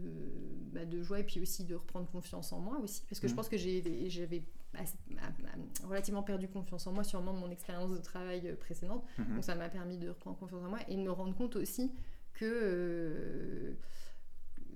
bah, 0.72 0.86
de 0.86 1.02
joie 1.02 1.20
et 1.20 1.24
puis 1.24 1.40
aussi 1.40 1.64
de 1.64 1.76
reprendre 1.76 2.08
confiance 2.08 2.54
en 2.54 2.60
moi 2.60 2.80
aussi. 2.80 3.04
Parce 3.10 3.20
que 3.20 3.28
je 3.28 3.34
mmh. 3.34 3.36
pense 3.36 3.50
que 3.50 3.58
j'avais 3.58 4.44
relativement 5.84 6.24
perdu 6.24 6.48
confiance 6.48 6.88
en 6.88 6.94
moi 6.94 7.04
sûrement 7.04 7.34
de 7.34 7.40
mon 7.40 7.52
expérience 7.52 7.92
de 7.92 7.98
travail 7.98 8.56
précédente. 8.56 9.04
Mmh. 9.18 9.36
Donc 9.36 9.44
ça 9.44 9.56
m'a 9.56 9.70
permis 9.70 9.98
de 9.98 10.10
reprendre 10.10 10.38
confiance 10.38 10.64
en 10.64 10.70
moi 10.70 10.80
et 10.88 10.96
de 10.96 11.02
me 11.02 11.12
rendre 11.12 11.36
compte 11.36 11.56
aussi 11.56 11.92
que... 12.34 12.46
Euh, 12.46 13.74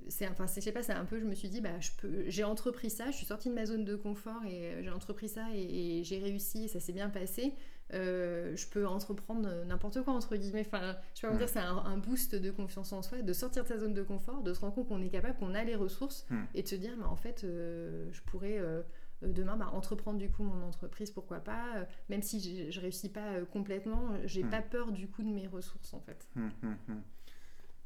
c'est 0.10 0.26
enfin 0.26 0.46
je 0.48 0.62
sais 0.62 0.72
pas 0.72 0.84
c'est 0.84 0.94
un 0.94 1.04
peu 1.04 1.20
je 1.20 1.26
me 1.26 1.36
suis 1.36 1.50
dit 1.50 1.60
bah 1.60 1.82
je 1.82 1.92
peux 1.98 2.24
j'ai 2.30 2.46
entrepris 2.46 2.90
ça 2.90 3.12
je 3.12 3.18
suis 3.18 3.26
sortie 3.26 3.50
de 3.50 3.54
ma 3.54 3.66
zone 3.66 3.84
de 3.84 3.98
confort 3.98 4.42
et 4.46 4.68
euh, 4.68 4.82
j'ai 4.82 4.90
entrepris 4.90 5.28
ça 5.28 5.48
et, 5.54 6.00
et 6.00 6.04
j'ai 6.06 6.20
réussi 6.20 6.64
et 6.64 6.68
ça 6.70 6.80
s'est 6.80 6.94
bien 6.94 7.10
passé 7.10 7.54
euh, 7.94 8.56
je 8.56 8.68
peux 8.68 8.86
entreprendre 8.86 9.64
n'importe 9.66 10.02
quoi 10.04 10.14
entre 10.14 10.36
guillemets. 10.36 10.66
Enfin, 10.66 10.98
je 11.16 11.22
peux 11.22 11.28
vous 11.28 11.38
dire, 11.38 11.50
c'est 11.50 11.60
un, 11.60 11.98
boost 11.98 12.36
de 12.36 12.52
confiance 12.52 12.92
en 12.94 13.02
soi, 13.02 13.22
de 13.22 13.34
sortir 13.34 13.64
de 13.64 13.68
sa 13.68 13.78
zone 13.78 13.94
de 13.94 14.04
confort, 14.04 14.42
de 14.42 14.54
se 14.54 14.60
rendre 14.60 14.76
compte 14.76 14.88
qu'on 14.88 15.02
est 15.02 15.10
capable, 15.10 15.38
qu'on 15.38 15.56
a 15.56 15.64
les 15.64 15.76
ressources 15.76 16.26
hmm. 16.30 16.44
et 16.54 16.64
de 16.64 16.68
se 16.68 16.76
dire, 16.76 16.94
mais 16.98 17.06
en 17.06 17.16
fait, 17.16 17.44
euh, 17.44 18.10
je 18.12 18.22
pourrais 18.22 18.58
euh, 18.58 18.82
demain 19.22 19.58
bah, 19.58 19.70
entreprendre 19.74 20.20
du 20.20 20.30
coup 20.30 20.44
mon 20.44 20.64
entreprise, 20.64 21.12
pourquoi 21.12 21.40
pas. 21.40 21.88
même 22.10 22.22
si 22.22 22.72
je, 22.72 22.80
réussis 22.80 23.10
pas 23.10 23.42
complètement, 23.52 24.12
j'ai 24.26 24.44
hmm. 24.44 24.50
pas 24.50 24.62
peur 24.62 24.92
du 24.92 25.08
coup 25.08 25.24
de 25.24 25.30
mes 25.30 25.48
ressources 25.48 25.94
en 25.94 26.02
fait. 26.02 26.28
Hmm, 26.36 26.50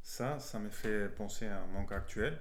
ça, 0.03 0.39
ça 0.39 0.59
me 0.59 0.69
fait 0.69 1.09
penser 1.09 1.45
à 1.45 1.63
mon 1.73 1.85
cas 1.85 1.97
actuel. 1.97 2.39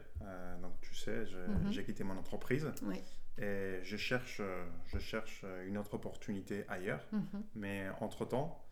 donc, 0.63 0.73
tu 0.81 0.95
sais, 0.95 1.25
mhm. 1.25 1.71
j'ai 1.71 1.85
quitté 1.85 2.05
mon 2.05 2.17
entreprise. 2.17 2.67
Oui. 2.85 3.03
Et 3.41 3.81
je 3.83 3.97
cherche, 3.97 4.43
je 4.87 4.99
cherche 4.99 5.45
une 5.67 5.79
autre 5.79 5.95
opportunité 5.95 6.65
ailleurs. 6.69 7.07
Mhm. 7.13 7.45
Mais 7.55 7.89
entre-temps, 8.01 8.63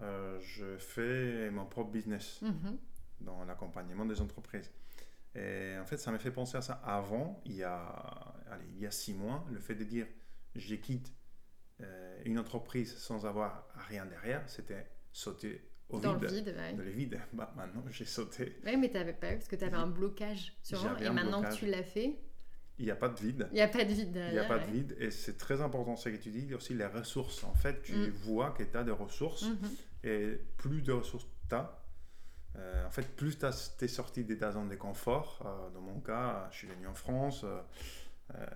euh, 0.00 0.38
je 0.40 0.76
fais 0.76 1.50
mon 1.50 1.64
propre 1.64 1.90
business 1.90 2.40
mhm. 2.42 2.78
dans 3.20 3.44
l'accompagnement 3.44 4.04
des 4.04 4.20
entreprises. 4.20 4.70
Et 5.34 5.76
en 5.78 5.84
fait, 5.84 5.98
ça 5.98 6.10
m'a 6.10 6.18
fait 6.18 6.30
penser 6.30 6.56
à 6.56 6.62
ça 6.62 6.74
avant, 6.84 7.42
il 7.44 7.56
y 7.56 7.62
a, 7.62 7.76
allez, 8.50 8.66
il 8.74 8.80
y 8.80 8.86
a 8.86 8.90
six 8.90 9.14
mois, 9.14 9.44
le 9.50 9.58
fait 9.58 9.74
de 9.74 9.84
dire 9.84 10.06
je 10.54 10.74
quitte 10.74 11.12
euh, 11.82 12.22
une 12.24 12.38
entreprise 12.38 12.96
sans 12.96 13.26
avoir 13.26 13.68
rien 13.88 14.06
derrière, 14.06 14.48
c'était 14.48 14.86
sauter 15.12 15.70
au 15.90 16.00
dans 16.00 16.14
vide. 16.14 16.22
le 16.22 16.36
vide, 16.36 16.56
Dans 16.76 16.82
le 16.82 16.90
vide. 16.90 17.20
Bah, 17.32 17.52
maintenant, 17.54 17.84
j'ai 17.90 18.06
sauté. 18.06 18.56
Oui, 18.64 18.76
mais 18.76 18.88
tu 18.88 18.94
n'avais 18.94 19.12
pas 19.12 19.32
eu, 19.32 19.34
parce 19.34 19.48
que 19.48 19.56
tu 19.56 19.64
avais 19.64 19.76
un 19.76 19.86
blocage 19.86 20.56
sur 20.62 20.78
et 21.00 21.10
maintenant 21.10 21.42
que 21.42 21.54
tu 21.54 21.66
l'as 21.66 21.84
fait, 21.84 22.18
il 22.78 22.84
n'y 22.84 22.90
a 22.90 22.96
pas 22.96 23.08
de 23.08 23.18
vide. 23.18 23.48
Il 23.52 23.54
n'y 23.54 23.60
a 23.62 23.68
pas 23.68 23.84
de 23.84 23.92
vide. 23.92 24.22
Il 24.28 24.32
n'y 24.32 24.38
a 24.38 24.44
pas 24.44 24.58
de 24.58 24.70
vide. 24.70 24.96
Et 24.98 25.10
c'est 25.10 25.38
très 25.38 25.60
important 25.60 25.96
ce 25.96 26.08
que 26.08 26.16
tu 26.16 26.30
dis, 26.30 26.52
aussi 26.54 26.74
les 26.74 26.86
ressources. 26.86 27.44
En 27.44 27.54
fait, 27.54 27.82
tu 27.82 27.94
mm. 27.94 28.10
vois 28.24 28.50
que 28.50 28.62
tu 28.62 28.76
as 28.76 28.84
des 28.84 28.90
ressources. 28.90 29.44
Mm-hmm. 29.44 30.08
Et 30.08 30.40
plus 30.56 30.82
de 30.82 30.92
ressources 30.92 31.26
tu 31.48 31.54
as, 31.54 31.86
euh, 32.58 32.86
en 32.86 32.90
fait, 32.90 33.08
plus 33.16 33.38
tu 33.38 33.46
es 33.84 33.88
sorti 33.88 34.24
de 34.24 34.34
ta 34.34 34.52
zone 34.52 34.68
de 34.68 34.76
confort. 34.76 35.42
Euh, 35.44 35.70
dans 35.70 35.80
mon 35.80 36.00
cas, 36.00 36.48
je 36.52 36.58
suis 36.58 36.66
venu 36.68 36.86
en 36.86 36.94
France. 36.94 37.44
Euh, 38.34 38.46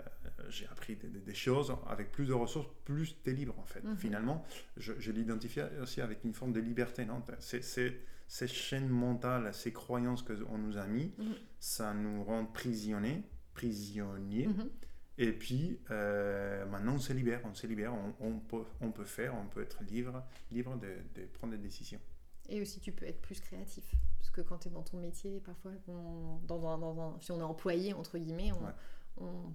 j'ai 0.48 0.66
appris 0.66 0.96
des, 0.96 1.34
choses 1.34 1.72
avec 1.86 2.10
plus 2.10 2.26
de 2.26 2.32
ressources, 2.32 2.66
plus 2.84 3.14
tu 3.22 3.30
es 3.30 3.32
libre 3.32 3.56
en 3.58 3.64
fait. 3.64 3.84
Mhm. 3.84 3.96
Finalement, 3.96 4.44
je, 4.76 4.92
je 4.98 5.12
l'identifie 5.12 5.60
aussi 5.80 6.00
avec 6.00 6.24
une 6.24 6.34
forme 6.34 6.52
de 6.52 6.60
liberté. 6.60 7.04
Non? 7.04 7.22
C'est, 7.38 7.62
ces 7.62 8.46
chaînes 8.48 8.88
mentales, 8.88 9.52
ces 9.54 9.72
croyances 9.72 10.22
qu'on 10.22 10.58
nous 10.58 10.76
a 10.76 10.86
mis, 10.86 11.12
mhm. 11.18 11.34
ça 11.60 11.94
nous 11.94 12.24
rend 12.24 12.46
prisonniers. 12.46 13.22
Prisonniers. 13.54 14.46
Mhm. 14.48 14.70
Et 15.18 15.32
puis, 15.32 15.78
euh, 15.90 16.64
maintenant, 16.66 16.94
on 16.94 16.98
se 16.98 17.12
libère, 17.12 17.42
on 17.44 17.54
se 17.54 17.66
libère, 17.66 17.92
on, 18.20 18.38
peut, 18.38 18.64
on 18.80 18.90
peut 18.90 19.04
faire, 19.04 19.34
on 19.34 19.46
peut 19.46 19.62
être 19.62 19.82
libre, 19.84 20.24
libre 20.50 20.76
de, 20.76 20.96
de, 21.14 21.26
prendre 21.26 21.52
des 21.52 21.58
décisions. 21.58 22.00
Et 22.48 22.62
aussi, 22.62 22.80
tu 22.80 22.90
peux 22.90 23.04
être 23.04 23.20
plus 23.20 23.38
créatif. 23.38 23.84
Parce 24.18 24.30
que 24.30 24.40
quand 24.40 24.58
tu 24.58 24.68
es 24.68 24.70
dans 24.70 24.82
ton 24.82 24.96
métier, 24.96 25.40
parfois, 25.40 25.72
dans, 25.86 26.40
dans, 26.46 26.78
dans, 26.78 27.20
si 27.20 27.32
on 27.32 27.38
est 27.38 27.42
employé, 27.42 27.92
entre 27.92 28.18
guillemets, 28.18 28.50
on, 29.18 29.52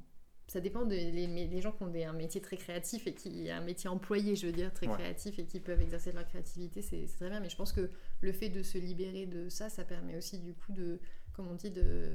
ça 0.48 0.60
dépend 0.62 0.86
des 0.86 1.12
les, 1.12 1.62
gens 1.62 1.72
qui 1.72 1.84
ont 1.84 1.88
des, 1.88 2.04
un 2.04 2.14
métier 2.14 2.40
très 2.40 2.58
créatif 2.58 3.08
et 3.08 3.16
qui 3.16 3.50
un 3.50 3.62
métier 3.62 3.90
employé, 3.90 4.36
je 4.36 4.46
veux 4.46 4.54
dire, 4.54 4.72
très 4.72 4.88
créatif 4.88 5.40
et 5.40 5.46
qui 5.46 5.60
peuvent 5.60 5.82
exercer 5.82 6.12
de 6.12 6.18
leur 6.18 6.28
créativité, 6.28 6.84
c'est 6.84 7.08
très 7.18 7.30
bien. 7.30 7.40
Mais 7.40 7.50
je 7.50 7.56
pense 7.56 7.72
que 7.72 7.90
le 8.22 8.32
fait 8.32 8.50
de 8.50 8.62
se 8.62 8.78
libérer 8.78 9.26
de 9.26 9.50
ça, 9.50 9.70
ça 9.70 9.84
permet 9.84 10.16
aussi 10.16 10.38
du 10.38 10.54
coup 10.54 10.72
de, 10.72 11.00
comme 11.36 11.48
on 11.50 11.56
dit, 11.56 11.72
de 11.72 12.10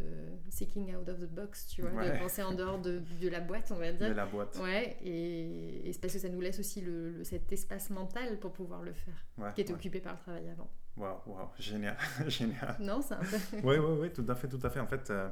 seeking 0.48 0.94
out 0.94 1.08
of 1.08 1.20
the 1.20 1.28
box, 1.28 1.66
tu 1.66 1.82
vois, 1.82 2.04
de 2.04 2.18
penser 2.18 2.42
en 2.42 2.54
dehors 2.54 2.80
de, 2.80 3.02
de, 3.20 3.28
la 3.28 3.40
boîte, 3.40 3.70
on 3.70 3.76
va 3.76 3.92
dire. 3.92 4.08
De 4.08 4.14
la 4.14 4.26
boîte. 4.26 4.58
Ouais, 4.62 4.96
et, 5.02 5.88
et 5.88 5.92
c'est 5.92 6.00
parce 6.00 6.14
que 6.14 6.18
ça 6.18 6.28
nous 6.28 6.40
laisse 6.40 6.58
aussi 6.58 6.80
le, 6.80 7.22
cet 7.24 7.52
espace 7.52 7.90
mental 7.90 8.38
pour 8.38 8.52
pouvoir 8.52 8.82
le 8.82 8.92
faire, 8.92 9.54
qui 9.54 9.60
était 9.60 9.72
occupé 9.72 10.00
par 10.00 10.14
le 10.14 10.18
travail 10.18 10.48
avant. 10.48 10.70
Waouh, 10.96 11.18
wow, 11.26 11.50
génial, 11.58 11.96
génial. 12.26 12.76
Non, 12.80 13.00
c'est 13.00 13.14
un 13.14 13.20
peu. 13.20 13.36
Oui, 13.62 13.76
oui, 13.78 13.96
oui, 14.00 14.12
tout 14.12 14.24
à 14.28 14.34
fait, 14.34 14.48
tout 14.48 14.60
à 14.62 14.70
fait. 14.70 14.80
En 14.80 14.86
fait, 14.86 15.10
euh, 15.10 15.28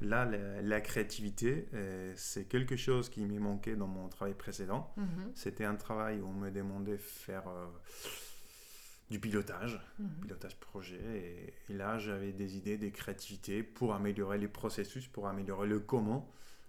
là, 0.00 0.24
la, 0.24 0.80
créativité, 0.80 1.68
euh, 1.74 2.12
c'est 2.16 2.46
quelque 2.46 2.76
chose 2.76 3.08
qui 3.08 3.24
m'est 3.24 3.38
manqué 3.38 3.76
dans 3.76 3.86
mon 3.86 4.08
travail 4.08 4.34
précédent. 4.34 4.92
Mhm. 4.96 5.32
C'était 5.34 5.64
un 5.64 5.76
travail 5.76 6.20
où 6.20 6.26
on 6.26 6.32
me 6.32 6.50
demandait 6.50 6.92
de 6.92 6.96
faire 6.96 7.46
euh, 7.48 7.66
du 9.12 9.20
pilotage, 9.20 9.78
mhm. 9.98 10.08
pilotage 10.22 10.56
projet. 10.56 11.52
Et, 11.68 11.72
là, 11.72 11.98
j'avais 11.98 12.32
des 12.32 12.56
idées, 12.56 12.78
des 12.78 12.90
créativités 12.90 13.62
pour 13.62 13.94
améliorer 13.94 14.38
les 14.38 14.48
processus, 14.48 15.06
pour 15.06 15.28
améliorer 15.28 15.68
le 15.68 15.80
comment. 15.80 16.28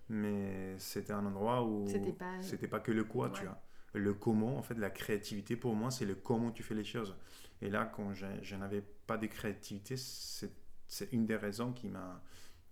Mais 0.09 0.77
c'était 0.77 1.13
un 1.13 1.25
endroit 1.25 1.63
où 1.63 1.87
c'était 1.87 2.11
pas, 2.11 2.37
pas 2.69 2.79
que 2.81 2.91
le 2.91 3.05
quoi, 3.05 3.29
tu 3.29 3.43
vois. 3.43 3.59
Le 3.93 4.13
comment, 4.13 4.57
en 4.57 4.61
fait, 4.61 4.77
la 4.77 4.89
créativité 4.89 5.55
pour 5.55 5.73
moi, 5.75 5.89
c'est 5.89 6.05
le 6.05 6.15
comment 6.15 6.51
tu 6.51 6.63
fais 6.63 6.75
les 6.75 6.83
choses. 6.83 7.15
Et 7.61 7.69
là, 7.69 7.85
quand 7.85 8.13
je, 8.13 8.55
n'avais 8.55 8.83
pas 9.07 9.17
de 9.17 9.27
créativité, 9.27 9.95
c'est 9.95 11.11
une 11.13 11.25
des 11.25 11.37
raisons 11.37 11.71
qui 11.71 11.87
m'a 11.87 12.21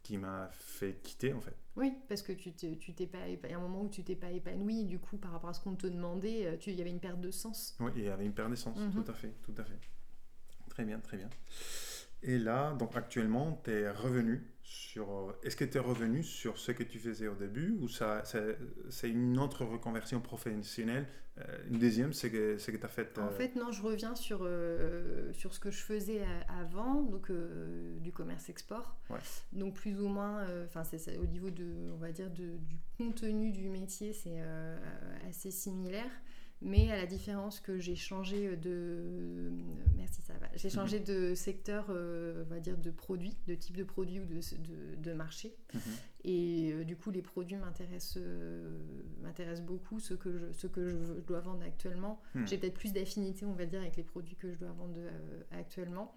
qui 0.04 0.18
m'a 0.18 0.50
fait 0.52 1.02
quitter 1.04 1.34
en 1.34 1.42
fait. 1.42 1.56
Oui, 1.76 1.94
parce 2.10 2.22
que 2.22 2.34
tu 2.34 2.52
t'es 2.52 3.08
pas 3.08 3.28
y 3.28 3.54
a 3.54 3.58
un 3.58 3.62
moment 3.62 3.84
où 3.84 3.90
tu 3.90 4.04
t'es 4.04 4.16
pas 4.16 4.30
épanoui 4.30 4.86
du 4.86 5.00
coup 5.00 5.18
par 5.18 5.32
rapport 5.32 5.50
à 5.50 5.54
ce 5.54 5.62
qu'on 5.62 5.76
te 5.76 5.88
demandait, 5.88 6.48
euh, 6.48 6.58
il 6.68 6.76
y 6.76 6.82
avait 6.82 6.90
une 6.90 7.00
perte 7.00 7.22
de 7.22 7.32
sens. 7.32 7.76
Oui, 7.80 7.92
il 7.96 8.04
y 8.04 8.10
avait 8.10 8.26
une 8.26 8.34
perte 8.34 8.50
de 8.50 8.56
sens, 8.56 8.78
mhm. 8.78 8.92
tout 8.92 9.10
à 9.10 9.14
fait, 9.14 9.34
tout 9.44 9.56
à 9.58 9.64
fait. 9.64 9.80
Très 10.70 10.86
bien, 10.86 11.00
très 11.00 11.18
bien. 11.18 11.30
Et 12.24 12.38
là, 12.38 12.74
donc 12.74 12.96
actuellement, 12.96 13.62
tu 13.64 13.72
es 13.72 13.90
revenu 13.90 14.46
sur. 14.72 15.12
Euh, 15.12 15.40
est-ce 15.44 15.56
que 15.56 15.66
tu 15.66 15.78
es 15.78 15.80
revenu 15.80 16.24
sur 16.24 16.58
ce 16.58 16.72
que 16.72 16.84
tu 16.84 16.98
faisais 16.98 17.28
au 17.28 17.36
début 17.36 17.78
ou 17.82 17.88
ça, 17.88 18.24
c'est 18.90 19.10
une 19.10 19.38
autre 19.38 19.66
reconversion 19.66 20.22
professionnelle 20.22 21.08
euh, 21.38 21.44
Une 21.70 21.78
deuxième, 21.78 22.14
c'est 22.14 22.32
que, 22.32 22.56
que 22.56 22.78
tu 22.78 22.86
as 22.86 22.88
fait. 22.88 23.18
En 23.20 23.28
euh, 23.28 23.32
fait, 23.32 23.56
non, 23.56 23.72
je 23.72 23.82
reviens 23.82 24.16
sur, 24.16 24.48
sur 25.34 25.54
ce 25.54 25.60
que 25.60 25.72
je 25.72 25.82
faisais 25.82 26.22
avant, 26.48 27.02
donc 27.02 27.32
du 27.32 28.12
commerce-export. 28.12 28.98
Donc, 29.52 29.76
plus 29.76 30.00
ou 30.00 30.08
moins, 30.08 30.46
enfin, 30.66 30.84
c'est 30.84 31.18
au 31.18 31.26
niveau 31.26 31.50
de, 31.50 31.92
on 31.94 31.98
va 31.98 32.12
dire, 32.12 32.30
de, 32.30 32.58
du 32.58 32.80
contenu 32.98 33.52
du 33.52 33.68
métier, 33.70 34.14
c'est 34.14 34.42
assez 35.28 35.52
similaire 35.52 36.12
mais 36.62 36.92
à 36.92 36.96
la 36.96 37.06
différence 37.06 37.60
que 37.60 37.80
j'ai 37.80 37.96
changé 37.96 38.56
de 38.56 39.52
merci 39.98 40.22
ça 40.22 40.34
va 40.34 40.48
j'ai 40.56 40.68
mhm. 40.68 40.74
changé 40.74 41.00
de 41.00 41.34
secteur 41.34 41.88
euh, 41.90 42.44
on 42.46 42.54
va 42.54 42.60
dire 42.60 42.78
de 42.78 42.92
produit 42.92 43.36
de 43.48 43.56
type 43.56 43.78
de 43.78 43.84
produit 43.84 44.20
ou 44.20 44.26
de, 44.26 44.36
de, 44.36 44.96
de 45.02 45.14
marché 45.14 45.56
mhm. 45.74 45.82
et 46.24 46.72
euh, 46.74 46.84
du 46.84 46.96
coup 46.96 47.10
les 47.10 47.22
produits 47.22 47.58
m'intéressent 47.58 48.18
euh, 48.18 48.78
m'intéressent 49.22 49.66
beaucoup 49.66 50.00
ce 50.00 50.14
que 50.14 50.38
je 50.38 50.52
ce 50.52 50.68
que 50.68 50.88
je, 50.88 50.96
dois 51.26 51.40
vendre 51.40 51.64
actuellement 51.64 52.22
mhm. 52.36 52.48
j'ai 52.48 52.58
peut-être 52.58 52.76
plus 52.76 52.94
d'affinité 52.94 53.46
on 53.46 53.54
va 53.54 53.66
dire 53.66 53.82
avec 53.82 53.96
les 53.96 54.04
produits 54.04 54.36
que 54.36 54.52
je 54.52 54.58
dois 54.58 54.72
vendre 54.72 55.00
actuellement 55.52 56.14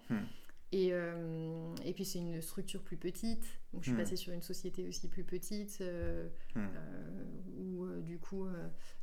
et, 0.75 0.89
euh, 0.91 1.73
et 1.85 1.93
puis 1.93 2.03
c'est 2.03 2.19
une 2.19 2.41
structure 2.41 2.81
plus 2.81 2.97
petite. 2.97 3.45
Donc 3.71 3.83
je 3.83 3.89
suis 3.89 3.93
hmm. 3.93 3.97
passée 3.97 4.17
sur 4.17 4.33
une 4.33 4.41
société 4.41 4.85
aussi 4.85 5.07
plus 5.07 5.23
petite 5.23 5.77
euh, 5.79 6.27
hmm. 6.53 6.59
euh, 6.59 7.23
où 7.57 8.01
du 8.01 8.19
coup 8.19 8.45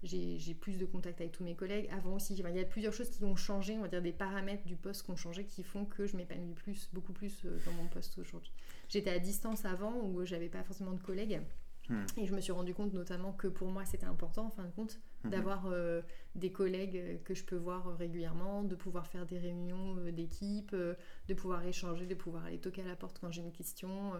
j'ai 0.03 0.55
plus 0.55 0.77
de 0.77 0.85
contact 0.85 1.23
avec 1.23 1.33
tous 1.33 1.45
mes 1.45 1.55
collègues. 1.55 1.89
Avant 1.91 2.17
aussi, 2.17 2.35
il 2.35 2.41
y 2.41 2.61
a 2.61 2.65
plusieurs 2.65 2.93
choses 2.93 3.09
qui 3.09 3.25
ont 3.25 3.37
changé, 3.37 3.79
on 3.79 3.81
va 3.81 3.89
dire 3.89 4.03
des 4.03 4.13
paramètres 4.13 4.67
du 4.67 4.77
poste 4.77 5.05
qui 5.05 5.13
ont 5.13 5.17
changé 5.17 5.47
qui 5.47 5.63
font 5.63 5.87
que 5.87 6.07
je 6.07 6.15
m'épanouis 6.15 6.53
plus, 6.53 6.91
beaucoup 6.93 7.15
plus 7.15 7.47
dans 7.65 7.73
mon 7.73 7.89
poste 7.89 8.19
aujourd'hui. 8.19 8.53
J'étais 8.91 9.11
à 9.11 9.19
distance 9.19 9.65
avant 9.65 9.97
où 10.05 10.27
j'avais 10.27 10.51
pas 10.51 10.63
forcément 10.65 10.93
de 10.93 11.01
collègues. 11.01 11.41
Hmm. 11.89 12.05
Et 12.17 12.27
je 12.27 12.35
me 12.35 12.41
suis 12.41 12.53
rendu 12.53 12.75
compte 12.75 12.93
notamment 12.93 13.33
que 13.33 13.49
pour 13.49 13.69
moi 13.69 13.85
c'était 13.85 14.07
important 14.07 14.47
en 14.47 14.51
fin 14.51 14.65
de 14.65 14.71
compte 14.71 15.01
mhm. 15.25 15.31
d'avoir 15.31 15.67
euh, 15.67 16.01
des 16.37 16.53
collègues 16.53 16.97
euh, 16.97 17.17
que 17.25 17.35
je 17.35 17.45
peux 17.45 17.57
voir 17.57 17.97
régulièrement, 17.99 18.63
de 18.63 18.77
pouvoir 18.77 19.09
faire 19.09 19.27
des 19.27 19.39
réunions 19.39 19.97
euh, 19.99 20.13
d'équipe, 20.13 20.75
de 20.75 21.35
pouvoir 21.35 21.65
échanger, 21.67 22.07
de 22.07 22.15
pouvoir 22.15 22.45
aller 22.45 22.59
toquer 22.59 22.83
à 22.83 22.87
la 22.87 22.95
porte 22.95 23.19
quand 23.21 23.33
j'ai 23.33 23.43
une 23.43 23.53
question, 23.53 24.13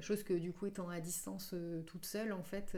chose 0.00 0.22
que 0.22 0.34
du 0.34 0.52
coup 0.52 0.66
étant 0.66 0.88
à 0.88 1.00
distance 1.00 1.54
toute 1.86 2.04
seule 2.04 2.32
en 2.32 2.42
fait 2.42 2.76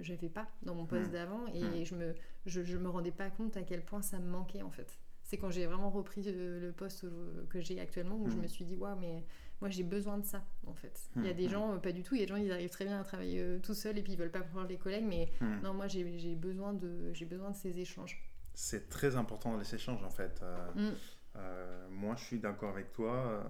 j'avais 0.00 0.28
pas 0.28 0.48
dans 0.62 0.74
mon 0.74 0.84
poste 0.84 1.08
hmm. 1.08 1.12
d'avant 1.12 1.46
et 1.54 1.62
hmm. 1.62 1.84
je 1.84 1.94
me 1.94 2.14
je, 2.46 2.62
je 2.62 2.76
me 2.76 2.88
rendais 2.88 3.12
pas 3.12 3.30
compte 3.30 3.56
à 3.56 3.62
quel 3.62 3.84
point 3.84 4.02
ça 4.02 4.18
me 4.18 4.28
manquait 4.28 4.62
en 4.62 4.70
fait. 4.70 4.98
C'est 5.30 5.38
quand 5.38 5.50
j'ai 5.52 5.64
vraiment 5.64 5.90
repris 5.90 6.24
le 6.24 6.72
poste 6.76 7.06
que 7.50 7.60
j'ai 7.60 7.78
actuellement 7.78 8.16
où 8.16 8.28
je 8.28 8.34
me 8.34 8.48
suis 8.48 8.64
dit 8.64 8.74
waouh 8.74 8.98
mais 8.98 9.24
moi 9.60 9.70
j'ai 9.70 9.84
besoin 9.84 10.18
de 10.18 10.24
ça 10.24 10.42
en 10.66 10.74
fait. 10.74 11.08
Il 11.14 11.24
y 11.24 11.28
a 11.28 11.32
des 11.32 11.46
hmm. 11.46 11.50
gens, 11.50 11.74
euh, 11.74 11.78
pas 11.78 11.92
du 11.92 12.02
tout, 12.02 12.16
il 12.16 12.20
y 12.20 12.24
a 12.24 12.26
des 12.26 12.32
gens 12.32 12.36
ils 12.36 12.50
arrivent 12.50 12.68
très 12.68 12.84
bien 12.84 12.98
à 12.98 13.04
travailler 13.04 13.40
euh, 13.40 13.60
tout 13.60 13.72
seuls 13.72 13.96
et 13.96 14.02
puis 14.02 14.14
ils 14.14 14.18
veulent 14.18 14.32
pas 14.32 14.40
prendre 14.40 14.66
les 14.66 14.76
collègues, 14.76 15.04
mais 15.06 15.30
non, 15.62 15.72
moi 15.72 15.86
j'ai 15.86 16.02
besoin, 16.34 16.72
de, 16.72 17.12
besoin 17.26 17.50
de 17.50 17.56
ces 17.56 17.78
échanges. 17.78 18.20
C'est 18.54 18.88
très 18.88 19.14
important 19.14 19.56
les 19.56 19.72
échanges 19.72 20.02
en 20.02 20.10
fait. 20.10 20.42
Euh, 20.42 20.90
hmm. 20.90 21.92
moi 21.92 22.16
je 22.16 22.24
suis 22.24 22.40
d'accord 22.40 22.70
avec 22.70 22.92
toi. 22.92 23.46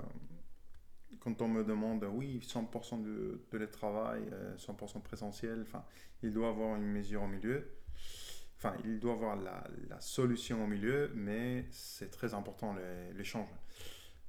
quand 1.21 1.40
on 1.40 1.49
me 1.49 1.64
demande, 1.64 2.05
oui, 2.12 2.40
100% 2.43 3.03
de, 3.03 3.40
de 3.51 3.64
travail, 3.64 4.23
100% 4.59 5.01
présentiel, 5.01 5.62
enfin, 5.62 5.83
il 6.23 6.35
doit 6.35 6.51
avoir 6.51 6.77
une 6.77 6.93
mesure 6.93 7.23
au 7.23 7.27
milieu. 7.27 7.66
Enfin, 8.62 8.77
il 8.85 9.01
doit 9.01 9.14
avoir 9.14 9.37
la, 9.37 9.64
la 9.88 9.99
solution 10.03 10.62
au 10.62 10.66
milieu, 10.66 11.11
mais 11.14 11.64
c'est 11.70 12.11
très 12.11 12.35
important 12.35 12.77
l'échange 13.16 13.49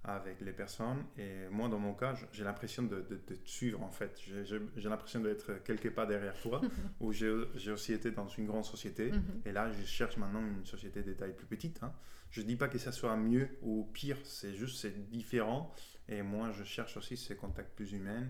avec 0.06 0.39
les 0.39 0.54
personnes. 0.54 1.04
Et 1.17 1.50
moi, 1.52 1.67
dans 1.67 1.80
mon 1.80 1.94
cas, 1.94 2.15
j'ai 2.32 2.46
l'impression 2.46 2.84
de, 2.84 3.02
de, 3.02 3.17
te 3.17 3.34
suivre, 3.44 3.84
en 3.84 3.91
fait. 3.91 4.17
J'ai 4.46 4.89
l'impression 4.89 5.20
d'être 5.20 5.62
quelque 5.65 5.89
part 5.89 6.08
derrière 6.08 6.39
toi, 6.39 6.62
où 7.02 7.12
j'ai 7.12 7.72
aussi 7.72 7.91
été 7.91 8.12
dans 8.12 8.30
une 8.30 8.46
grande 8.46 8.63
société. 8.63 9.12
Mhm. 9.12 9.41
Et 9.46 9.52
là, 9.52 9.70
je 9.70 9.86
cherche 9.86 10.15
maintenant 10.15 10.39
une 10.39 10.65
société 10.65 11.04
de 11.04 11.12
taille 11.12 11.36
plus 11.36 11.48
petite. 11.48 11.84
Hein. 11.84 11.94
Je 12.30 12.39
ne 12.39 12.48
dis 12.48 12.56
pas 12.56 12.70
que 12.70 12.78
ça 12.78 12.94
soit 12.94 13.17
mieux 13.17 13.50
ou 13.62 13.84
pire, 13.91 14.17
c'est 14.24 14.54
juste 14.54 14.80
c'est 14.80 15.10
différent. 15.10 15.74
Et 16.08 16.22
moi, 16.22 16.52
je 16.52 16.63
cherche 16.63 16.96
aussi 16.96 17.17
ces 17.17 17.36
contacts 17.36 17.76
plus 17.76 17.91
humains. 17.91 18.30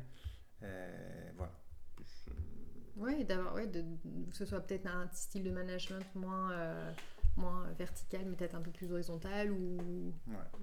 voilà. 1.37 1.60
Oui, 3.01 3.25
d'avoir, 3.25 3.55
ouais, 3.55 3.69
que 3.69 4.35
ce 4.35 4.45
soit 4.45 4.61
peut-être 4.61 4.87
un 4.87 5.09
style 5.11 5.43
de 5.43 5.51
management 5.51 6.05
moins... 6.15 6.51
Euh, 6.51 6.91
moins 7.37 7.71
verticale, 7.77 8.25
mais 8.25 8.35
peut-être 8.35 8.55
un 8.55 8.61
peu 8.61 8.71
plus 8.71 8.91
horizontale 8.91 9.51
ou... 9.51 10.13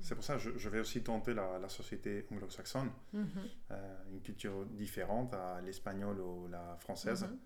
C'est 0.01 0.15
pour 0.15 0.25
ça 0.25 0.37
que 0.37 0.59
je, 0.59 0.69
vais 0.69 0.81
aussi 0.81 1.03
tenter 1.03 1.35
la, 1.35 1.59
la 1.59 1.69
société 1.69 2.27
anglo-saxonne, 2.31 2.91
mhm. 3.13 3.29
euh, 3.71 4.05
une 4.13 4.21
culture 4.21 4.67
différente 4.67 5.33
à 5.35 5.61
l'espagnol 5.61 6.21
ou 6.21 6.49
la 6.49 6.77
française. 6.77 7.25
Mhm. 7.25 7.39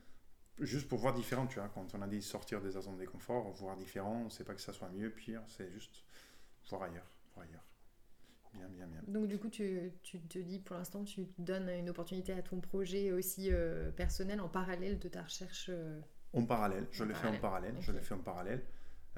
Juste 0.66 0.88
pour 0.88 0.98
voir 0.98 1.14
différent, 1.14 1.46
tu 1.46 1.58
vois, 1.58 1.68
quand 1.68 1.94
on 1.94 2.02
a 2.02 2.06
dit 2.06 2.20
sortir 2.20 2.60
des 2.60 2.70
zones 2.72 2.98
de 2.98 3.06
confort, 3.06 3.50
voir 3.52 3.76
différent, 3.76 4.22
on 4.22 4.24
ne 4.24 4.30
sait 4.30 4.44
pas 4.44 4.54
que 4.54 4.60
ça 4.60 4.72
soit 4.72 4.90
mieux, 4.90 5.10
pire, 5.10 5.42
c'est 5.46 5.70
juste 5.72 6.04
voir 6.68 6.82
ailleurs, 6.82 7.06
voir 7.34 7.46
ailleurs. 7.46 7.64
Bien, 8.54 8.68
bien, 8.68 8.86
bien. 8.86 9.00
Donc 9.08 9.28
du 9.28 9.38
coup, 9.38 9.48
tu, 9.48 9.92
tu 10.02 10.20
te 10.20 10.38
dis 10.38 10.58
pour 10.58 10.76
l'instant, 10.76 11.04
tu 11.04 11.26
donnes 11.38 11.68
une 11.70 11.88
opportunité 11.88 12.32
à 12.32 12.42
ton 12.42 12.60
projet 12.60 13.12
aussi 13.12 13.48
euh, 13.50 13.90
personnel 13.90 14.40
en 14.40 14.48
parallèle 14.48 14.98
de 14.98 15.08
ta 15.08 15.22
recherche 15.22 15.66
euh, 15.70 16.00
En 16.32 16.44
parallèle, 16.44 16.86
je 16.90 17.04
le 17.04 17.14
fais 17.14 17.28
en 17.28 17.38
parallèle, 17.38 17.74
je 17.80 17.92
le 17.92 18.00
fais 18.00 18.14
en 18.14 18.18
parallèle. 18.18 18.62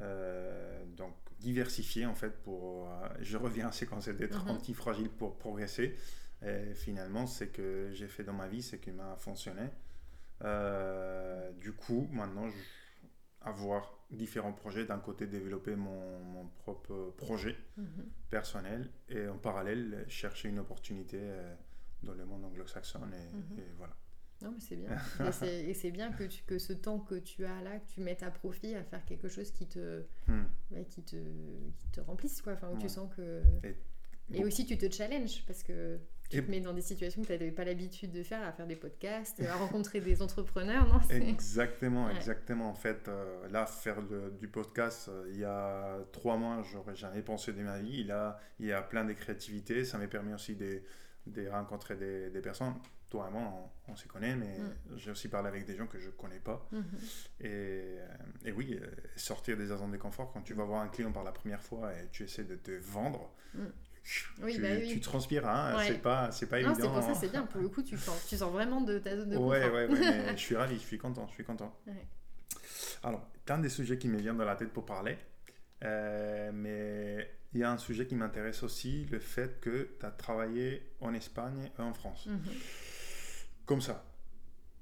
Euh, 0.00 0.84
donc 0.96 1.14
diversifier 1.38 2.06
en 2.06 2.14
fait 2.14 2.42
pour... 2.42 2.88
Je 3.20 3.36
reviens 3.36 3.68
à 3.68 3.72
ce 3.72 3.84
concept 3.84 4.18
d'être 4.18 4.44
mm 4.44 4.50
anti-fragile 4.50 5.10
pour 5.10 5.36
progresser. 5.36 5.96
Et 6.44 6.74
finalement, 6.74 7.26
c'est 7.26 7.48
que 7.48 7.90
j'ai 7.92 8.08
fait 8.08 8.22
dans 8.24 8.32
ma 8.32 8.48
vie, 8.48 8.62
c'est 8.62 8.78
qui 8.78 8.92
m'a 8.92 9.16
fonctionné. 9.16 9.68
Du 11.60 11.72
coup, 11.72 12.08
maintenant, 12.12 12.48
je, 12.48 12.56
avoir 13.44 13.98
différents 14.10 14.52
projets. 14.52 14.84
D'un 14.84 14.98
côté, 14.98 15.26
développer 15.26 15.76
mon, 15.76 16.20
mon 16.24 16.46
propre 16.58 17.14
projet 17.16 17.56
mhm. 17.76 18.06
personnel 18.30 18.90
et 19.08 19.28
en 19.28 19.38
parallèle, 19.38 20.04
chercher 20.08 20.48
une 20.48 20.58
opportunité 20.58 21.20
dans 22.02 22.14
le 22.14 22.24
monde 22.24 22.44
anglo-saxon. 22.44 23.00
Et, 23.00 23.36
mhm. 23.36 23.58
et, 23.58 23.72
voilà. 23.76 23.94
Non, 24.42 24.52
mais 24.52 24.60
c'est 24.60 24.76
bien. 24.76 24.90
et 25.42 25.74
c'est 25.74 25.90
bien 25.90 26.12
que, 26.12 26.24
tu, 26.24 26.42
que 26.44 26.58
ce 26.58 26.72
temps 26.72 26.98
que 26.98 27.14
tu 27.14 27.44
as 27.44 27.62
là, 27.62 27.78
que 27.78 27.88
tu 27.88 28.00
mettes 28.00 28.22
à 28.22 28.30
profit 28.30 28.74
à 28.74 28.84
faire 28.84 29.04
quelque 29.04 29.28
chose 29.28 29.50
qui 29.50 29.66
te, 29.66 30.04
hmm. 30.26 30.84
qui 30.90 31.02
te, 31.02 31.16
qui 31.16 31.88
te 31.92 32.00
remplisse, 32.00 32.42
quoi. 32.42 32.52
Enfin, 32.52 32.70
où 32.70 32.78
tu 32.78 32.88
sens 32.88 33.08
que. 33.16 33.42
Et, 33.62 33.76
et 34.32 34.44
aussi, 34.44 34.66
tu 34.66 34.76
te 34.76 34.90
challenges 34.90 35.44
parce 35.46 35.62
que 35.62 35.98
tu 36.30 36.42
te 36.42 36.50
mets 36.50 36.60
dans 36.60 36.72
des 36.72 36.82
situations 36.82 37.22
que 37.22 37.26
tu 37.26 37.32
n'avais 37.32 37.50
pas 37.50 37.64
l'habitude 37.64 38.10
de 38.10 38.22
faire, 38.22 38.42
à 38.46 38.52
faire 38.52 38.66
des 38.66 38.76
podcasts, 38.76 39.40
à 39.40 39.54
rencontrer 39.56 40.00
des 40.00 40.22
entrepreneurs, 40.22 40.86
non 40.86 41.00
Exactement, 41.10 42.08
exactement. 42.10 42.68
En 42.68 42.74
fait, 42.74 43.08
euh, 43.08 43.48
là, 43.48 43.66
faire 43.66 44.02
du 44.02 44.48
podcast, 44.48 45.08
euh, 45.08 45.28
il 45.30 45.38
y 45.38 45.44
a 45.44 45.98
trois 46.12 46.36
mois, 46.36 46.62
j'aurais 46.62 46.96
jamais 46.96 47.22
pensé 47.22 47.52
de 47.52 47.62
ma 47.62 47.78
vie. 47.78 48.04
Là, 48.04 48.38
il 48.58 48.66
y 48.66 48.72
a 48.72 48.82
plein 48.82 49.04
de 49.04 49.12
créativité. 49.12 49.84
Ça 49.84 49.98
m'a 49.98 50.06
permis 50.06 50.34
aussi 50.34 50.56
de, 50.56 50.82
de 51.26 51.48
rencontrer 51.48 51.96
des, 51.96 52.30
des, 52.30 52.40
personnes. 52.40 52.74
Toi 53.10 53.28
et 53.28 53.32
moi, 53.32 53.70
on, 53.86 53.94
se 53.94 54.08
connaît, 54.08 54.34
mais 54.34 54.58
mm. 54.58 54.96
j'ai 54.96 55.10
aussi 55.10 55.28
parlé 55.28 55.48
avec 55.48 55.66
des 55.66 55.76
gens 55.76 55.86
que 55.86 55.98
je 55.98 56.06
ne 56.06 56.12
connais 56.12 56.40
pas. 56.40 56.66
Mm-hmm. 56.72 56.80
et, 57.40 57.48
euh, 57.48 58.06
et, 58.46 58.52
oui, 58.52 58.80
sortir 59.14 59.56
des 59.56 59.66
zones 59.66 59.92
de 59.92 59.98
confort, 59.98 60.32
quand 60.32 60.42
tu 60.42 60.54
vas 60.54 60.64
voir 60.64 60.82
un 60.82 60.88
client 60.88 61.12
par 61.12 61.22
la 61.22 61.32
première 61.32 61.62
fois 61.62 61.92
et 61.92 62.08
tu 62.10 62.24
essaies 62.24 62.44
de 62.44 62.56
te 62.56 62.72
vendre, 62.72 63.30
mm. 63.54 63.66
Oui, 64.42 64.54
tu, 64.54 64.60
bah 64.60 64.68
oui. 64.78 64.88
tu 64.88 65.00
transpires, 65.00 65.48
hein, 65.48 65.82
c'est 65.86 66.02
pas, 66.02 66.30
c'est 66.30 66.46
pas 66.46 66.60
évident. 66.60 66.74
C'est 66.74 66.88
pour 66.88 67.02
ça, 67.02 67.14
c'est 67.14 67.30
bien. 67.30 67.46
Pour 67.46 67.60
le 67.60 67.68
coup, 67.68 67.82
tu 67.82 67.96
sens, 67.96 68.26
tu 68.28 68.36
sens 68.36 68.52
vraiment 68.52 68.82
de 68.82 68.98
ta 68.98 69.16
zone 69.16 69.30
de 69.30 69.36
confort. 69.36 69.50
Ouais, 69.50 69.68
ouais, 69.70 69.86
ouais 69.86 70.32
je 70.36 70.40
suis 70.40 70.56
ravi, 70.56 70.74
je 70.74 70.80
suis 70.80 70.98
content, 70.98 71.26
je 71.28 71.34
suis 71.34 71.44
content. 71.44 71.74
Alors, 73.02 73.26
plein 73.44 73.58
des 73.58 73.68
sujets 73.68 73.98
qui 73.98 74.08
me 74.08 74.18
viennent 74.18 74.36
dans 74.36 74.44
la 74.44 74.56
tête 74.56 74.72
pour 74.72 74.84
parler, 74.84 75.16
euh, 75.84 76.50
mais 76.52 77.30
il 77.52 77.60
y 77.60 77.64
a 77.64 77.70
un 77.70 77.78
sujet 77.78 78.06
qui 78.06 78.14
m'intéresse 78.14 78.62
aussi, 78.62 79.06
le 79.10 79.18
fait 79.18 79.60
que 79.60 79.96
tu 79.98 80.06
as 80.06 80.10
travaillé 80.10 80.82
en 81.00 81.14
Espagne 81.14 81.70
et 81.78 81.82
en 81.82 81.94
France. 81.94 82.26
Mhm. 82.26 82.40
Comme 83.64 83.80
ça, 83.80 84.04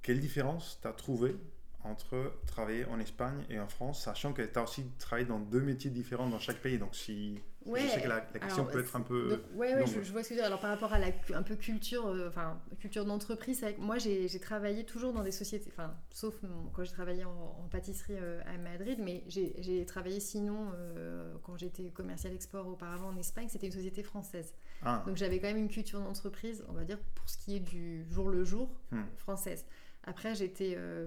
quelle 0.03 0.21
différence 0.21 0.79
tu 0.81 0.89
as 0.89 0.93
trouvé 0.93 1.37
entre 1.85 2.33
travailler 2.47 2.85
en 2.87 2.99
Espagne 3.01 3.45
et 3.51 3.59
en 3.59 3.69
France, 3.69 4.05
sachant 4.05 4.33
que 4.33 4.43
tu 4.43 4.59
as 4.59 4.63
aussi 4.63 4.85
travaillé 4.99 5.27
dans 5.27 5.41
deux 5.41 5.61
métiers 5.61 5.91
différents 5.91 6.29
dans 6.29 6.39
chaque 6.39 6.59
pays. 6.59 6.79
Donc, 6.79 6.95
si 6.95 7.41
je 7.67 7.89
sais 7.89 8.03
que 8.03 8.09
la, 8.09 8.21
question 8.21 8.65
peut 8.65 8.81
être 8.81 8.97
un 8.97 9.01
peu. 9.01 9.41
Oui, 9.55 9.69
ouais, 9.69 9.87
je, 9.87 10.13
vois 10.13 10.23
ce 10.23 10.29
que 10.29 10.35
tu 10.35 10.35
veux 10.35 10.41
dire. 10.41 10.45
Alors, 10.45 10.61
par 10.61 10.71
rapport 10.71 10.93
à 10.93 10.99
la 10.99 11.09
un 11.35 11.43
peu 11.43 11.57
culture, 11.57 12.07
euh, 12.07 12.29
enfin, 12.29 12.61
culture 12.81 13.05
d'entreprise, 13.05 13.65
moi, 13.79 13.99
j'ai 13.99 14.41
travaillé 14.41 14.85
toujours 14.85 15.13
dans 15.13 15.23
des 15.23 15.33
sociétés, 15.33 15.71
enfin, 15.73 15.95
sauf 16.11 16.35
quand 16.73 16.85
j'ai 16.85 16.93
travaillé 16.93 17.25
en, 17.25 17.69
pâtisserie 17.71 18.17
euh, 18.19 18.41
à 18.47 18.59
Madrid, 18.59 18.99
mais 19.03 19.25
j'ai 19.29 19.87
travaillé 19.87 20.21
sinon, 20.21 20.73
euh, 20.75 21.35
quand 21.43 21.57
j'étais 21.57 21.91
commercial 21.91 22.33
export 22.35 22.67
auparavant 22.67 23.09
en 23.09 23.17
Espagne, 23.17 23.47
c'était 23.49 23.67
une 23.67 23.73
société 23.73 24.03
française. 24.03 24.55
Ah. 24.83 25.03
Donc, 25.07 25.17
j'avais 25.17 25.39
quand 25.39 25.49
même 25.49 25.59
une 25.59 25.71
culture 25.71 26.01
d'entreprise, 26.01 26.65
on 26.69 26.73
va 26.73 26.85
dire, 26.85 26.99
pour 27.15 27.29
ce 27.29 27.39
qui 27.39 27.57
est 27.57 27.61
du 27.61 28.05
jour 28.11 28.29
le 28.29 28.45
jour, 28.45 28.69
hmm. 28.91 29.03
française. 29.17 29.65
Après, 30.05 30.35
j'étais 30.35 30.75
euh, 30.77 31.07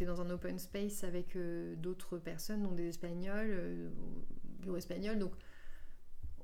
dans 0.00 0.20
un 0.20 0.30
open 0.30 0.58
space 0.58 1.04
avec 1.04 1.36
euh, 1.36 1.76
d'autres 1.76 2.18
personnes, 2.18 2.62
dont 2.62 2.72
des 2.72 2.88
Espagnols, 2.88 3.50
euh, 3.50 3.88
bureau 4.60 4.76
espagnol. 4.76 5.18
Donc, 5.18 5.32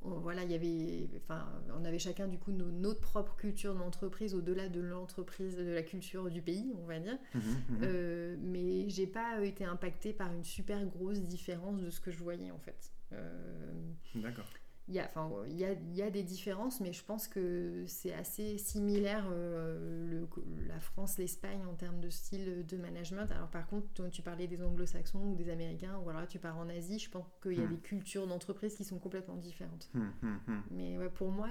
voilà, 0.04 0.42
il 0.42 0.50
y 0.50 0.54
avait, 0.54 1.08
enfin, 1.16 1.46
on 1.78 1.84
avait 1.84 1.98
chacun 2.00 2.26
du 2.26 2.36
coup 2.36 2.50
notre 2.50 3.00
propre 3.00 3.36
culture 3.36 3.74
d'entreprise 3.74 4.34
au-delà 4.34 4.68
de 4.68 4.80
l'entreprise, 4.80 5.56
de 5.56 5.70
la 5.70 5.82
culture 5.82 6.28
du 6.28 6.42
pays, 6.42 6.72
on 6.76 6.86
va 6.86 6.98
dire. 6.98 7.18
Mmh 7.34 7.38
mmh 7.38 7.76
euh, 7.82 8.36
mais 8.40 8.88
j'ai 8.88 9.06
pas 9.06 9.44
été 9.44 9.64
impactée 9.64 10.12
par 10.12 10.32
une 10.32 10.44
super 10.44 10.84
grosse 10.86 11.20
différence 11.20 11.80
de 11.80 11.90
ce 11.90 12.00
que 12.00 12.10
je 12.10 12.18
voyais 12.18 12.50
en 12.50 12.58
fait. 12.58 12.92
D'accord 14.16 14.48
il 14.88 14.94
y, 14.94 14.98
a, 14.98 15.04
enfin, 15.04 15.30
il, 15.46 15.56
y 15.56 15.64
a, 15.64 15.72
il 15.72 15.94
y 15.94 16.02
a 16.02 16.10
des 16.10 16.24
différences, 16.24 16.80
mais 16.80 16.92
je 16.92 17.04
pense 17.04 17.28
que 17.28 17.84
c'est 17.86 18.12
assez 18.12 18.58
similaire 18.58 19.26
euh, 19.30 20.06
le, 20.10 20.28
la 20.66 20.80
France, 20.80 21.18
l'Espagne 21.18 21.64
en 21.66 21.74
termes 21.74 22.00
de 22.00 22.10
style 22.10 22.66
de 22.66 22.76
management. 22.76 23.30
Alors 23.30 23.48
par 23.48 23.66
contre, 23.66 24.08
tu 24.10 24.22
parlais 24.22 24.48
des 24.48 24.60
anglo-saxons 24.62 25.20
ou 25.20 25.34
des 25.36 25.50
américains, 25.50 25.98
ou 25.98 26.10
alors 26.10 26.26
tu 26.26 26.38
pars 26.40 26.58
en 26.58 26.68
Asie, 26.68 26.98
je 26.98 27.10
pense 27.10 27.26
qu'il 27.42 27.58
y 27.58 27.60
a 27.60 27.64
hmm. 27.64 27.70
des 27.70 27.78
cultures 27.78 28.26
d'entreprise 28.26 28.74
qui 28.74 28.84
sont 28.84 28.98
complètement 28.98 29.36
différentes. 29.36 29.88
Hmm, 29.94 30.10
hmm, 30.22 30.62
mais 30.72 30.98
ouais, 30.98 31.10
pour 31.10 31.30
moi, 31.30 31.48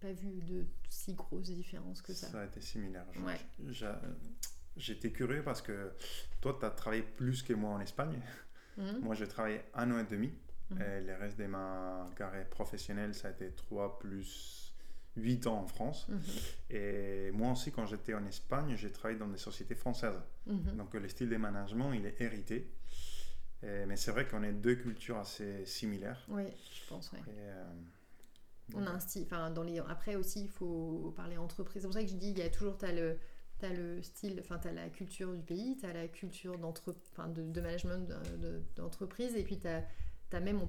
pas 0.00 0.12
vu 0.12 0.40
de 0.42 0.64
si 0.88 1.12
grosses 1.12 1.50
différences 1.50 2.00
que 2.00 2.14
ça. 2.14 2.28
Ça 2.28 2.40
a 2.40 2.46
été 2.46 2.60
similaire. 2.60 3.06
J'étais 4.76 5.10
curieux 5.12 5.42
parce 5.42 5.60
que 5.60 5.92
toi, 6.40 6.56
tu 6.58 6.64
as 6.64 6.70
travaillé 6.70 7.02
plus 7.02 7.42
que 7.42 7.52
moi 7.52 7.72
en 7.72 7.80
Espagne. 7.80 8.20
Moi, 9.02 9.14
j'ai 9.14 9.28
travaillé 9.28 9.60
un 9.74 9.90
an 9.90 9.98
et 9.98 10.04
demi. 10.04 10.32
Mhm. 10.74 10.82
Et 10.82 11.00
le 11.00 11.14
reste 11.14 11.38
de 11.38 11.46
ma 11.46 12.06
carrière 12.16 12.48
professionnelle, 12.48 13.14
ça 13.14 13.28
a 13.28 13.30
été 13.30 13.50
3 13.52 13.98
plus 13.98 14.74
8 15.16 15.46
ans 15.46 15.58
en 15.58 15.66
France. 15.66 16.08
Mhm. 16.08 16.20
Et 16.70 17.30
moi 17.32 17.52
aussi, 17.52 17.70
quand 17.72 17.86
j'étais 17.86 18.14
en 18.14 18.24
Espagne, 18.26 18.74
j'ai 18.76 18.90
travaillé 18.90 19.18
dans 19.18 19.28
des 19.28 19.38
sociétés 19.38 19.74
françaises. 19.74 20.20
Mhm. 20.46 20.76
Donc 20.76 20.94
le 20.94 21.08
style 21.08 21.28
de 21.28 21.36
management, 21.36 21.92
il 21.92 22.06
est 22.06 22.20
hérité. 22.20 22.70
mais 23.62 23.96
c'est 23.96 24.10
vrai 24.10 24.26
qu'on 24.26 24.42
a 24.42 24.50
deux 24.50 24.74
cultures 24.74 25.18
assez 25.18 25.64
similaires. 25.66 26.24
Oui, 26.28 26.44
je 26.74 26.88
pense, 26.88 27.12
oui. 27.12 27.20
Euh, 27.28 27.64
on 28.74 28.86
a 28.86 28.90
un 28.90 29.00
style, 29.00 29.22
enfin, 29.24 29.50
dans 29.50 29.62
les... 29.62 29.78
après 29.78 30.16
aussi, 30.16 30.42
il 30.42 30.48
faut 30.48 31.12
parler 31.16 31.36
entreprise. 31.36 31.82
C'est 31.82 31.88
pour 31.88 31.94
ça 31.94 32.02
que 32.02 32.08
je 32.08 32.16
dis, 32.16 32.30
il 32.30 32.38
y 32.38 32.42
a 32.42 32.48
toujours, 32.48 32.78
tu 32.78 32.86
as 32.86 32.92
le, 32.92 33.18
as 33.62 33.72
le 33.72 34.02
style, 34.02 34.38
enfin, 34.40 34.58
tu 34.58 34.68
as 34.68 34.72
la 34.72 34.88
culture 34.88 35.32
du 35.32 35.42
pays, 35.42 35.76
tu 35.78 35.86
as 35.86 35.92
la 35.92 36.08
culture 36.08 36.58
de, 36.58 37.42
de 37.42 37.60
management 37.60 38.08
d'entreprise, 38.76 39.36
et 39.36 39.42
puis 39.42 39.58
tu 39.58 39.68
as 39.68 39.84
même, 40.40 40.60
on, 40.60 40.68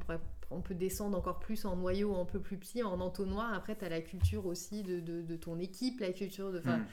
on, 0.52 0.62
peut 0.62 0.76
descendre 0.76 1.18
encore 1.18 1.40
plus 1.40 1.66
en 1.66 1.76
noyau 1.76 2.16
un 2.16 2.26
peu 2.26 2.40
plus 2.40 2.58
petit, 2.58 2.84
en 2.84 3.00
entonnoir. 3.00 3.54
Après, 3.54 3.76
tu 3.76 3.86
as 3.86 3.90
la 3.90 4.02
culture 4.02 4.46
aussi 4.46 4.84
de, 4.84 5.00
de, 5.00 5.36
ton 5.36 5.60
équipe, 5.60 6.00
la 6.00 6.12
culture 6.12 6.52
de. 6.52 6.60
Mm. 6.60 6.86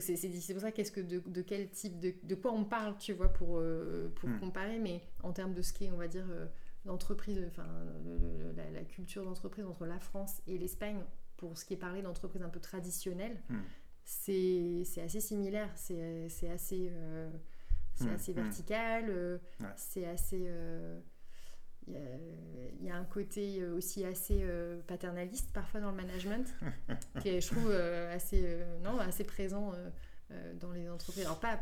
C'est 0.00 0.52
pour 0.52 0.60
ça, 0.60 0.72
qu'est-ce 0.72 0.92
que 0.92 1.00
de, 1.00 1.42
quel 1.42 1.70
type, 1.70 1.98
de, 1.98 2.34
quoi 2.34 2.52
on 2.52 2.64
parle, 2.64 2.96
tu 2.98 3.12
vois, 3.12 3.32
pour, 3.32 3.58
euh, 3.58 4.12
pour 4.16 4.28
mm. 4.28 4.40
comparer, 4.40 4.78
mais 4.78 5.02
en 5.22 5.32
termes 5.32 5.54
de 5.54 5.62
ce 5.62 5.72
qui 5.72 5.84
est, 5.86 5.90
on 5.90 5.96
va 5.96 6.08
dire, 6.08 6.26
euh, 6.30 6.46
l'entreprise, 6.84 7.42
enfin, 7.48 7.66
la, 8.56 8.84
culture 8.84 9.24
d'entreprise 9.24 9.64
entre 9.64 9.86
la 9.86 9.98
France 9.98 10.42
et 10.46 10.58
l'Espagne, 10.58 11.00
pour 11.36 11.58
ce 11.58 11.64
qui 11.64 11.74
est 11.74 11.78
parlé 11.78 12.02
d'entreprise 12.02 12.42
un 12.42 12.48
peu 12.48 12.60
traditionnelle, 12.60 13.40
mm. 13.48 13.56
c'est 14.04 14.84
assez 15.02 15.20
similaire, 15.20 15.70
c'est 15.74 16.50
assez. 16.52 16.90
Euh, 16.92 17.30
c'est 17.98 18.10
assez 18.10 18.34
vertical, 18.34 19.40
c'est 19.74 20.04
assez 20.04 20.50
il 21.88 22.84
y, 22.84 22.90
a, 22.90 22.96
un 22.96 23.04
côté 23.04 23.60
euh, 23.60 23.76
aussi 23.76 24.04
assez 24.04 24.40
euh, 24.42 24.80
paternaliste 24.86 25.52
parfois 25.52 25.80
dans 25.80 25.90
le 25.90 25.96
management, 25.96 26.52
qui 27.20 27.28
est, 27.28 27.40
je 27.40 27.46
trouve, 27.46 27.70
euh, 27.70 28.14
assez, 28.14 28.58
non, 28.82 28.98
assez 28.98 29.24
présent 29.24 29.72
dans 30.60 30.72
les 30.72 30.88
entreprises. 30.88 31.24
Alors, 31.24 31.38
pas, 31.38 31.60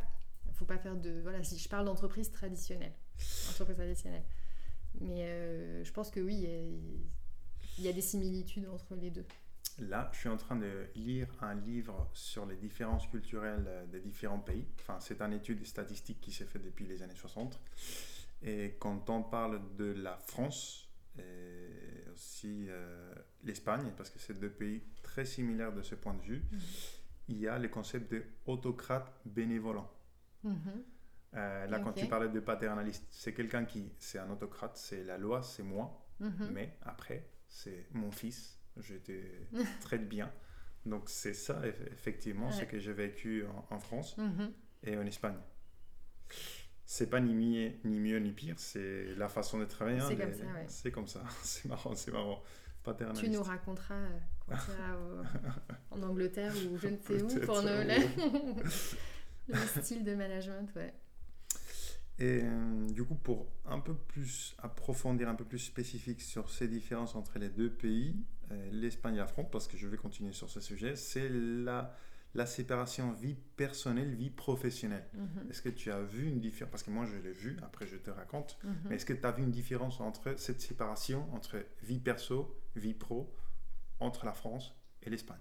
faut 0.53 0.65
pas 0.65 0.79
faire 0.79 0.97
de. 0.97 1.21
Voilà, 1.23 1.43
si 1.43 1.59
je 1.59 1.69
parle 1.69 1.85
d'entreprise 1.85 2.31
traditionnelle, 2.31 2.93
entreprise 3.51 3.77
traditionnelle. 3.77 4.25
Mais 5.01 5.85
je 5.85 5.93
pense 5.93 6.11
que 6.11 6.21
oui, 6.21 6.49
il 7.79 7.85
y, 7.85 7.89
a 7.89 7.93
des 7.93 8.01
similitudes 8.01 8.69
entre 8.69 8.95
les 8.95 9.11
deux. 9.11 9.27
Là, 9.81 10.09
je 10.13 10.21
suis 10.21 10.29
en 10.29 10.37
train 10.37 10.55
de 10.55 10.87
lire 10.95 11.27
un 11.41 11.57
livre 11.57 12.09
sur 12.15 12.47
les 12.47 12.55
différences 12.57 13.09
culturelles 13.09 13.69
des 13.91 14.01
différents 14.01 14.39
pays. 14.39 14.65
Enfin, 14.79 15.01
c'est 15.01 15.21
une 15.21 15.33
étude 15.33 15.67
statistique 15.67 16.21
qui 16.21 16.33
s'est 16.33 16.45
faite 16.45 16.65
depuis 16.65 16.87
les 16.87 17.03
années 17.03 17.17
60. 17.17 17.59
Et 18.45 18.77
quand 18.79 19.09
on 19.09 19.23
parle 19.23 19.61
de 19.77 19.87
la 19.87 20.19
France 20.19 20.91
et 21.19 22.05
aussi 22.13 22.67
euh, 22.69 23.15
l'Espagne, 23.43 23.93
parce 23.97 24.11
que 24.11 24.19
c'est 24.19 24.39
deux 24.39 24.51
pays 24.51 24.83
très 25.03 25.25
similaires 25.25 25.73
de 25.73 25.83
ce 25.83 25.95
point 25.95 26.15
de 26.15 26.23
vue, 26.23 26.45
mhm. 26.51 26.61
il 27.29 27.39
y 27.39 27.49
a 27.49 27.59
le 27.59 27.69
concept 27.69 28.15
d'autocrate 28.47 29.11
bénévolant. 29.25 29.91
Mhm. 30.43 30.57
Euh, 31.37 31.67
là, 31.67 31.81
quand 31.81 31.93
tu 31.95 32.07
parlais 32.07 32.29
de 32.29 32.39
paternaliste, 32.39 33.07
c'est 33.11 33.33
quelqu'un 33.33 33.65
qui, 33.65 33.93
c'est 33.99 34.19
un 34.19 34.31
autocrate, 34.31 34.77
c'est 34.77 35.03
la 35.05 35.17
loi, 35.17 35.43
c'est 35.43 35.63
moi, 35.63 36.07
mhm. 36.21 36.51
mais 36.53 36.77
après, 36.83 37.31
c'est 37.49 37.87
mon 37.93 38.11
fils, 38.11 38.61
je 38.77 38.97
te 38.97 39.13
traite 39.81 40.07
bien. 40.07 40.31
Donc 40.85 41.09
c'est 41.09 41.33
ça, 41.33 41.63
effectivement, 41.67 42.53
ce 42.53 42.65
que 42.65 42.79
j'ai 42.79 42.93
vécu 42.93 43.47
en, 43.47 43.75
en 43.75 43.79
France 43.79 44.17
et 44.83 44.99
en 44.99 45.07
Espagne 45.07 45.39
c'est 46.87 47.09
pas 47.09 47.21
ni 47.21 47.35
mieux, 47.35 47.73
ni 47.85 47.99
mieux 47.99 48.19
ni 48.19 48.33
pire, 48.33 48.55
c'est 48.59 49.15
la 49.17 49.29
façon 49.29 49.59
de 49.59 49.65
travailler. 49.65 50.01
C'est 50.07 50.17
comme 50.17 50.35
ça, 50.35 50.45
ouais. 50.45 50.65
C'est 50.69 50.91
comme 50.91 51.07
ça, 51.07 51.23
c'est 51.43 51.69
marrant, 51.69 51.95
c'est 51.95 52.13
marrant. 52.13 52.43
Tu 53.15 53.31
nous 53.31 53.43
raconteras 53.43 53.95
euh, 53.95 54.19
quand 54.47 54.57
tu 54.57 55.63
en 55.91 56.03
Angleterre 56.03 56.53
ou 56.71 56.77
je 56.77 56.89
ne 56.89 56.97
sais 56.99 57.23
où 57.23 57.47
pour 57.47 57.63
nous, 57.63 57.69
le 59.49 59.57
style 59.81 60.05
de 60.05 60.15
management, 60.15 60.69
ouais. 60.77 60.93
Et 62.19 62.43
euh, 62.45 62.87
du 62.91 63.03
coup, 63.05 63.15
pour 63.15 63.49
un 63.65 63.81
peu 63.81 63.95
plus 63.95 64.55
approfondir, 64.59 65.29
un 65.29 65.35
peu 65.35 65.45
plus 65.45 65.59
spécifique 65.59 66.21
sur 66.21 66.51
ces 66.51 66.69
différences 66.69 67.17
entre 67.17 67.39
les 67.39 67.49
deux 67.49 67.71
pays, 67.71 68.17
euh, 68.53 68.69
l'Espagne 68.71 69.15
et 69.15 69.19
la 69.19 69.27
France, 69.27 69.47
parce 69.51 69.67
que 69.67 69.77
je 69.77 69.89
vais 69.89 69.97
continuer 69.97 70.33
sur 70.33 70.51
ce 70.51 70.61
sujet, 70.61 70.95
c'est 70.95 71.29
la 71.31 71.97
la 72.35 72.47
séparation 72.47 73.13
vie 73.13 73.37
personnelle, 73.57 74.15
vie 74.15 74.31
professionnelle. 74.31 75.07
Mhm. 75.15 75.51
Est-ce 75.51 75.63
que 75.63 75.69
tu 75.69 75.91
as 75.91 76.03
vu 76.03 76.27
une 76.27 76.41
différence? 76.41 76.71
Parce 76.71 76.83
que 76.83 76.91
moi, 76.91 77.07
je 77.07 77.17
l'ai 77.17 77.33
vu, 77.33 77.57
après 77.63 77.87
je 77.87 77.97
te 77.97 78.11
raconte. 78.11 78.59
Mhm. 78.65 78.75
Mais 78.89 78.97
est-ce 78.97 79.07
que 79.07 79.13
tu 79.13 79.25
as 79.25 79.31
vu 79.31 79.43
une 79.43 79.53
différence 79.53 80.01
entre 80.01 80.35
cette 80.39 80.61
séparation 80.61 81.33
entre 81.33 81.65
vie 81.83 82.01
perso, 82.01 82.57
vie 82.75 82.95
pro, 82.95 83.33
entre 84.01 84.27
la 84.27 84.33
France 84.33 84.75
et 85.03 85.11
l'Espagne? 85.11 85.39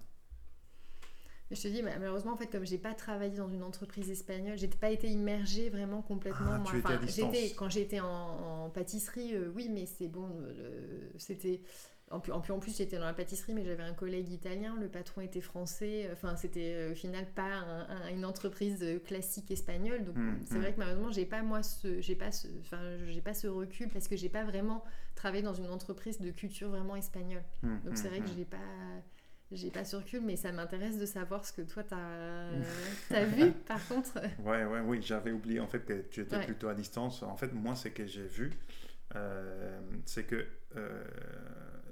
Je 1.50 1.60
te 1.60 1.68
dis, 1.68 1.82
malheureusement, 1.82 2.32
en 2.32 2.36
fait, 2.36 2.46
comme 2.46 2.64
j'ai 2.64 2.78
pas 2.78 2.94
travaillé 2.94 3.36
dans 3.36 3.50
une 3.50 3.62
entreprise 3.62 4.10
espagnole, 4.10 4.56
j'ai 4.56 4.66
pas 4.68 4.90
été 4.90 5.08
immergée 5.08 5.68
vraiment 5.68 6.00
complètement. 6.00 6.52
Ah, 6.52 6.58
moi. 6.58 6.70
tu 6.70 6.78
étais 6.78 6.92
à 6.92 6.96
distance. 6.96 7.36
quand 7.56 7.68
j'étais 7.68 8.00
en, 8.00 8.64
en, 8.64 8.70
pâtisserie, 8.70 9.34
euh, 9.34 9.52
oui, 9.54 9.68
mais 9.68 9.86
c'est 9.86 10.08
bon, 10.08 10.30
c'était. 11.18 11.60
En 12.10 12.20
plus, 12.20 12.32
en 12.32 12.40
plus, 12.40 12.76
j'étais 12.76 12.98
dans 12.98 13.06
la 13.06 13.14
pâtisserie, 13.14 13.54
mais 13.54 13.64
j'avais 13.64 13.82
un 13.82 13.94
collègue 13.94 14.30
italien, 14.30 14.76
le 14.78 14.88
patron 14.88 15.22
était 15.22 15.40
français. 15.40 16.08
Enfin, 16.12 16.36
c'était 16.36 16.74
euh, 16.74 16.92
au 16.92 16.94
final 16.94 17.26
pas 17.34 17.64
une 18.12 18.24
entreprise 18.24 18.84
classique 19.04 19.50
espagnole. 19.50 20.04
Donc, 20.04 20.16
hmm, 20.16 20.36
c'est 20.44 20.54
hmm. 20.54 20.60
vrai 20.60 20.72
que 20.74 20.78
malheureusement, 20.78 21.10
j'ai 21.10 21.24
pas 21.24 21.42
moi 21.42 21.62
ce, 21.62 22.00
j'ai 22.00 22.14
pas 22.14 22.30
ce, 22.30 22.46
enfin, 22.60 22.78
j'ai 23.06 23.22
pas 23.22 23.34
ce 23.34 23.46
recul 23.46 23.88
parce 23.88 24.06
que 24.06 24.16
j'ai 24.16 24.28
pas 24.28 24.44
vraiment 24.44 24.84
travaillé 25.14 25.42
dans 25.42 25.54
une 25.54 25.68
entreprise 25.68 26.20
de 26.20 26.30
culture 26.30 26.68
vraiment 26.68 26.94
espagnole. 26.94 27.44
Hmm, 27.62 27.78
donc, 27.84 27.96
c'est 27.96 28.08
vrai 28.08 28.20
que 28.20 28.28
j'ai 28.36 28.44
pas 28.44 28.58
j'ai 29.50 29.70
pas 29.70 29.84
ce 29.84 29.96
recul, 29.96 30.20
mais 30.22 30.36
ça 30.36 30.52
m'intéresse 30.52 30.98
de 30.98 31.06
savoir 31.06 31.44
ce 31.44 31.52
que 31.52 31.62
toi 31.62 31.82
t'as 31.84 32.48
as 33.10 33.24
vu 33.24 33.52
par 33.66 33.86
contre. 33.88 34.20
Ouais, 34.40 34.64
ouais, 34.64 34.80
oui, 34.80 35.00
j'avais 35.02 35.32
oublié 35.32 35.60
en 35.60 35.68
fait 35.68 35.84
que 35.84 36.02
tu 36.10 36.20
étais 36.20 36.40
plutôt 36.44 36.68
à 36.68 36.74
distance. 36.74 37.22
En 37.22 37.36
fait, 37.36 37.52
moi, 37.52 37.74
ce 37.74 37.88
que 37.88 38.06
j'ai 38.06 38.26
vu, 38.26 38.52
euh, 39.14 39.80
c'est 40.04 40.24
que 40.24 40.46
euh, 40.76 41.04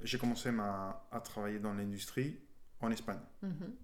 j'ai 0.02 0.18
commencé 0.18 0.50
à 0.50 1.20
travailler 1.24 1.58
dans 1.58 1.74
l'industrie 1.74 2.38
en 2.80 2.90
Espagne. 2.90 3.20
Mhm. 3.42 3.76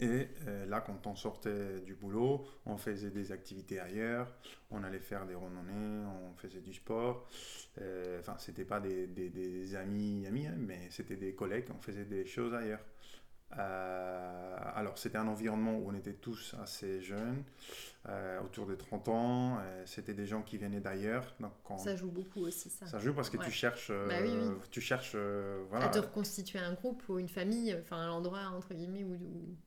Et 0.00 0.28
euh, 0.48 0.66
là, 0.66 0.80
quand 0.80 1.06
on 1.06 1.14
sortait 1.14 1.80
du 1.80 1.94
boulot, 1.94 2.44
on 2.66 2.76
faisait 2.76 3.10
des 3.10 3.30
activités 3.30 3.78
ailleurs, 3.78 4.34
on 4.70 4.82
allait 4.82 4.98
faire 4.98 5.24
des 5.24 5.36
randonnées, 5.36 6.04
on 6.04 6.34
faisait 6.36 6.60
du 6.60 6.74
sport. 6.74 7.28
Euh, 7.80 8.18
enfin, 8.18 8.34
c'était 8.38 8.64
pas 8.64 8.80
des, 8.80 9.06
des, 9.06 9.30
des, 9.30 9.76
amis, 9.76 10.26
amis 10.26 10.46
hein, 10.46 10.56
mais 10.58 10.88
c'était 10.90 11.16
des 11.16 11.34
collègues, 11.34 11.66
on 11.70 11.80
faisait 11.80 12.04
des 12.04 12.26
choses 12.26 12.54
ailleurs. 12.54 12.84
Euh, 13.58 14.56
alors, 14.74 14.98
c'était 14.98 15.18
un 15.18 15.28
environnement 15.28 15.76
où 15.76 15.88
on 15.88 15.94
était 15.94 16.12
tous 16.12 16.54
assez 16.60 17.00
jeunes, 17.00 17.44
euh, 18.08 18.40
autour 18.42 18.66
de 18.66 18.74
30 18.74 19.08
ans. 19.08 19.58
Euh, 19.58 19.82
c'était 19.86 20.14
des 20.14 20.26
gens 20.26 20.42
qui 20.42 20.58
venaient 20.58 20.80
d'ailleurs. 20.80 21.34
Quand... 21.62 21.78
Ça 21.78 21.94
joue 21.96 22.10
beaucoup 22.10 22.40
aussi, 22.40 22.70
ça. 22.70 22.86
Ça 22.86 22.98
joue 22.98 23.14
parce 23.14 23.30
que 23.30 23.36
tu 23.36 23.50
cherches, 23.50 23.92
bah 24.08 24.16
tu 24.70 24.80
cherches 24.80 25.16
voilà. 25.68 25.86
à 25.86 25.88
te 25.88 25.98
reconstituer 25.98 26.58
un 26.58 26.72
groupe 26.72 27.02
ou 27.08 27.18
une 27.18 27.28
famille, 27.28 27.76
enfin 27.80 27.96
un 27.96 28.10
endroit 28.10 28.46
entre 28.56 28.74
guillemets 28.74 29.04
où. 29.04 29.18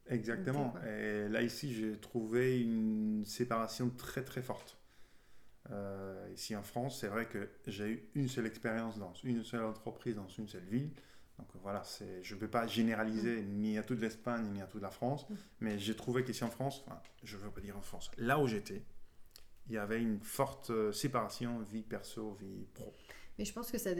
Exactement. 0.08 0.74
et 0.86 1.30
là, 1.30 1.42
ici, 1.42 1.74
j'ai 1.74 1.98
trouvé 1.98 2.62
une 2.62 3.26
séparation 3.26 3.90
très 3.90 4.24
très 4.24 4.42
forte. 4.42 4.78
ici 6.34 6.56
en 6.56 6.64
France, 6.64 7.00
c'est 7.00 7.08
vrai 7.08 7.28
que 7.28 7.50
j'ai 7.68 7.88
eu 7.88 8.10
une 8.16 8.28
seule 8.28 8.46
expérience 8.48 8.98
dans 8.98 9.14
une 9.24 9.44
seule 9.44 9.64
entreprise, 9.64 10.16
dans 10.16 10.28
une 10.28 10.48
seule 10.48 10.66
ville. 10.66 10.92
Donc 11.38 11.48
voilà, 11.62 11.84
je 12.22 12.34
ne 12.34 12.40
peux 12.40 12.48
pas 12.48 12.66
généraliser 12.68 13.42
mm. 13.42 13.60
ni 13.60 13.78
à 13.78 13.84
toute 13.84 14.00
l'Espagne 14.00 14.52
ni 14.52 14.62
à 14.62 14.66
toute 14.66 14.82
la 14.82 14.90
France, 14.92 15.30
mm. 15.30 15.36
mais 15.62 15.80
j'ai 15.80 15.96
trouvé 15.96 16.24
qu'ici 16.24 16.44
en 16.44 16.50
France, 16.50 16.84
enfin, 16.88 17.00
je 17.24 17.38
ne 17.38 17.42
veux 17.42 17.52
pas 17.52 17.62
dire 17.62 17.78
en 17.78 17.82
France, 17.82 18.10
là 18.18 18.40
où 18.40 18.48
j'étais, 18.48 18.84
il 19.68 19.74
y 19.74 19.78
avait 19.78 20.02
une 20.02 20.20
forte 20.22 20.70
euh, 20.70 20.92
séparation 20.92 21.60
vie 21.60 21.84
perso, 21.84 22.34
vie 22.40 22.66
pro. 22.74 22.94
Mais 23.38 23.46
je 23.46 23.54
pense 23.54 23.70
que 23.72 23.78
ça, 23.78 23.92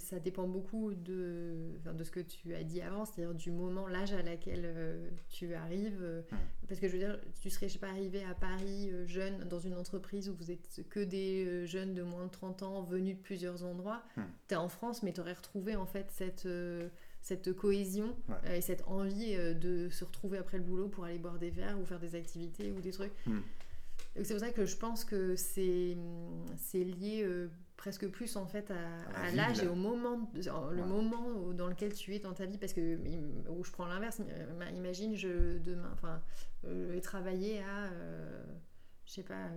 ça 0.00 0.18
dépend 0.18 0.48
beaucoup 0.48 0.94
de, 0.94 1.78
de 1.92 2.04
ce 2.04 2.10
que 2.10 2.20
tu 2.20 2.54
as 2.54 2.64
dit 2.64 2.80
avant, 2.80 3.04
c'est-à-dire 3.04 3.34
du 3.34 3.52
moment, 3.52 3.86
l'âge 3.86 4.12
à 4.12 4.22
laquelle 4.22 4.64
euh, 4.64 5.10
tu 5.28 5.54
arrives. 5.54 6.00
Euh, 6.02 6.22
hmm. 6.32 6.36
Parce 6.66 6.80
que 6.80 6.88
je 6.88 6.92
veux 6.92 6.98
dire, 6.98 7.20
tu 7.40 7.50
serais, 7.50 7.68
je 7.68 7.74
sais 7.74 7.78
pas, 7.78 7.90
arrivé 7.90 8.24
à 8.24 8.34
Paris 8.34 8.90
euh, 8.90 9.06
jeune, 9.06 9.44
dans 9.44 9.60
une 9.60 9.74
entreprise 9.74 10.28
où 10.28 10.34
vous 10.34 10.50
êtes 10.50 10.80
que 10.90 10.98
des 10.98 11.66
jeunes 11.66 11.94
de 11.94 12.02
moins 12.02 12.26
de 12.26 12.30
30 12.30 12.64
ans 12.64 12.82
venus 12.82 13.16
de 13.16 13.22
plusieurs 13.22 13.62
endroits. 13.64 14.02
Hmm. 14.16 14.22
Tu 14.48 14.54
es 14.54 14.56
en 14.56 14.68
France, 14.68 15.04
mais 15.04 15.12
tu 15.12 15.20
aurais 15.20 15.34
retrouvé 15.34 15.76
en 15.76 15.86
fait 15.86 16.10
cette 16.10 16.48
cette 17.20 17.54
cohésion 17.54 18.14
et 18.52 18.60
cette 18.60 18.86
envie 18.86 19.34
de 19.54 19.88
se 19.88 20.04
retrouver 20.04 20.36
après 20.36 20.58
le 20.58 20.64
boulot 20.64 20.88
pour 20.88 21.04
aller 21.04 21.16
boire 21.16 21.38
des 21.38 21.48
verres 21.48 21.80
ou 21.80 21.86
faire 21.86 21.98
des 21.98 22.16
activités 22.16 22.70
ou 22.70 22.80
des 22.82 22.90
trucs. 22.90 23.14
Hmm. 23.24 23.40
C'est 24.16 24.34
pour 24.34 24.40
ça 24.40 24.50
que 24.50 24.66
je 24.66 24.76
pense 24.76 25.04
que 25.04 25.34
c'est 25.36 25.96
lié 26.74 27.26
presque 27.84 28.08
plus 28.08 28.36
en 28.36 28.46
fait 28.46 28.70
à, 28.70 29.30
l'âge 29.32 29.62
et 29.62 29.66
au 29.66 29.74
moment, 29.74 30.30
le 30.32 30.84
moment 30.86 31.52
dans 31.52 31.66
lequel 31.66 31.92
tu 31.92 32.14
es 32.14 32.18
dans 32.18 32.32
ta 32.32 32.46
vie. 32.46 32.56
Parce 32.56 32.72
que, 32.72 32.98
où 33.50 33.62
je 33.62 33.70
prends 33.70 33.84
l'inverse, 33.84 34.22
euh, 34.22 34.70
imagine, 34.74 35.14
je, 35.14 35.58
demain, 35.58 35.90
enfin, 35.92 36.22
euh, 36.64 36.86
je 36.88 36.94
vais 36.94 37.02
travailler 37.02 37.62
à, 37.62 37.92
euh, 37.92 38.42
je 39.04 39.12
sais 39.12 39.22
pas, 39.22 39.50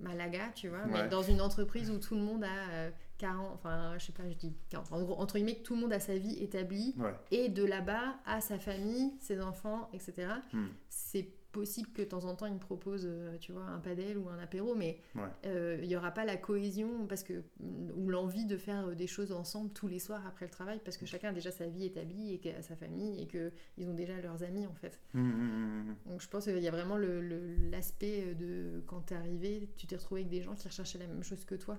Malaga, 0.00 0.50
tu 0.56 0.70
vois, 0.70 0.84
mais 0.86 1.06
dans 1.06 1.22
une 1.22 1.40
entreprise 1.40 1.88
où 1.88 1.98
tout 1.98 2.16
le 2.16 2.22
monde 2.22 2.42
a 2.42 2.90
40, 3.18 3.52
enfin, 3.54 3.96
je 3.96 4.06
sais 4.06 4.12
pas, 4.12 4.28
je 4.28 4.34
dis 4.34 4.56
40, 4.70 4.92
en 4.92 5.02
gros, 5.04 5.20
entre 5.20 5.34
guillemets, 5.34 5.54
que 5.54 5.62
tout 5.62 5.76
le 5.76 5.82
monde 5.82 5.92
a 5.92 6.00
sa 6.00 6.16
vie 6.16 6.42
établie 6.42 6.96
et 7.30 7.48
de 7.48 7.64
là-bas 7.64 8.16
à 8.26 8.40
sa 8.40 8.58
famille, 8.58 9.12
ses 9.20 9.40
enfants, 9.40 9.88
etc. 9.92 10.32
Hmm. 10.52 10.66
C'est 10.88 11.28
possible 11.52 11.90
que 11.92 12.02
de 12.02 12.06
temps 12.06 12.24
en 12.24 12.34
temps 12.34 12.46
il 12.46 12.54
me 12.54 12.58
propose 12.58 13.02
euh, 13.04 13.36
tu 13.38 13.52
vois 13.52 13.64
un 13.64 13.78
padel 13.78 14.18
ou 14.18 14.28
un 14.28 14.38
apéro 14.38 14.74
mais 14.74 14.98
euh, 15.44 15.78
il 15.82 15.88
n'y 15.88 15.96
aura 15.96 16.10
pas 16.10 16.24
la 16.24 16.36
cohésion 16.36 17.06
parce 17.06 17.22
que 17.22 17.44
ou 17.60 18.08
l'envie 18.08 18.46
de 18.46 18.56
faire 18.56 18.88
euh, 18.88 18.94
des 18.94 19.06
choses 19.06 19.32
ensemble 19.32 19.70
tous 19.72 19.86
les 19.86 19.98
soirs 19.98 20.26
après 20.26 20.46
le 20.46 20.50
travail 20.50 20.80
parce 20.84 20.96
que 20.96 21.06
chacun 21.06 21.28
a 21.28 21.32
déjà 21.32 21.52
sa 21.52 21.66
vie 21.66 21.84
établie 21.84 22.34
et 22.34 22.62
sa 22.62 22.74
famille 22.74 23.22
et 23.22 23.26
que 23.26 23.52
ils 23.76 23.88
ont 23.88 23.94
déjà 23.94 24.18
leurs 24.20 24.42
amis 24.42 24.66
en 24.66 24.74
fait. 24.74 24.98
Mmh, 25.12 25.20
mmh, 25.20 25.90
mmh, 25.90 25.96
donc 26.06 26.20
je 26.20 26.28
pense 26.28 26.44
qu'il 26.44 26.58
y 26.58 26.68
a 26.68 26.70
vraiment 26.70 26.96
l'aspect 26.96 28.34
de 28.34 28.82
quand 28.86 29.02
tu 29.02 29.14
es 29.14 29.16
arrivé 29.16 29.68
tu 29.76 29.86
t'es 29.86 29.96
retrouvé 29.96 30.22
avec 30.22 30.30
des 30.30 30.42
gens 30.42 30.54
qui 30.54 30.66
recherchaient 30.66 30.98
la 30.98 31.06
même 31.06 31.22
chose 31.22 31.44
que 31.44 31.54
toi. 31.54 31.78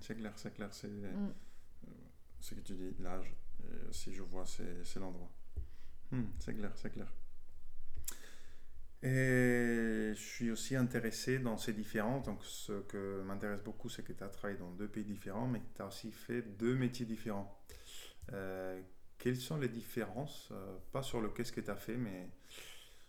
C'est 0.00 0.16
clair 0.16 0.32
c'est 0.36 0.52
clair 0.52 0.68
c'est 0.72 0.90
ce 2.40 2.54
que 2.54 2.60
tu 2.60 2.74
dis 2.74 2.94
l'âge 2.98 3.34
si 3.92 4.12
je 4.12 4.22
vois 4.22 4.44
c'est 4.46 4.98
l'endroit. 4.98 5.30
C'est 6.38 6.54
clair 6.54 6.72
c'est 6.74 6.90
clair 6.90 7.12
et 9.02 10.12
je 10.14 10.20
suis 10.20 10.50
aussi 10.50 10.76
intéressé 10.76 11.38
dans 11.38 11.56
ces 11.56 11.72
différences. 11.72 12.24
Donc, 12.26 12.44
ce 12.44 12.80
que 12.82 13.22
m'intéresse 13.22 13.62
beaucoup, 13.62 13.88
c'est 13.88 14.02
que 14.02 14.12
tu 14.12 14.22
as 14.22 14.28
travaillé 14.28 14.58
dans 14.58 14.70
deux 14.72 14.88
pays 14.88 15.04
différents, 15.04 15.46
mais 15.46 15.62
tu 15.74 15.80
as 15.80 15.86
aussi 15.86 16.12
fait 16.12 16.42
deux 16.42 16.74
métiers 16.74 17.06
différents. 17.06 17.62
Euh, 18.32 18.78
quelles 19.16 19.38
sont 19.38 19.56
les 19.56 19.68
différences 19.68 20.50
euh, 20.52 20.76
Pas 20.92 21.02
sur 21.02 21.20
le 21.20 21.30
qu'est-ce 21.30 21.52
que 21.52 21.62
tu 21.62 21.70
as 21.70 21.76
fait, 21.76 21.96
mais 21.96 22.28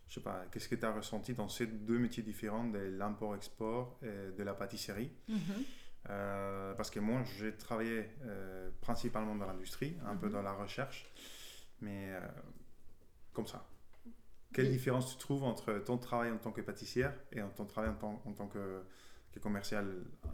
je 0.07 0.15
sais 0.15 0.21
pas, 0.21 0.45
qu'est-ce 0.51 0.69
que 0.69 0.75
tu 0.75 0.85
as 0.85 0.93
ressenti 0.93 1.33
dans 1.33 1.49
ces 1.49 1.67
deux 1.67 1.99
métiers 1.99 2.23
différents 2.23 2.65
de 2.65 2.79
l'import-export 2.79 3.99
et 4.01 4.31
de 4.31 4.43
la 4.43 4.53
pâtisserie? 4.53 5.11
Mm-hmm. 5.29 5.65
euh, 6.09 6.73
Parce 6.75 6.89
que 6.89 7.01
moi, 7.01 7.21
j'ai 7.37 7.53
travaillé 7.53 8.09
principalement 8.79 9.35
dans 9.35 9.45
l'industrie, 9.45 9.97
un 10.05 10.15
peu 10.15 10.27
mm-hmm. 10.27 10.31
dans 10.31 10.41
la 10.41 10.53
recherche, 10.53 11.11
mais 11.81 12.13
comme 13.33 13.47
ça. 13.47 13.65
Quelle 14.53 14.69
différence 14.69 15.11
tu 15.11 15.17
trouves 15.17 15.43
entre 15.43 15.79
ton 15.79 15.97
travail 15.97 16.31
en 16.31 16.37
tant 16.37 16.51
que 16.51 16.61
pâtissière 16.61 17.13
et 17.31 17.39
ton 17.55 17.65
travail 17.65 17.91
en 17.91 18.33
tant, 18.33 18.47
que, 18.47 18.83
commercial 19.39 19.87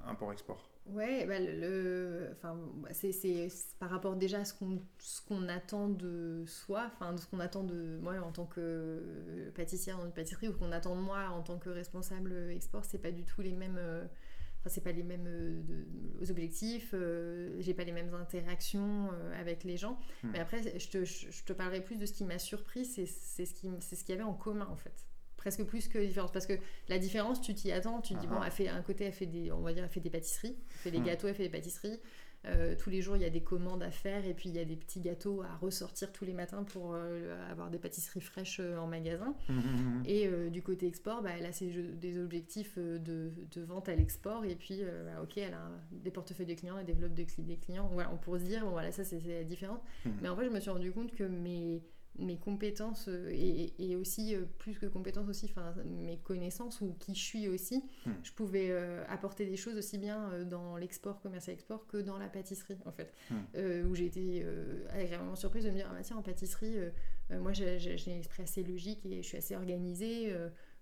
import-export? 0.06 0.70
Ouais, 0.88 1.26
bah 1.26 1.40
le, 1.40 2.30
enfin, 2.32 2.58
bah, 2.78 2.90
c'est, 2.94 3.50
par 3.78 3.90
rapport 3.90 4.16
déjà 4.16 4.40
à 4.40 4.46
ce 4.46 4.54
qu'on, 4.54 5.48
attend 5.50 5.90
de 5.90 6.46
soi, 6.48 6.90
enfin, 6.94 7.14
de 7.14 7.20
ce 7.20 7.28
qu'on 7.28 7.42
attend 7.42 7.64
de 7.64 8.00
moi 8.02 8.16
en 8.20 8.32
tant 8.32 8.46
que 8.46 9.52
pâtissière 9.54 9.98
dans 9.98 10.06
une 10.06 10.14
pâtisserie 10.14 10.48
ou 10.48 10.54
qu'on 10.54 10.72
attend 10.72 10.96
de 10.96 11.02
moi 11.02 11.28
en 11.30 11.42
tant 11.42 11.60
que 11.60 11.70
responsable 11.70 12.34
export, 12.52 12.86
c'est 12.86 13.02
pas 13.02 13.12
du 13.12 13.24
tout 13.24 13.42
les 13.42 13.54
mêmes. 13.54 13.78
Euh, 13.78 14.06
Enfin, 14.60 14.70
c'est 14.70 14.84
pas 14.84 14.92
les 14.92 15.04
mêmes 15.04 15.28
euh, 15.28 16.30
objectifs, 16.30 16.92
euh, 16.94 17.56
j'ai 17.60 17.74
pas 17.74 17.84
les 17.84 17.92
mêmes 17.92 18.14
interactions 18.14 19.10
euh, 19.14 19.40
avec 19.40 19.64
les 19.64 19.78
gens. 19.78 20.00
Hmm. 20.24 20.32
Mais 20.34 20.40
après, 20.40 20.80
je 20.80 20.90
te, 20.90 21.06
je, 21.06 21.44
te, 21.44 21.54
parlerai 21.54 21.82
plus 21.82 21.98
de 21.98 22.06
ce 22.06 22.14
qui 22.14 22.24
m'a 22.24 22.40
surpris, 22.40 22.86
c'est 22.86 23.06
ce 23.06 23.54
qui 23.54 23.70
c'est 23.80 23.96
ce 23.96 24.04
qu'il 24.04 24.16
y 24.16 24.18
avait 24.18 24.28
en 24.28 24.34
commun 24.34 24.68
en 24.70 24.76
fait. 24.76 25.06
Presque 25.38 25.64
plus 25.66 25.88
que 25.88 26.00
différence. 26.00 26.32
Parce 26.32 26.48
que 26.48 26.58
la 26.90 26.98
différence, 26.98 27.42
tu 27.42 27.54
t'y 27.54 27.72
attends, 27.72 28.02
tu 28.02 28.16
te 28.16 28.20
dis, 28.20 28.28
bon, 28.28 28.38
ah 28.38 28.42
ah. 28.42 28.46
elle 28.48 28.52
fait 28.52 28.68
un 28.68 28.82
côté, 28.82 29.06
elle 29.06 29.14
fait 29.14 29.28
des, 29.28 29.52
on 29.52 29.62
va 29.62 29.72
dire, 29.74 29.84
elle 29.84 29.90
fait 29.90 30.00
des 30.00 30.10
pâtisseries, 30.10 30.58
elle 30.58 30.78
fait 30.78 30.92
des 30.92 31.00
hmm. 31.00 31.06
gâteaux, 31.06 31.28
elle 31.28 31.36
fait 31.36 31.44
des 31.44 31.50
pâtisseries. 31.50 32.00
Euh, 32.46 32.76
tous 32.78 32.90
les 32.90 33.02
jours, 33.02 33.16
il 33.16 33.22
y 33.22 33.26
a 33.26 33.30
des 33.30 33.42
commandes 33.42 33.84
à 33.84 33.92
faire 33.92 34.26
et 34.26 34.34
puis 34.34 34.50
il 34.50 34.56
y 34.56 34.60
a 34.60 34.66
des 34.66 34.76
petits 34.76 35.02
gâteaux 35.02 35.42
à 35.42 35.56
ressortir 35.58 36.14
tous 36.14 36.24
les 36.24 36.34
matins 36.34 36.64
pour 36.64 36.94
euh, 36.94 37.52
avoir 37.52 37.70
des 37.70 37.78
pâtisseries 37.78 38.22
fraîches 38.22 38.60
euh, 38.60 38.78
en 38.78 38.88
magasin. 38.88 39.36
Mmh, 39.50 39.54
mmh, 39.54 39.60
mmh. 39.60 40.04
Et 40.06 40.30
du 40.50 40.62
côté 40.62 40.88
export, 40.88 41.22
bah, 41.22 41.32
elle 41.38 41.46
a 41.46 41.52
des 41.52 42.20
objectifs 42.20 42.78
de, 42.78 43.32
vente 43.58 43.90
à 43.90 43.96
l'export 43.96 44.46
et 44.46 44.56
puis, 44.56 44.82
bah, 45.06 45.22
ok, 45.22 45.38
elle 45.38 45.54
a 45.54 45.70
des 45.92 46.12
portefeuilles 46.12 46.46
de 46.46 46.54
clients, 46.54 46.78
elle 46.78 46.86
développe 46.86 47.14
des 47.14 47.26
clients. 47.58 47.90
Voilà, 47.92 48.12
on 48.14 48.18
pourrait 48.18 48.40
se 48.40 48.46
dire, 48.46 48.64
bon, 48.64 48.72
voilà, 48.72 48.92
ça 48.92 49.04
c'est 49.04 49.20
la 49.26 49.44
différence. 49.44 49.80
Mais 50.22 50.30
en 50.30 50.36
fait, 50.36 50.46
je 50.46 50.50
me 50.50 50.60
suis 50.60 50.70
rendu 50.70 50.92
compte 50.92 51.14
que 51.14 51.24
mes 51.24 51.82
mes 52.20 52.38
compétences 52.38 53.08
euh, 53.08 53.30
et, 53.32 53.96
aussi 53.96 54.36
euh, 54.36 54.44
plus 54.58 54.78
que 54.78 54.86
compétences 54.86 55.30
aussi 55.30 55.46
enfin 55.46 55.74
mes 55.86 56.18
connaissances 56.18 56.82
ou 56.82 56.96
qui 57.00 57.16
je 57.16 57.24
suis 57.24 57.48
aussi 57.48 57.84
hmm. 58.06 58.12
je 58.24 58.32
pouvais 58.32 58.68
euh, 58.70 59.04
apporter 59.08 59.46
des 59.46 59.56
choses 59.56 59.78
aussi 59.78 59.98
bien 59.98 60.44
dans 60.46 60.78
l'export 60.78 61.22
commercial 61.22 61.54
export 61.54 61.88
que 61.88 61.98
dans 61.98 62.18
la 62.18 62.28
pâtisserie 62.28 62.78
en 62.86 62.92
fait 62.92 63.14
hmm. 63.30 63.88
où 63.88 63.96
j'ai 63.96 64.06
été 64.06 64.46
agréablement 64.90 65.36
surprise 65.36 65.66
de 65.66 65.70
me 65.70 65.76
dire 65.76 65.88
ah, 65.90 65.94
bah, 65.94 66.02
tiens 66.04 66.18
en 66.18 66.22
pâtisserie 66.22 66.76
moi 67.32 67.54
j'ai 67.54 67.78
un 68.08 68.20
esprit 68.20 68.44
assez 68.44 68.64
logique 68.64 69.06
et 69.06 69.22
je 69.22 69.28
suis 69.28 69.38
assez 69.38 69.56
organisée 69.56 70.34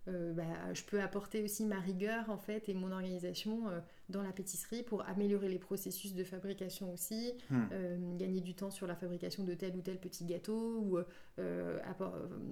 bah, 0.08 0.74
je 0.74 0.84
peux 0.84 1.02
apporter 1.02 1.44
aussi 1.44 1.66
ma 1.66 1.80
rigueur 1.80 2.30
en 2.30 2.38
fait 2.38 2.70
et 2.70 2.74
mon 2.74 2.92
organisation 2.92 3.64
dans 4.10 4.22
la 4.22 4.32
pâtisserie 4.32 4.84
pour 4.84 5.08
améliorer 5.08 5.50
les 5.50 5.60
processus 5.60 6.14
de 6.14 6.24
fabrication 6.24 6.92
aussi, 6.94 7.34
hmm. 7.50 7.62
euh, 7.72 8.18
gagner 8.18 8.42
du 8.42 8.54
temps 8.54 8.72
sur 8.72 8.88
la 8.88 8.96
fabrication 8.96 9.44
de 9.44 9.54
tel 9.54 9.76
ou 9.76 9.82
tel 9.82 10.00
petit 10.00 10.26
gâteau 10.26 10.80
ou 10.80 11.00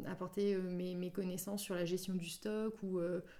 apporter 0.05 0.57
mes, 0.57 0.95
mes, 0.95 1.11
connaissances 1.11 1.61
sur 1.61 1.75
la 1.75 1.85
gestion 1.85 2.15
du 2.15 2.27
stock 2.27 2.75
ou 2.83 2.99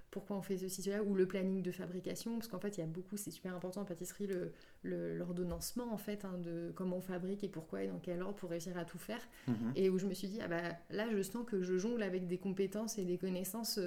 pourquoi 0.09 0.37
on 0.37 0.41
fait 0.41 0.57
ceci 0.57 0.81
cela 0.83 1.03
ou 1.03 1.15
le 1.15 1.27
planning 1.27 1.61
de 1.61 1.71
fabrication 1.71 2.37
parce 2.37 2.47
qu'en 2.47 2.59
fait 2.59 2.77
il 2.77 2.81
y 2.81 2.83
a 2.83 2.87
beaucoup 2.87 3.17
c'est 3.17 3.31
super 3.31 3.55
important 3.55 3.81
en 3.81 3.85
pâtisserie 3.85 4.27
le, 4.27 5.17
l'ordonnancement 5.17 5.91
en 5.91 5.97
fait 5.97 6.23
hein, 6.23 6.37
de 6.37 6.71
comment 6.75 6.97
on 6.97 7.01
fabrique 7.01 7.43
et 7.43 7.49
pourquoi 7.49 7.83
et 7.83 7.87
dans 7.87 7.99
quel 7.99 8.21
ordre 8.21 8.35
pour 8.35 8.51
réussir 8.51 8.77
à 8.77 8.85
tout 8.85 8.99
faire 8.99 9.21
hmm. 9.47 9.71
et 9.75 9.89
où 9.89 9.97
je 9.97 10.05
me 10.05 10.13
suis 10.13 10.27
dit 10.27 10.39
ah 10.41 10.47
bah 10.47 10.61
là 10.91 11.07
je 11.11 11.21
sens 11.21 11.45
que 11.45 11.61
je 11.61 11.77
jongle 11.77 12.03
avec 12.03 12.27
des 12.27 12.37
compétences 12.37 12.97
et 12.97 13.05
des 13.05 13.17
connaissances 13.17 13.79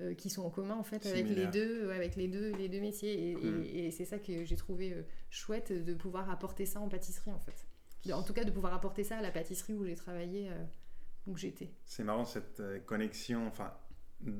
euh, 0.00 0.10
euh, 0.10 0.14
qui 0.14 0.30
sont 0.30 0.42
en 0.42 0.50
commun 0.50 0.74
en 0.74 0.82
fait 0.82 1.04
avec 1.06 1.28
les 1.28 1.46
deux 1.46 1.90
avec 1.90 2.16
les 2.16 2.28
deux 2.28 2.52
les 2.52 2.68
deux 2.68 2.80
métiers 2.80 3.36
mm. 3.36 3.64
et, 3.64 3.90
c'est 3.90 4.04
ça 4.04 4.18
que 4.18 4.44
j'ai 4.44 4.56
trouvé 4.56 4.92
euh, 4.92 5.02
chouette 5.30 5.72
de 5.72 5.94
pouvoir 5.94 6.30
apporter 6.30 6.66
ça 6.66 6.80
en 6.80 6.88
pâtisserie 6.88 7.30
en 7.30 7.38
fait 7.38 7.66
en 8.12 8.22
tout 8.22 8.32
cas 8.32 8.44
de 8.44 8.50
pouvoir 8.50 8.74
apporter 8.74 9.04
ça 9.04 9.18
à 9.18 9.22
la 9.22 9.30
pâtisserie 9.30 9.74
où 9.74 9.84
j'ai 9.84 9.94
travaillé 9.94 10.50
où 11.26 11.36
j'étais 11.36 11.70
c'est 11.84 12.02
marrant 12.02 12.24
cette 12.24 12.62
connexion 12.84 13.46
enfin 13.46 13.72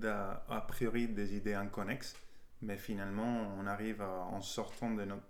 a 0.02 0.60
priori 0.66 1.06
des 1.08 1.36
idées 1.36 1.54
inconnexes 1.54 2.16
mais 2.60 2.76
finalement 2.76 3.54
on 3.58 3.66
arrive 3.66 4.02
en 4.02 4.40
sortant 4.40 4.92
de 4.92 5.04
notre 5.04 5.22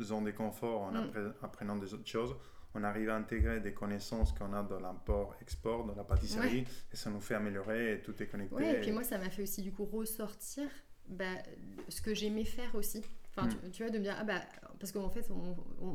zone 0.00 0.24
de 0.24 0.30
confort 0.30 0.82
en 0.82 0.92
mm. 0.92 1.34
apprenant 1.42 1.76
des 1.76 1.92
autres 1.92 2.08
choses 2.08 2.34
on 2.74 2.82
arrive 2.82 3.10
à 3.10 3.16
intégrer 3.16 3.60
des 3.60 3.72
connaissances 3.72 4.32
qu'on 4.32 4.52
a 4.52 4.62
dans 4.62 4.80
l'import-export, 4.80 5.84
dans 5.86 5.94
la 5.94 6.04
pâtisserie, 6.04 6.64
et 6.92 6.96
ça 6.96 7.10
nous 7.10 7.20
fait 7.20 7.34
améliorer 7.34 7.94
et 7.94 8.00
tout 8.00 8.20
est 8.22 8.26
connecté. 8.26 8.54
Oui, 8.56 8.64
et 8.64 8.80
puis 8.80 8.92
moi, 8.92 9.04
ça 9.04 9.18
m'a 9.18 9.30
fait 9.30 9.42
aussi 9.42 9.62
du 9.62 9.72
coup 9.72 9.84
ressortir 9.84 10.68
bah, 11.08 11.24
ce 11.88 12.00
que 12.00 12.14
j'aimais 12.14 12.44
faire 12.44 12.74
aussi. 12.74 13.02
Enfin, 13.36 13.48
hmm. 13.48 13.70
tu, 13.72 13.82
vois, 13.82 13.90
de 13.90 13.98
me 13.98 14.04
dire, 14.04 14.16
ah 14.18 14.24
bah, 14.24 14.40
parce 14.78 14.92
qu'en 14.92 15.08
fait, 15.08 15.28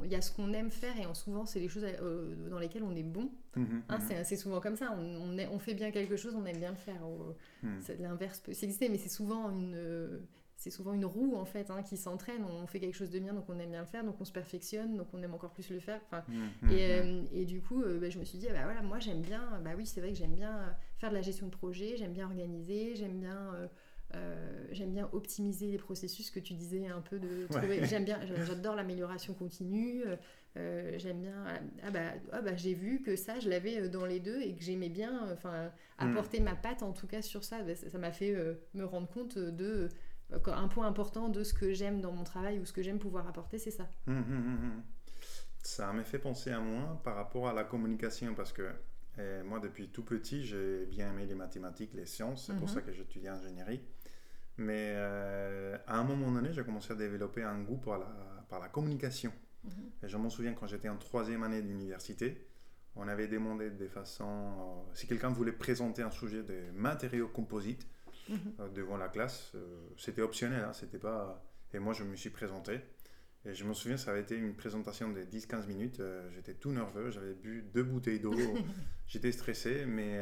il 0.04 0.12
y 0.12 0.16
a 0.16 0.22
ce 0.22 0.32
qu'on 0.32 0.52
aime 0.54 0.72
faire 0.72 0.98
et 1.00 1.06
en 1.06 1.14
souvent, 1.14 1.46
c'est 1.46 1.60
les 1.60 1.70
choses 1.70 1.86
euh, 1.86 2.50
dans 2.50 2.60
lesquelles 2.60 2.84
on 2.84 2.96
est 2.96 3.04
bon. 3.04 3.32
Mmh, 3.56 3.62
mmh, 3.62 3.84
hein, 3.90 4.00
c'est 4.24 4.36
souvent 4.36 4.60
comme 4.60 4.76
ça, 4.76 4.96
on, 4.98 5.38
on, 5.38 5.60
fait 5.60 5.74
bien 5.74 5.92
quelque 5.92 6.18
chose, 6.18 6.36
on 6.36 6.46
aime 6.46 6.58
bien 6.58 6.72
le 6.72 6.78
faire. 6.78 7.02
L'inverse 8.00 8.40
peut 8.40 8.52
exister, 8.52 8.90
mais 8.90 8.98
c'est 8.98 9.10
souvent 9.10 9.50
une 9.52 10.22
c'est 10.60 10.72
souvent 10.72 10.94
une 10.94 11.06
roue 11.06 11.36
en 11.38 11.46
fait 11.46 11.72
hein, 11.72 11.82
qui 11.84 11.96
s'entraîne. 11.96 12.44
On 12.44 12.68
fait 12.68 12.82
quelque 12.82 12.96
chose 12.96 13.10
de 13.10 13.18
bien, 13.18 13.34
donc 13.34 13.46
on 13.48 13.58
aime 13.60 13.72
bien 13.72 13.80
le 13.80 13.88
faire, 13.88 14.04
donc 14.04 14.16
on 14.20 14.26
se 14.26 14.34
perfectionne, 14.34 14.98
donc 14.98 15.08
on 15.14 15.24
aime 15.24 15.34
encore 15.34 15.52
plus 15.52 15.70
le 15.70 15.80
faire. 15.80 16.02
Mmh, 16.12 16.34
mmh, 16.62 16.72
et. 16.72 16.92
Euh, 16.92 17.22
et, 17.32 17.46
du 17.46 17.62
coup, 17.62 17.82
euh, 17.82 17.98
bah, 17.98 18.10
je 18.10 18.20
me 18.20 18.26
suis 18.26 18.38
dit, 18.38 18.48
ah 18.50 18.54
bah 18.54 18.64
voilà, 18.66 18.82
moi 18.82 19.00
j'aime 19.00 19.22
bien, 19.22 19.62
bah 19.64 19.72
oui, 19.78 19.86
c'est 19.86 20.02
vrai 20.02 20.12
que 20.12 20.18
j'aime 20.18 20.36
bien 20.36 20.76
faire 20.98 21.10
de 21.10 21.16
la 21.16 21.22
gestion 21.22 21.46
de 21.46 21.52
projet, 21.52 21.96
j'aime 21.96 22.12
bien 22.12 22.26
organiser, 22.26 22.96
j'aime 22.96 23.20
bien. 23.20 23.70
Euh, 24.16 24.66
j'aime 24.72 24.92
bien 24.92 25.08
optimiser 25.12 25.68
les 25.68 25.78
processus 25.78 26.32
que 26.32 26.40
tu 26.40 26.56
disais 26.56 26.88
un 26.88 27.00
peu 27.00 27.20
de 27.20 27.46
trouver. 27.48 27.86
J'aime 27.86 28.06
bien, 28.06 28.20
j'adore 28.48 28.76
l'amélioration 28.76 29.36
continue. 29.36 30.04
j'aime 30.56 31.22
bien. 31.22 31.46
Ah 31.84 31.92
bah, 31.92 32.14
ah 32.32 32.42
bah 32.42 32.56
j'ai 32.56 32.74
vu 32.74 33.02
que 33.02 33.16
ça, 33.16 33.40
je 33.40 33.48
l'avais 33.50 33.88
dans 33.88 34.06
les 34.06 34.20
deux 34.20 34.42
et 34.42 34.56
que 34.56 34.64
j'aimais 34.64 34.90
bien. 34.90 35.32
Enfin, 35.32 35.72
apporter 36.00 36.40
ma 36.40 36.56
patte 36.56 36.82
en 36.82 36.92
tout 36.92 37.08
cas 37.08 37.22
sur 37.22 37.44
ça. 37.44 37.58
Ça 37.76 37.98
m'a 38.00 38.12
fait 38.12 38.36
me 38.74 38.84
rendre 38.84 39.08
compte 39.08 39.38
de 39.38 39.90
un 40.32 40.68
point 40.68 40.88
important 40.88 41.30
de 41.30 41.44
ce 41.44 41.54
que 41.54 41.74
j'aime 41.74 42.02
dans 42.02 42.12
mon 42.12 42.24
travail 42.24 42.60
ou 42.60 42.66
ce 42.66 42.74
que 42.74 42.84
j'aime 42.84 43.00
pouvoir 43.00 43.28
apporter, 43.28 43.58
c'est 43.58 43.72
ça. 43.72 43.88
Hum, 44.08 44.18
hum, 44.18 44.58
hum, 44.64 44.84
ça 45.64 45.92
m'a 45.92 46.04
fait 46.04 46.20
penser 46.20 46.52
à 46.52 46.60
moi 46.60 47.02
par 47.04 47.16
rapport 47.16 47.48
à 47.48 47.54
la 47.54 47.64
communication 47.64 48.34
parce 48.34 48.54
que 48.54 48.72
eh, 49.20 49.44
moi, 49.44 49.60
depuis 49.60 49.90
tout 49.90 50.04
petit, 50.04 50.46
j'ai 50.46 50.86
bien 50.86 51.10
aimé 51.10 51.26
les 51.26 51.36
mathématiques, 51.36 51.94
les 51.94 52.06
sciences, 52.06 52.46
c'est 52.48 52.54
pour 52.54 52.68
mhm. 52.68 52.74
ça 52.74 52.82
que 52.82 52.92
j'étudie 52.92 53.28
ingénierie. 53.28 53.82
Mais 54.58 54.94
euh, 54.96 55.78
à 55.88 55.98
un 55.98 56.04
moment 56.04 56.32
donné, 56.32 56.54
j'ai 56.54 56.64
commencé 56.64 56.92
à 56.94 56.96
développer 56.96 57.44
un 57.44 57.60
goût 57.62 57.78
pour 57.78 57.98
la, 57.98 58.08
par 58.50 58.60
la 58.60 58.68
communication. 58.70 59.32
Mhm. 59.64 59.72
Et 60.04 60.08
je 60.08 60.18
m'en 60.18 60.30
souviens 60.30 60.54
quand 60.54 60.68
j'étais 60.68 60.90
en 60.90 60.98
troisième 60.98 61.44
année 61.44 61.62
d'université, 61.62 62.48
on 62.96 63.08
avait 63.08 63.28
demandé 63.28 63.72
de 63.72 63.88
façon, 63.88 64.26
euh, 64.26 64.92
si 64.94 65.08
quelqu'un 65.08 65.30
voulait 65.30 65.52
présenter 65.52 66.02
un 66.02 66.12
sujet 66.12 66.44
de 66.44 66.72
matériaux 66.74 67.28
composites, 67.28 67.88
euh, 68.60 68.70
devant 68.70 68.98
la 68.98 69.10
classe. 69.10 69.52
Euh, 69.56 69.88
c'était 69.98 70.22
optionnel, 70.22 70.64
hein, 70.64 70.74
c'était 70.74 70.98
pas. 70.98 71.44
Et 71.74 71.80
moi, 71.80 71.94
je 71.94 72.04
me 72.04 72.16
suis 72.16 72.30
présenté. 72.30 72.80
Et 73.46 73.54
je 73.54 73.64
me 73.64 73.74
souviens, 73.74 73.98
ça 73.98 74.12
avait 74.12 74.22
été 74.22 74.36
une 74.36 74.54
présentation 74.54 75.10
de 75.10 75.22
10-15 75.22 75.68
minutes. 75.68 76.00
Euh, 76.00 76.30
j'étais 76.36 76.54
tout 76.54 76.72
nerveux, 76.72 77.10
j'avais 77.10 77.34
bu 77.34 77.64
deux 77.74 77.84
bouteilles 77.84 78.20
d'eau. 78.20 78.36
J'étais 79.08 79.32
stressé, 79.32 79.86
mais 79.88 80.20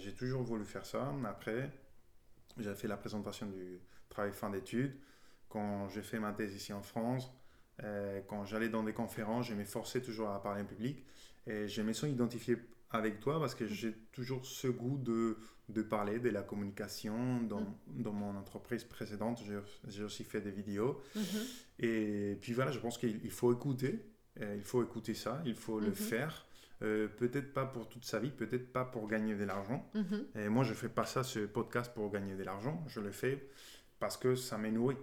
j'ai 0.00 0.12
toujours 0.12 0.42
voulu 0.42 0.66
faire 0.66 0.84
ça. 0.84 1.14
Après, 1.24 1.70
j'ai 2.58 2.74
fait 2.74 2.86
la 2.86 2.98
présentation 2.98 3.46
du 3.46 3.80
travail 4.10 4.32
fin 4.32 4.50
d'études. 4.50 4.94
Quand 5.48 5.88
j'ai 5.88 6.02
fait 6.02 6.18
ma 6.18 6.32
thèse 6.32 6.54
ici 6.54 6.74
en 6.74 6.82
France, 6.82 7.32
quand 8.26 8.44
j'allais 8.44 8.68
dans 8.68 8.82
des 8.82 8.92
conférences, 8.92 9.46
je 9.46 9.54
m'efforçais 9.54 10.02
toujours 10.02 10.28
à 10.28 10.42
parler 10.42 10.60
en 10.60 10.66
public. 10.66 11.06
Et 11.46 11.68
je 11.68 11.80
me 11.80 11.94
sens 11.94 12.10
identifié 12.10 12.58
avec 12.90 13.20
toi 13.20 13.38
parce 13.38 13.54
que 13.54 13.66
j'ai 13.66 13.92
toujours 14.12 14.44
ce 14.44 14.68
goût 14.68 14.98
de, 14.98 15.36
de 15.68 15.82
parler 15.82 16.18
de 16.18 16.30
la 16.30 16.42
communication. 16.42 17.42
Dans, 17.42 17.60
mm. 17.60 17.76
dans 18.02 18.12
mon 18.12 18.36
entreprise 18.36 18.84
précédente, 18.84 19.42
j'ai 19.86 20.02
aussi 20.02 20.24
fait 20.24 20.40
des 20.40 20.50
vidéos. 20.50 21.00
Mm-hmm. 21.16 21.84
Et 21.84 22.38
puis 22.40 22.52
voilà, 22.52 22.70
je 22.70 22.78
pense 22.78 22.98
qu'il 22.98 23.30
faut 23.30 23.52
écouter. 23.52 24.04
Il 24.40 24.62
faut 24.62 24.84
écouter 24.84 25.14
ça, 25.14 25.42
il 25.46 25.56
faut 25.56 25.80
le 25.80 25.90
mm-hmm. 25.90 25.94
faire. 25.94 26.46
Euh, 26.82 27.08
peut-être 27.08 27.52
pas 27.52 27.66
pour 27.66 27.88
toute 27.88 28.04
sa 28.04 28.20
vie, 28.20 28.30
peut-être 28.30 28.72
pas 28.72 28.84
pour 28.84 29.08
gagner 29.08 29.34
de 29.34 29.42
l'argent. 29.42 29.90
Mm-hmm. 29.96 30.40
Et 30.40 30.48
moi, 30.48 30.62
je 30.62 30.74
fais 30.74 30.88
pas 30.88 31.06
ça, 31.06 31.24
ce 31.24 31.40
podcast, 31.40 31.92
pour 31.92 32.08
gagner 32.10 32.36
de 32.36 32.44
l'argent. 32.44 32.84
Je 32.86 33.00
le 33.00 33.10
fais 33.10 33.48
parce 33.98 34.16
que 34.16 34.36
ça 34.36 34.58
me 34.58 34.70
nourrit. 34.70 34.96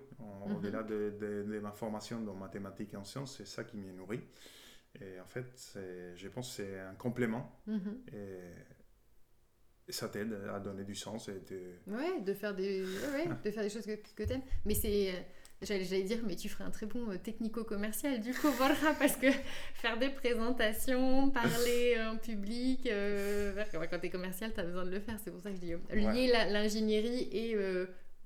Au-delà 0.45 0.83
de, 0.83 1.13
de, 1.19 1.43
de, 1.43 1.59
ma 1.59 1.71
formation 1.71 2.21
dans 2.21 2.33
mathématiques 2.33 2.93
et 2.93 2.97
en 2.97 3.03
sciences, 3.03 3.35
c'est 3.37 3.47
ça 3.47 3.65
qui 3.65 3.77
me 3.77 3.91
nourrit. 3.91 4.21
Et 5.01 5.19
en 5.19 5.27
fait, 5.27 5.77
je 6.15 6.27
pense 6.27 6.49
que 6.49 6.63
c'est 6.63 6.79
un 6.79 6.95
complément. 6.95 7.61
Mhm. 7.67 8.03
Et, 8.13 8.39
ça 9.89 10.09
t'aide 10.09 10.33
à 10.51 10.59
donner 10.59 10.83
du 10.83 10.95
sens. 10.95 11.29
Et 11.29 11.39
de... 11.47 11.75
Ouais, 11.85 12.19
de 12.21 12.33
faire 12.33 12.55
des, 12.55 12.83
ouais, 12.83 13.27
de 13.43 13.51
faire 13.51 13.61
des 13.61 13.69
choses 13.69 13.85
que, 13.85 13.95
que 13.95 14.23
tu 14.23 14.33
aimes. 14.33 14.41
Mais 14.65 14.73
c'est. 14.73 15.13
J'allais 15.61 16.03
dire, 16.03 16.19
mais 16.27 16.35
tu 16.35 16.49
ferais 16.49 16.65
un 16.65 16.69
très 16.69 16.85
bon 16.85 17.09
euh, 17.09 17.17
technico-commercial 17.17 18.19
du 18.19 18.33
coup, 18.33 18.49
voilà, 18.57 18.75
parce 18.99 19.15
que 19.15 19.31
faire 19.73 19.97
des 19.97 20.09
présentations, 20.09 21.31
parler 21.31 21.95
en 22.01 22.17
public, 22.17 22.87
euh, 22.87 23.63
quand 23.71 23.99
tu 23.99 24.07
es 24.07 24.09
commercial, 24.09 24.53
tu 24.53 24.59
as 24.59 24.63
besoin 24.63 24.85
de 24.85 24.91
le 24.91 24.99
faire, 24.99 25.17
c'est 25.23 25.31
pour 25.31 25.39
ça 25.39 25.49
que 25.49 25.55
je 25.55 25.61
dis 25.61 25.73
euh, 25.73 25.79
lier 25.91 26.27
l'ingénierie 26.27 27.29
et 27.31 27.55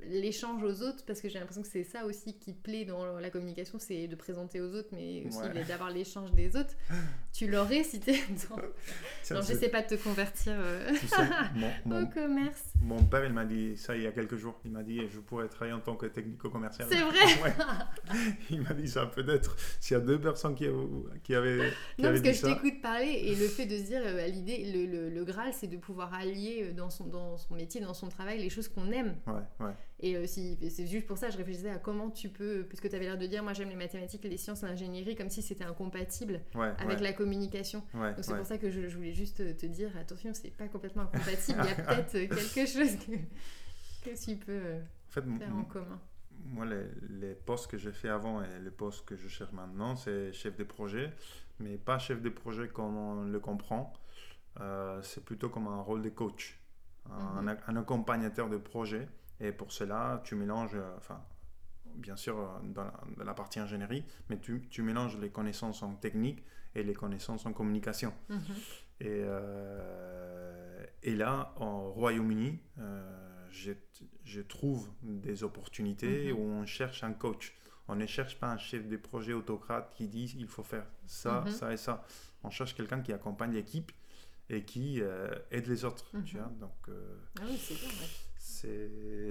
l'échange 0.08 0.64
aux 0.64 0.82
autres 0.82 1.04
parce 1.06 1.22
que 1.22 1.30
j'ai 1.30 1.40
l'impression 1.40 1.62
que 1.62 1.68
c'est 1.68 1.84
ça 1.84 2.06
aussi 2.06 2.38
qui 2.38 2.54
plaît 2.54 2.86
dans 2.86 3.20
la 3.20 3.30
communication 3.30 3.80
c'est 3.80 4.08
de 4.08 4.16
présenter 4.16 4.62
aux 4.62 4.74
autres 4.74 4.90
mais 4.94 5.26
aussi 5.28 5.40
d'avoir 5.68 5.90
l'échange 5.90 6.32
des 6.32 6.56
autres. 6.56 6.76
Tu 7.32 7.48
l'aurais 7.50 7.84
si 7.84 8.00
tu 8.00 8.12
dans... 8.50 8.56
non 9.36 9.42
je 9.42 9.54
sais 9.54 9.70
pas 9.70 9.82
de 9.84 9.96
te 9.96 10.04
convertir 10.04 10.54
euh, 10.58 10.92
au 11.86 12.06
commerce. 12.08 12.74
mon 12.82 13.02
père 13.04 13.24
il 13.24 13.32
m'a 13.32 13.46
dit 13.46 13.78
ça 13.78 13.96
il 13.96 14.04
y 14.04 14.08
a 14.08 14.12
quelques 14.12 14.36
jours. 14.36 14.60
Il 14.66 14.72
m'a 14.72 14.84
dit 14.84 15.02
je 15.10 15.20
pourrais 15.20 15.48
travailler 15.48 15.74
en 15.74 15.80
tant 15.80 15.96
que 15.96 16.08
technico-commercial 16.08 16.88
c'est 16.90 17.00
vrai. 17.00 17.54
Il 18.50 18.62
m'a 18.64 18.74
dit 18.74 18.88
ça 18.88 19.06
peut-être 19.06 19.56
s'il 19.80 19.96
y 19.96 20.00
a 20.00 20.04
deux 20.04 20.20
personnes 20.20 20.56
qui, 20.56 20.68
qui 21.24 21.36
avaient 21.36 21.72
qui 21.96 22.02
non 22.02 22.10
parce 22.10 22.22
que 22.22 22.34
je 22.34 22.42
t'écoute 22.42 22.82
parler 22.82 23.12
et 23.26 23.36
le 23.36 23.48
fait 23.48 23.68
de 23.68 23.78
se 23.78 23.84
dire 23.84 24.02
euh, 24.04 24.28
l'idée 24.28 24.72
le, 24.74 24.86
le, 24.86 25.10
le, 25.10 25.24
Graal 25.24 25.54
c'est 25.54 25.68
de 25.68 25.78
pouvoir 25.78 26.14
allier 26.14 26.64
euh, 26.64 26.74
dans 26.74 26.90
son, 26.90 27.06
dans 27.06 27.38
son 27.38 27.56
métier 27.56 27.80
dans 27.80 27.94
son 27.94 28.10
travail 28.10 28.40
les 28.40 28.50
choses 28.50 28.68
qu'on 28.68 28.92
aime. 28.92 29.16
Ouais 29.28 29.66
ouais 29.66 29.74
et 30.02 30.16
euh, 30.16 30.26
si, 30.26 30.58
c'est 30.70 30.88
juste 30.88 31.06
pour 31.06 31.18
ça, 31.18 31.30
je 31.30 31.38
réfléchissais 31.38 31.70
à 31.70 31.78
comment 31.78 32.10
tu 32.10 32.30
peux, 32.30 32.66
puisque 32.68 32.90
tu 32.90 32.96
avais 32.96 33.06
l'air 33.06 33.18
de 33.18 33.28
dire, 33.28 33.44
moi 33.44 33.54
j'aime 33.54 33.70
les 33.70 33.76
mathématiques, 33.76 34.24
les 34.24 34.38
sciences, 34.38 34.62
l'ingénierie, 34.62 35.16
comme 35.16 35.30
si 35.30 35.42
c'était 35.42 35.66
incompatible 35.66 36.42
avec 36.78 37.02
la 37.02 37.12
communication. 37.14 37.84
Donc 37.94 38.16
c'est 38.22 38.36
pour 38.36 38.46
ça 38.46 38.58
que 38.58 38.70
je, 38.70 38.88
voulais 38.96 39.14
juste 39.14 39.58
te 39.58 39.66
dire, 39.66 39.96
attention, 39.98 40.34
c'est 40.34 40.56
pas 40.56 40.68
complètement 40.68 41.04
incompatible, 41.04 41.60
il 41.64 41.70
y 41.70 41.72
a 41.72 41.76
peut-être 42.04 42.54
quelque 42.54 42.70
chose 42.70 42.96
que, 44.04 44.26
tu 44.26 44.38
peux 44.38 44.52
euh, 44.52 44.80
faire 45.10 45.24
en 45.54 45.64
commun. 45.64 46.00
Moi, 46.46 46.66
les, 46.66 46.86
les, 47.20 47.34
postes 47.34 47.70
que 47.70 47.78
j'ai 47.78 47.92
fait 47.92 48.08
avant 48.08 48.42
et 48.42 48.60
les 48.64 48.72
postes 48.72 49.06
que 49.06 49.18
je 49.18 49.28
cherche 49.28 49.52
maintenant, 49.52 49.98
c'est 49.98 50.32
chef 50.32 50.56
de 50.56 50.64
projet, 50.64 51.12
mais 51.60 51.78
pas 51.78 52.00
chef 52.00 52.22
de 52.22 52.30
projet 52.30 52.70
comme 52.70 52.96
on 52.96 53.24
le 53.26 53.40
comprend. 53.42 53.94
Euh, 54.62 55.02
c'est 55.04 55.24
plutôt 55.24 55.50
comme 55.50 55.68
un 55.68 55.82
rôle 55.82 56.02
de 56.02 56.10
coach, 56.10 56.58
un, 57.12 57.42
mhm. 57.42 57.58
un 57.68 57.76
accompagnateur 57.76 58.50
de 58.50 58.58
projet 58.58 59.08
et 59.40 59.52
pour 59.52 59.72
cela, 59.72 60.22
tu 60.24 60.36
mélanges, 60.36 60.76
euh, 60.76 60.98
enfin, 60.98 61.24
bien 61.96 62.16
sûr, 62.16 62.38
euh, 62.38 62.48
dans 62.64 63.24
la, 63.24 63.34
partie 63.34 63.60
ingénierie, 63.60 64.04
mais 64.30 64.38
tu, 64.40 64.68
tu, 64.70 64.82
mélanges 64.82 65.18
les 65.18 65.30
connaissances 65.30 65.82
en 65.82 65.96
technique 65.96 66.44
et 66.76 66.84
les 66.84 66.94
connaissances 66.94 67.46
en 67.46 67.54
communication. 67.54 68.14
Mhm. 68.30 68.40
Et, 69.02 69.06
euh, 69.08 70.86
et, 71.04 71.16
là, 71.16 71.54
au 71.58 71.92
Royaume-Uni, 71.92 72.60
je, 73.50 74.42
trouve 74.42 74.90
des 75.02 75.44
opportunités 75.44 76.34
mhm. 76.34 76.40
où 76.40 76.42
on 76.42 76.66
cherche 76.66 77.04
un 77.04 77.14
coach. 77.14 77.56
On 77.88 77.96
ne 77.96 78.06
cherche 78.06 78.38
pas 78.40 78.52
un 78.52 78.58
chef 78.58 78.88
de 78.88 78.98
projet 78.98 79.34
autocrate 79.34 79.92
qui 79.96 80.08
dit 80.08 80.36
il 80.38 80.48
faut 80.48 80.64
faire 80.64 80.86
ça, 81.08 81.42
mhm. 81.42 81.52
ça 81.52 81.74
et 81.74 81.78
ça. 81.78 82.06
On 82.44 82.50
cherche 82.50 82.76
quelqu'un 82.76 83.02
qui 83.02 83.14
accompagne 83.14 83.54
l'équipe 83.54 83.92
et 84.50 84.64
qui 84.64 85.02
aide 85.52 85.68
les 85.68 85.86
autres. 85.86 86.12
Tu 86.26 86.38
vois 86.38 86.52
Donc, 86.60 86.76
ah 86.88 87.44
oui, 87.46 87.58
c'est 87.58 87.76
bien, 87.76 87.90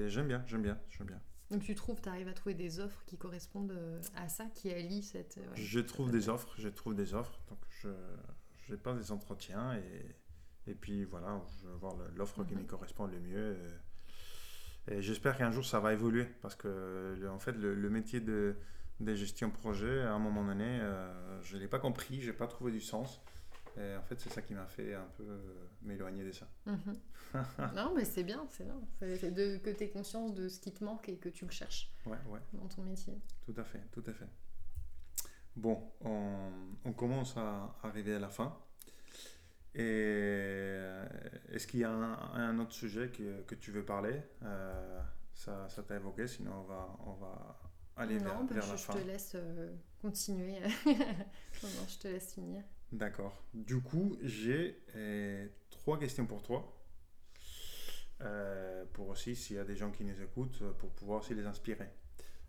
J'aime 0.08 0.28
bien, 0.28 0.44
j'aime 0.46 0.62
bien, 0.62 0.78
j'aime 0.90 1.06
bien. 1.06 1.20
Donc 1.50 1.62
tu 1.62 1.74
trouves, 1.74 2.00
tu 2.00 2.08
arrives 2.08 2.28
à 2.28 2.34
trouver 2.34 2.54
des 2.54 2.78
offres 2.78 3.02
qui 3.06 3.16
correspondent 3.16 3.72
euh, 3.72 4.00
à 4.16 4.28
ça, 4.28 4.44
qui 4.54 4.70
allient 4.70 5.02
cette... 5.02 5.40
je 5.54 5.80
trouve 5.80 6.10
des 6.10 6.28
offres, 6.28 6.54
je 6.58 6.68
trouve 6.68 6.94
des 6.94 7.14
offres. 7.14 7.40
Donc 7.48 7.58
je, 7.80 7.88
je 8.68 8.74
passe 8.74 8.98
des 8.98 9.12
entretiens 9.12 9.74
et, 9.74 10.70
et 10.70 10.74
puis 10.74 11.04
voilà, 11.04 11.40
je 11.60 11.68
vais 11.68 11.76
voir 11.76 11.96
l'offre 12.14 12.44
qui 12.44 12.54
me 12.54 12.60
mhm. 12.60 12.66
correspond 12.66 13.06
le 13.06 13.18
mieux. 13.20 13.56
Et, 14.90 15.02
j'espère 15.02 15.36
qu'un 15.36 15.50
jour 15.50 15.64
ça 15.64 15.80
va 15.80 15.92
évoluer 15.92 16.24
parce 16.40 16.54
que 16.54 17.28
en 17.28 17.38
fait 17.38 17.52
le, 17.52 17.90
métier 17.90 18.20
de, 18.20 18.56
de 19.00 19.14
gestion 19.14 19.50
projet, 19.50 20.02
à 20.02 20.12
un 20.12 20.18
moment 20.18 20.44
donné, 20.44 20.80
euh, 20.80 21.42
je 21.42 21.56
ne 21.56 21.62
l'ai 21.62 21.68
pas 21.68 21.78
compris, 21.78 22.20
je 22.20 22.30
n'ai 22.30 22.36
pas 22.36 22.46
trouvé 22.46 22.72
du 22.72 22.80
sens. 22.80 23.22
Et 23.76 23.96
en 23.96 24.02
fait, 24.02 24.18
c'est 24.20 24.30
ça 24.30 24.42
qui 24.42 24.54
m'a 24.54 24.66
fait 24.66 24.94
un 24.94 25.08
peu 25.16 25.24
m'éloigner 25.82 26.24
de 26.24 26.32
ça. 26.32 26.48
Mhm. 26.66 26.98
non, 27.74 27.92
mais 27.94 28.04
c'est 28.04 28.24
bien, 28.24 28.46
c'est 28.50 28.64
bien. 28.64 28.80
C'est 29.18 29.32
de, 29.32 29.58
que 29.58 29.70
tu 29.70 29.84
aies 29.84 29.90
conscience 29.90 30.34
de 30.34 30.48
ce 30.48 30.60
qui 30.60 30.72
te 30.72 30.82
manque 30.82 31.08
et 31.08 31.16
que 31.16 31.28
tu 31.28 31.44
le 31.44 31.50
cherches 31.50 31.92
ouais, 32.06 32.18
ouais. 32.28 32.40
dans 32.54 32.66
ton 32.68 32.82
métier. 32.82 33.14
Tout 33.44 33.54
à 33.56 33.64
fait, 33.64 33.82
tout 33.92 34.04
à 34.06 34.12
fait. 34.12 34.28
Bon, 35.56 35.92
on, 36.02 36.92
commence 36.92 37.36
à 37.36 37.76
arriver 37.82 38.14
à 38.14 38.18
la 38.18 38.28
fin. 38.28 38.56
Et 39.74 39.82
euh, 39.82 41.06
est-ce 41.50 41.66
qu'il 41.66 41.80
y 41.80 41.84
a 41.84 41.90
un, 41.90 42.58
autre 42.58 42.72
sujet 42.72 43.10
que, 43.10 43.42
que, 43.42 43.54
tu 43.54 43.70
veux 43.70 43.84
parler? 43.84 44.22
Euh, 44.42 45.00
Ça, 45.34 45.68
ça 45.68 45.82
t'a 45.82 45.96
évoqué, 45.96 46.26
sinon 46.26 46.52
on 46.52 46.62
va, 46.62 46.96
on 47.06 47.12
va 47.14 47.60
aller 47.96 48.18
vers, 48.18 48.42
bah, 48.42 48.54
vers 48.54 48.62
je, 48.62 48.70
la 48.70 48.76
fin. 48.76 48.92
Je 48.94 48.98
te 48.98 49.06
laisse 49.06 49.32
euh, 49.34 49.74
continuer. 50.00 50.60
non, 50.86 51.86
je 51.88 51.98
te 51.98 52.08
laisse 52.08 52.34
finir. 52.34 52.62
D'accord. 52.92 53.44
Du 53.52 53.80
coup, 53.80 54.16
j'ai 54.22 54.82
trois 55.70 55.98
questions 55.98 56.26
pour 56.26 56.42
toi. 56.42 56.74
pour 58.92 59.08
aussi, 59.08 59.36
s'il 59.36 59.56
y 59.56 59.58
a 59.58 59.64
des 59.64 59.76
gens 59.76 59.90
qui 59.90 60.04
nous 60.04 60.20
écoutent, 60.22 60.62
pour 60.78 60.90
pouvoir 60.90 61.20
aussi 61.20 61.34
les 61.34 61.46
inspirer. 61.46 61.88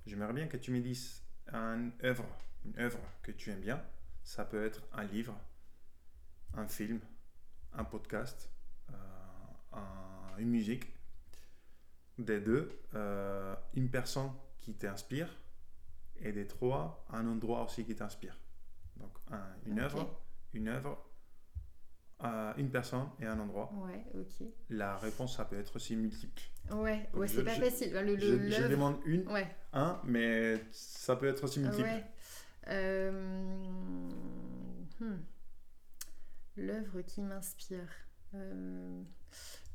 J'aimerais 0.06 0.34
bien 0.34 0.48
que 0.48 0.58
tu 0.58 0.72
me 0.72 0.80
dises 0.80 1.24
une 1.52 1.92
œuvre 2.04 2.26
une 2.66 2.80
œuvre 2.80 3.00
que 3.22 3.32
tu 3.32 3.52
aimes 3.52 3.62
bien. 3.62 3.82
Ça 4.24 4.46
peut 4.46 4.64
être 4.66 4.82
un 4.94 5.04
livre, 5.04 5.38
un 6.54 6.68
film, 6.68 7.00
un 7.74 7.84
podcast, 7.84 8.50
euh, 8.92 10.38
une 10.38 10.50
musique. 10.50 10.86
Des 12.18 12.42
deux, 12.42 12.82
euh, 12.96 13.56
une 13.76 13.90
personne 13.90 14.32
qui 14.58 14.74
t'inspire. 14.74 15.30
Et 16.22 16.34
des 16.34 16.48
trois, 16.48 17.06
un 17.10 17.26
endroit 17.28 17.64
aussi 17.64 17.86
qui 17.86 17.96
t'inspire. 17.96 18.38
Donc 18.98 19.18
une 19.66 19.80
œuvre, 19.80 20.22
une 20.54 20.68
œuvre, 20.68 21.06
euh, 22.24 22.54
une 22.58 22.70
personne 22.70 23.08
et 23.20 23.26
un 23.26 23.40
endroit. 23.40 23.72
Ouais, 23.86 24.04
ok. 24.14 24.48
La 24.70 24.98
réponse, 24.98 25.38
ça 25.38 25.46
peut 25.46 25.58
être 25.58 25.76
aussi 25.76 25.96
multiple. 25.96 26.42
Ouais, 26.72 27.10
ouais 27.14 27.28
c'est 27.28 27.44
pas 27.44 27.56
facile. 27.56 27.94
Le, 27.94 28.16
le, 28.16 28.50
je, 28.50 28.68
demande 28.68 28.98
une, 29.06 29.26
un, 29.74 30.02
mais 30.04 30.60
ça 30.72 31.16
peut 31.16 31.28
être 31.28 31.44
aussi 31.44 31.60
multiple. 31.60 31.88
Ouais. 31.88 32.06
Euh, 32.68 33.12
hmm. 35.00 35.18
L'œuvre 36.58 37.02
qui 37.02 37.22
m'inspire. 37.22 37.90
Euh, 38.36 39.02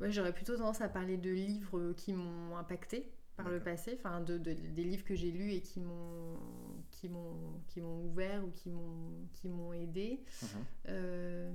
ouais, 0.01 0.13
J'aurais 0.13 0.33
plutôt 0.33 0.57
tendance 0.57 0.81
à 0.81 0.89
parler 0.89 1.17
de 1.17 1.31
livres 1.31 1.93
qui 1.93 2.13
m'ont 2.13 2.57
impacté 2.57 3.11
par 3.37 3.49
le 3.49 3.61
passé, 3.61 3.99
enfin 3.99 4.21
de, 4.21 4.39
des 4.39 4.85
livres 4.85 5.05
que 5.05 5.15
j'ai 5.15 5.31
lus 5.31 5.53
et 5.53 5.61
qui 5.61 5.81
m'ont 5.81 6.39
qui 6.91 7.09
m'ont 7.09 7.61
qui 7.69 7.81
m'ont 7.81 8.05
ouvert 8.05 8.45
ou 8.45 8.51
qui 8.51 8.71
m'ont 8.71 9.29
qui 9.33 9.49
m'ont 9.49 9.73
aidé. 9.73 10.23
Uh-huh. 10.43 10.47
Euh, 10.89 11.51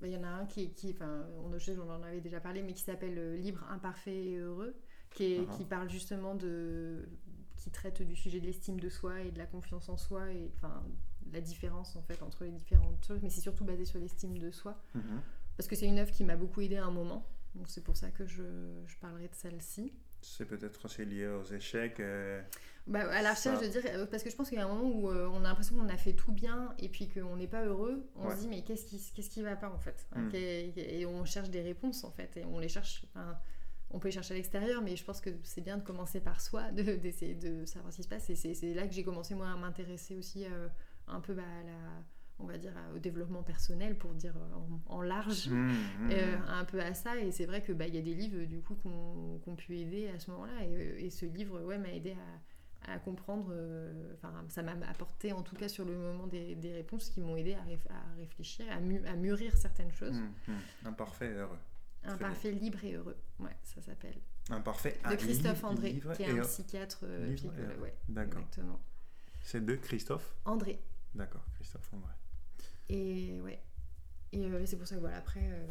bah, 0.00 0.06
il 0.06 0.12
y 0.12 0.16
en 0.16 0.22
a 0.22 0.28
un 0.28 0.46
qui, 0.46 0.72
qui 0.74 0.92
enfin, 0.92 1.26
on, 1.38 1.50
on 1.52 1.90
en 1.90 2.02
avait 2.02 2.20
déjà 2.20 2.40
parlé, 2.40 2.62
mais 2.62 2.72
qui 2.72 2.82
s'appelle 2.82 3.34
Libre, 3.34 3.64
imparfait 3.68 4.26
et 4.26 4.36
heureux, 4.36 4.76
qui, 5.10 5.24
est, 5.24 5.40
uh-huh. 5.40 5.56
qui 5.56 5.64
parle 5.64 5.90
justement 5.90 6.34
de 6.36 7.08
qui 7.56 7.70
traite 7.70 8.02
du 8.02 8.14
sujet 8.14 8.40
de 8.40 8.46
l'estime 8.46 8.78
de 8.78 8.88
soi 8.88 9.20
et 9.22 9.32
de 9.32 9.38
la 9.38 9.46
confiance 9.46 9.88
en 9.88 9.96
soi 9.96 10.30
et 10.32 10.52
enfin 10.56 10.84
la 11.32 11.40
différence 11.40 11.96
en 11.96 12.02
fait 12.02 12.22
entre 12.22 12.44
les 12.44 12.52
différentes 12.52 13.04
choses, 13.04 13.20
mais 13.22 13.30
c'est 13.30 13.40
surtout 13.40 13.64
basé 13.64 13.84
sur 13.84 13.98
l'estime 13.98 14.38
de 14.38 14.50
soi 14.50 14.80
mhm. 14.94 15.20
parce 15.56 15.68
que 15.68 15.76
c'est 15.76 15.86
une 15.86 15.98
œuvre 15.98 16.12
qui 16.12 16.24
m'a 16.24 16.36
beaucoup 16.36 16.60
aidé 16.60 16.76
à 16.76 16.86
un 16.86 16.90
moment. 16.90 17.26
Donc 17.54 17.68
c'est 17.68 17.82
pour 17.82 17.96
ça 17.96 18.10
que 18.10 18.26
je, 18.26 18.42
je 18.86 18.96
parlerai 18.98 19.28
de 19.28 19.34
celle-ci. 19.34 19.92
C'est 20.20 20.44
peut-être 20.44 20.84
aussi 20.84 21.04
lié 21.04 21.26
aux 21.26 21.44
échecs. 21.44 22.00
Euh, 22.00 22.42
bah, 22.86 23.08
à 23.10 23.22
la 23.22 23.34
recherche 23.34 23.60
de 23.62 23.68
dire, 23.68 23.82
euh, 23.86 24.06
parce 24.06 24.22
que 24.22 24.30
je 24.30 24.36
pense 24.36 24.48
qu'il 24.48 24.58
y 24.58 24.60
a 24.60 24.64
un 24.64 24.68
moment 24.68 24.90
où 24.90 25.10
euh, 25.10 25.28
on 25.32 25.44
a 25.44 25.48
l'impression 25.48 25.76
qu'on 25.76 25.88
a 25.88 25.96
fait 25.96 26.14
tout 26.14 26.32
bien 26.32 26.74
et 26.78 26.88
puis 26.88 27.08
qu'on 27.08 27.36
n'est 27.36 27.46
pas 27.46 27.64
heureux, 27.64 28.08
on 28.16 28.30
se 28.30 28.36
dit 28.36 28.48
mais 28.48 28.62
qu'est-ce 28.62 28.86
qui, 28.86 29.00
qu'est-ce 29.14 29.30
qui 29.30 29.42
va 29.42 29.56
pas 29.56 29.70
en 29.70 29.78
fait 29.78 30.06
mm. 30.16 30.30
et, 30.34 31.06
on 31.06 31.24
cherche 31.24 31.50
des 31.50 31.62
réponses 31.62 32.04
en 32.04 32.10
fait 32.10 32.36
et 32.36 32.44
on 32.44 32.58
les 32.58 32.68
cherche 32.68 33.04
on 33.90 33.98
peut 33.98 34.10
chercher 34.10 34.34
à 34.34 34.36
l'extérieur, 34.36 34.82
mais 34.82 34.96
je 34.96 35.04
pense 35.04 35.20
que 35.20 35.30
c'est 35.42 35.60
bien 35.60 35.78
de 35.78 35.82
commencer 35.82 36.20
par 36.20 36.40
soi, 36.40 36.70
d'essayer 36.72 37.34
de, 37.34 37.64
savoir 37.64 37.92
ce 37.92 37.98
qui 37.98 38.02
se 38.02 38.08
passe. 38.08 38.28
Et 38.30 38.36
c'est 38.36 38.74
là 38.74 38.86
que 38.86 38.92
j'ai 38.92 39.04
commencé 39.04 39.34
moi 39.34 39.48
à 39.48 39.56
m'intéresser 39.56 40.14
aussi 40.16 40.44
euh, 40.44 40.68
un 41.06 41.20
peu 41.20 41.34
bah, 41.34 41.42
à 41.42 41.64
la, 41.64 42.04
on 42.40 42.46
va 42.46 42.58
dire 42.58 42.72
au 42.94 42.98
développement 42.98 43.42
personnel 43.42 43.96
pour 43.96 44.14
dire 44.14 44.34
euh, 44.36 44.76
en, 44.86 45.02
large 45.02 45.48
mmh, 45.48 45.54
mmh. 45.56 46.10
Euh, 46.10 46.36
un 46.48 46.64
peu 46.64 46.80
à 46.80 46.94
ça 46.94 47.16
et 47.18 47.32
c'est 47.32 47.46
vrai 47.46 47.62
que 47.62 47.72
bah 47.72 47.86
y 47.86 47.98
a 47.98 48.02
des 48.02 48.14
livres 48.14 48.44
du 48.44 48.60
coup 48.60 48.74
qu'on 48.76 49.40
ont 49.44 49.56
pu 49.56 49.78
aider 49.78 50.08
à 50.08 50.18
ce 50.18 50.30
moment-là 50.30 50.64
et, 50.64 51.10
ce 51.10 51.26
livre 51.26 51.60
ouais 51.62 51.78
m'a 51.78 51.92
aidé 51.92 52.16
à, 52.86 52.92
à 52.92 52.98
comprendre 52.98 53.52
enfin 54.14 54.32
ça 54.48 54.62
m'a 54.62 54.72
apporté 54.88 55.32
en 55.32 55.42
tout 55.42 55.56
cas 55.56 55.68
sur 55.68 55.84
le 55.84 55.96
moment 55.96 56.26
des, 56.26 56.54
des 56.54 56.72
réponses 56.72 57.10
qui 57.10 57.20
m'ont 57.20 57.36
aidé 57.36 57.54
à, 57.54 57.92
à 57.92 58.16
réfléchir 58.16 58.66
à, 58.70 58.76
à, 59.10 59.16
mûrir 59.16 59.56
certaines 59.56 59.92
choses 59.92 60.20
mmh, 60.46 60.86
imparfait 60.86 61.32
heureux 61.32 61.58
un 62.04 62.16
parfait 62.16 62.52
libre 62.52 62.82
et 62.84 62.94
heureux, 62.94 63.16
ouais, 63.40 63.56
ça 63.62 63.82
s'appelle. 63.82 64.18
Un 64.50 64.60
parfait 64.60 64.98
De 65.08 65.16
Christophe 65.16 65.64
André, 65.64 66.00
qui 66.16 66.22
est 66.22 66.38
un 66.38 66.42
psychiatre. 66.42 67.00
Euh, 67.02 67.36
ouais, 67.80 67.94
D'accord. 68.08 68.40
Exactement. 68.40 68.80
C'est 69.42 69.64
de 69.64 69.74
Christophe 69.76 70.34
André. 70.44 70.80
D'accord, 71.14 71.44
Christophe 71.54 71.92
André. 71.92 72.12
Et 72.88 73.40
ouais. 73.40 73.62
Et 74.32 74.44
euh, 74.44 74.66
c'est 74.66 74.76
pour 74.76 74.86
ça 74.86 74.96
que 74.96 75.00
voilà, 75.00 75.16
après, 75.16 75.50
euh, 75.50 75.66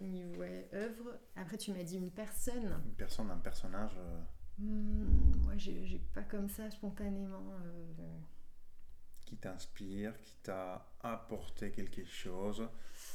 niveau 0.00 0.42
œuvre, 0.72 1.18
après 1.36 1.56
tu 1.56 1.72
m'as 1.72 1.82
dit 1.82 1.96
une 1.96 2.10
personne. 2.10 2.80
Une 2.84 2.94
personne, 2.94 3.30
un 3.30 3.38
personnage. 3.38 3.96
Hmm, 4.58 5.36
moi, 5.42 5.56
j'ai 5.56 6.00
pas 6.14 6.22
comme 6.22 6.48
ça 6.48 6.70
spontanément. 6.70 7.52
Qui 9.24 9.36
t'inspire, 9.36 10.18
qui 10.22 10.36
t'a 10.42 10.90
apporté 11.00 11.70
quelque 11.70 12.04
chose 12.04 12.66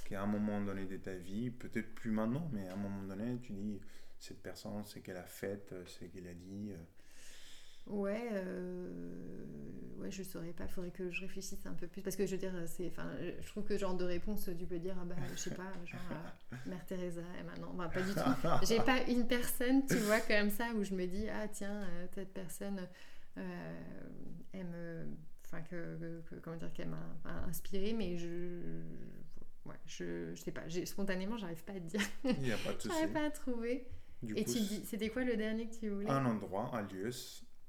qu'à 0.06 0.22
un 0.22 0.28
moment 0.28 0.62
donné 0.62 0.86
de 0.86 0.98
ta 0.98 1.16
vie, 1.16 1.50
peut-être 1.50 1.96
plus 1.96 2.12
maintenant, 2.12 2.48
mais 2.54 2.68
à 2.68 2.74
un 2.74 2.78
moment 2.78 3.04
donné, 3.04 3.40
tu 3.42 3.54
dis 3.54 3.82
cette 4.20 4.42
personne, 4.42 4.84
c'est 4.86 5.02
qu'elle 5.02 5.18
a 5.18 5.26
fait, 5.26 5.74
c'est 5.88 6.10
qu'elle 6.10 6.28
a 6.28 6.34
dit. 6.34 6.72
Euh. 7.88 7.92
Ouais, 7.92 8.30
euh, 8.32 9.46
ouais, 9.98 10.12
je 10.12 10.24
saurais 10.24 10.54
pas, 10.54 10.66
il 10.66 10.70
faudrait 10.70 10.92
que 10.92 11.10
je 11.12 11.22
réfléchisse 11.22 11.66
un 11.66 11.74
peu 11.74 11.88
plus. 11.88 12.02
Parce 12.02 12.16
que 12.16 12.26
je 12.26 12.32
veux 12.32 12.38
dire, 12.38 12.54
c'est, 12.66 12.88
enfin, 12.88 13.10
je 13.42 13.48
trouve 13.48 13.64
que 13.64 13.78
genre 13.78 13.96
de 13.96 14.06
réponse, 14.06 14.50
tu 14.58 14.66
peux 14.66 14.80
dire, 14.80 14.96
ah 15.02 15.06
bah, 15.06 15.16
je 15.32 15.40
sais 15.40 15.56
pas, 15.56 15.72
genre, 15.86 16.02
euh, 16.54 16.56
Mère 16.66 16.86
Teresa, 16.86 17.22
et 17.40 17.44
maintenant, 17.44 17.74
pas 17.90 18.02
du 18.02 18.14
tout. 18.14 18.66
J'ai 18.68 18.80
pas 18.80 19.02
une 19.08 19.28
personne, 19.28 19.86
tu 19.86 19.98
vois, 19.98 20.20
comme 20.22 20.50
ça, 20.50 20.72
où 20.76 20.84
je 20.84 20.94
me 20.94 21.06
dis, 21.06 21.28
ah 21.30 21.48
tiens, 21.48 21.88
cette 22.14 22.34
personne, 22.34 22.88
elle 23.36 24.66
me. 24.66 25.06
Enfin, 25.46 25.62
que, 25.62 26.22
comment 26.42 26.58
dire, 26.58 26.74
qu'elle 26.74 26.90
m'a 26.90 27.46
inspiré, 27.48 27.94
mais 27.94 28.18
je 28.18 28.82
ouais, 29.66 29.76
je, 29.86 30.34
je 30.36 30.42
sais 30.42 30.52
pas, 30.52 30.64
spontanément, 30.86 31.38
j'arrive 31.38 31.64
pas 31.64 31.74
à 31.74 31.80
te 31.80 31.86
dire. 31.86 32.02
Il 32.24 32.40
n'y 32.40 32.52
a 32.52 32.58
pas 32.58 32.74
de 32.74 32.80
souci. 32.82 32.94
j'arrive 32.94 33.14
pas 33.14 33.26
à 33.26 33.32
trouver. 33.32 33.88
Et 34.36 34.46
tu 34.46 34.60
dis, 34.60 34.82
c'était 34.86 35.10
quoi 35.10 35.24
le 35.24 35.36
dernier 35.36 35.68
que 35.68 35.76
tu 35.76 35.90
voulais? 35.90 36.10
Un 36.10 36.26
endroit, 36.26 36.72
un 36.74 36.82
lieu, 36.84 37.10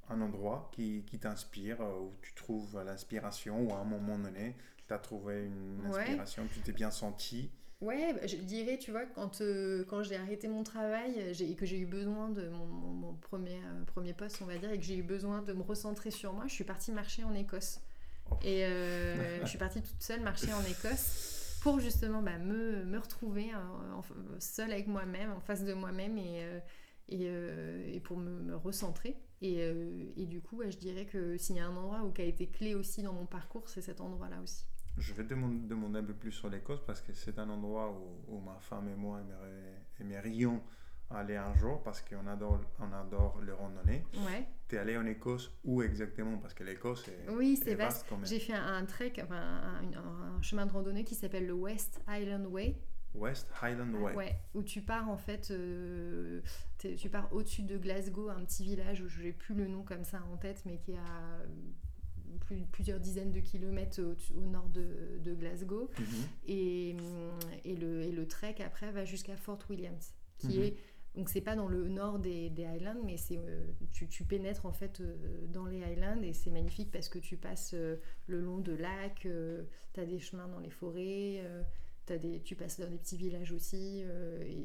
un 0.08 0.20
endroit 0.20 0.70
qui, 0.72 1.04
qui 1.06 1.18
t'inspire, 1.18 1.80
euh, 1.80 2.00
où 2.00 2.12
tu 2.22 2.34
trouves 2.34 2.82
l'inspiration, 2.84 3.62
ou 3.62 3.72
à 3.72 3.78
un 3.78 3.84
moment 3.84 4.18
donné, 4.18 4.56
tu 4.86 4.94
as 4.94 4.98
trouvé 4.98 5.46
une 5.46 5.86
inspiration, 5.86 6.46
tu 6.52 6.60
t'es 6.60 6.72
bien 6.72 6.90
senti. 6.90 7.50
Ouais, 7.80 8.14
bah, 8.14 8.26
je 8.26 8.36
dirais, 8.36 8.78
tu 8.78 8.90
vois, 8.90 9.04
quand, 9.06 9.40
euh, 9.40 9.84
quand 9.88 10.02
j'ai 10.02 10.16
arrêté 10.16 10.48
mon 10.48 10.62
travail 10.62 11.34
et 11.38 11.54
que 11.54 11.66
j'ai 11.66 11.78
eu 11.78 11.86
besoin 11.86 12.30
de 12.30 12.48
mon, 12.48 12.66
mon, 12.66 13.14
premier, 13.14 13.56
euh, 13.56 13.84
premier 13.86 14.14
poste, 14.14 14.40
on 14.42 14.46
va 14.46 14.56
dire, 14.58 14.70
et 14.70 14.78
que 14.78 14.84
j'ai 14.84 14.96
eu 14.96 15.02
besoin 15.02 15.42
de 15.42 15.52
me 15.52 15.62
recentrer 15.62 16.10
sur 16.10 16.32
moi, 16.32 16.44
je 16.46 16.54
suis 16.54 16.64
partie 16.64 16.92
marcher 16.92 17.24
en 17.24 17.34
Écosse. 17.34 17.80
Oh. 18.30 18.36
Et 18.42 18.64
je 19.42 19.46
suis 19.46 19.58
partie 19.58 19.82
toute 19.82 20.02
seule 20.02 20.20
marcher 20.20 20.52
en 20.52 20.62
Écosse 20.64 21.58
pour 21.62 21.80
justement 21.80 22.22
bah, 22.22 22.38
me, 22.38 22.84
me, 22.84 22.98
retrouver 22.98 23.50
hein, 23.50 24.02
seule 24.38 24.72
avec 24.72 24.86
moi-même, 24.86 25.32
en 25.32 25.40
face 25.40 25.64
de 25.64 25.74
moi-même 25.74 26.16
et, 26.18 26.46
et, 27.08 27.26
et, 27.94 28.00
pour 28.00 28.16
me, 28.16 28.40
me 28.40 28.56
recentrer. 28.56 29.16
Et, 29.44 29.56
euh, 29.58 30.06
et, 30.16 30.24
du 30.24 30.40
coup, 30.40 30.62
je 30.66 30.78
dirais 30.78 31.04
que 31.04 31.36
s'il 31.36 31.56
y 31.56 31.60
a 31.60 31.66
un 31.66 31.76
endroit 31.76 32.02
où 32.02 32.12
qui 32.12 32.22
a 32.22 32.24
été 32.24 32.46
clé 32.46 32.74
aussi 32.74 33.02
dans 33.02 33.12
mon 33.12 33.26
parcours, 33.26 33.68
c'est 33.68 33.82
cet 33.82 34.00
endroit-là 34.00 34.40
aussi. 34.42 34.64
Je 34.96 35.12
vais 35.12 35.24
demander, 35.24 35.68
demander, 35.68 35.98
un 35.98 36.02
peu 36.02 36.14
plus 36.14 36.32
sur 36.32 36.48
l'Écosse 36.48 36.80
parce 36.86 37.02
que 37.02 37.12
c'est 37.12 37.38
un 37.38 37.50
endroit 37.50 37.90
où, 37.90 38.34
où, 38.34 38.40
ma 38.40 38.58
femme 38.60 38.88
et 38.88 38.94
moi 38.94 39.20
aimerions 40.00 40.62
aller 41.10 41.36
un 41.36 41.54
jour 41.56 41.82
parce 41.82 42.00
qu'on 42.00 42.26
adore, 42.26 42.58
on 42.80 42.90
adore 42.90 43.38
le 43.42 43.52
randonnée. 43.52 44.06
Ouais. 44.24 44.48
Tu 44.66 44.76
es 44.76 44.78
allé 44.78 44.96
en 44.96 45.04
Écosse 45.04 45.52
où 45.62 45.82
exactement? 45.82 46.38
Parce 46.38 46.54
que 46.54 46.64
l'Écosse 46.64 47.06
est, 47.08 47.30
oui, 47.30 47.60
c'est 47.62 47.74
vaste. 47.74 48.06
J'ai 48.24 48.40
fait 48.40 48.54
un, 48.54 48.86
trek, 48.86 49.12
enfin, 49.22 49.60
un, 49.94 50.40
chemin 50.40 50.64
de 50.64 50.72
randonnée 50.72 51.04
qui 51.04 51.14
s'appelle 51.14 51.46
le 51.46 51.52
West 51.52 52.00
Island 52.08 52.46
Way. 52.46 52.78
West 53.14 53.48
Highland 53.62 53.94
Way. 53.94 54.14
Ouais, 54.14 54.36
où 54.54 54.62
tu 54.62 54.80
pars 54.80 55.08
en 55.08 55.16
fait, 55.16 55.50
euh, 55.50 56.40
tu 56.78 57.08
pars 57.08 57.32
au-dessus 57.32 57.62
de 57.62 57.78
Glasgow, 57.78 58.28
un 58.28 58.44
petit 58.44 58.64
village 58.64 59.00
où 59.00 59.08
je 59.08 59.22
n'ai 59.22 59.32
plus 59.32 59.54
le 59.54 59.66
nom 59.66 59.82
comme 59.82 60.04
ça 60.04 60.22
en 60.32 60.36
tête, 60.36 60.62
mais 60.66 60.78
qui 60.78 60.92
est 60.92 60.98
à 60.98 61.42
plusieurs 62.72 63.00
dizaines 63.00 63.30
de 63.30 63.40
kilomètres 63.40 64.00
au, 64.34 64.46
nord 64.46 64.68
de, 64.68 65.34
Glasgow. 65.34 65.90
Mhm. 65.98 66.06
et, 66.46 66.90
et, 67.64 67.76
le, 67.76 68.02
et, 68.02 68.12
le, 68.12 68.26
trek 68.26 68.56
après 68.64 68.90
va 68.90 69.04
jusqu'à 69.04 69.36
Fort 69.36 69.60
Williams, 69.70 70.12
qui 70.38 70.58
mhm. 70.58 70.64
est 70.64 70.76
donc 71.14 71.28
c'est 71.28 71.40
pas 71.40 71.54
dans 71.54 71.68
le 71.68 71.88
nord 71.88 72.18
des, 72.18 72.50
des 72.50 72.64
Highlands, 72.64 73.00
mais 73.04 73.16
c'est 73.16 73.38
euh, 73.38 73.64
tu, 73.92 74.08
tu, 74.08 74.24
pénètres 74.24 74.66
en 74.66 74.72
fait 74.72 75.00
euh, 75.00 75.46
dans 75.46 75.66
les 75.66 75.84
Highlands 75.84 76.20
et 76.22 76.32
c'est 76.32 76.50
magnifique 76.50 76.90
parce 76.90 77.08
que 77.08 77.20
tu 77.20 77.36
passes 77.36 77.72
euh, 77.74 77.96
le 78.26 78.40
long 78.40 78.58
de 78.58 78.72
lacs, 78.72 79.28
tu 79.92 80.00
as 80.00 80.04
des 80.04 80.18
chemins 80.18 80.48
dans 80.48 80.58
les 80.58 80.70
forêts, 80.70 81.42
as 82.12 82.18
des, 82.18 82.40
tu 82.40 82.54
passes 82.54 82.78
dans 82.78 82.88
des 82.88 82.98
petits 82.98 83.16
villages 83.16 83.52
aussi. 83.52 84.04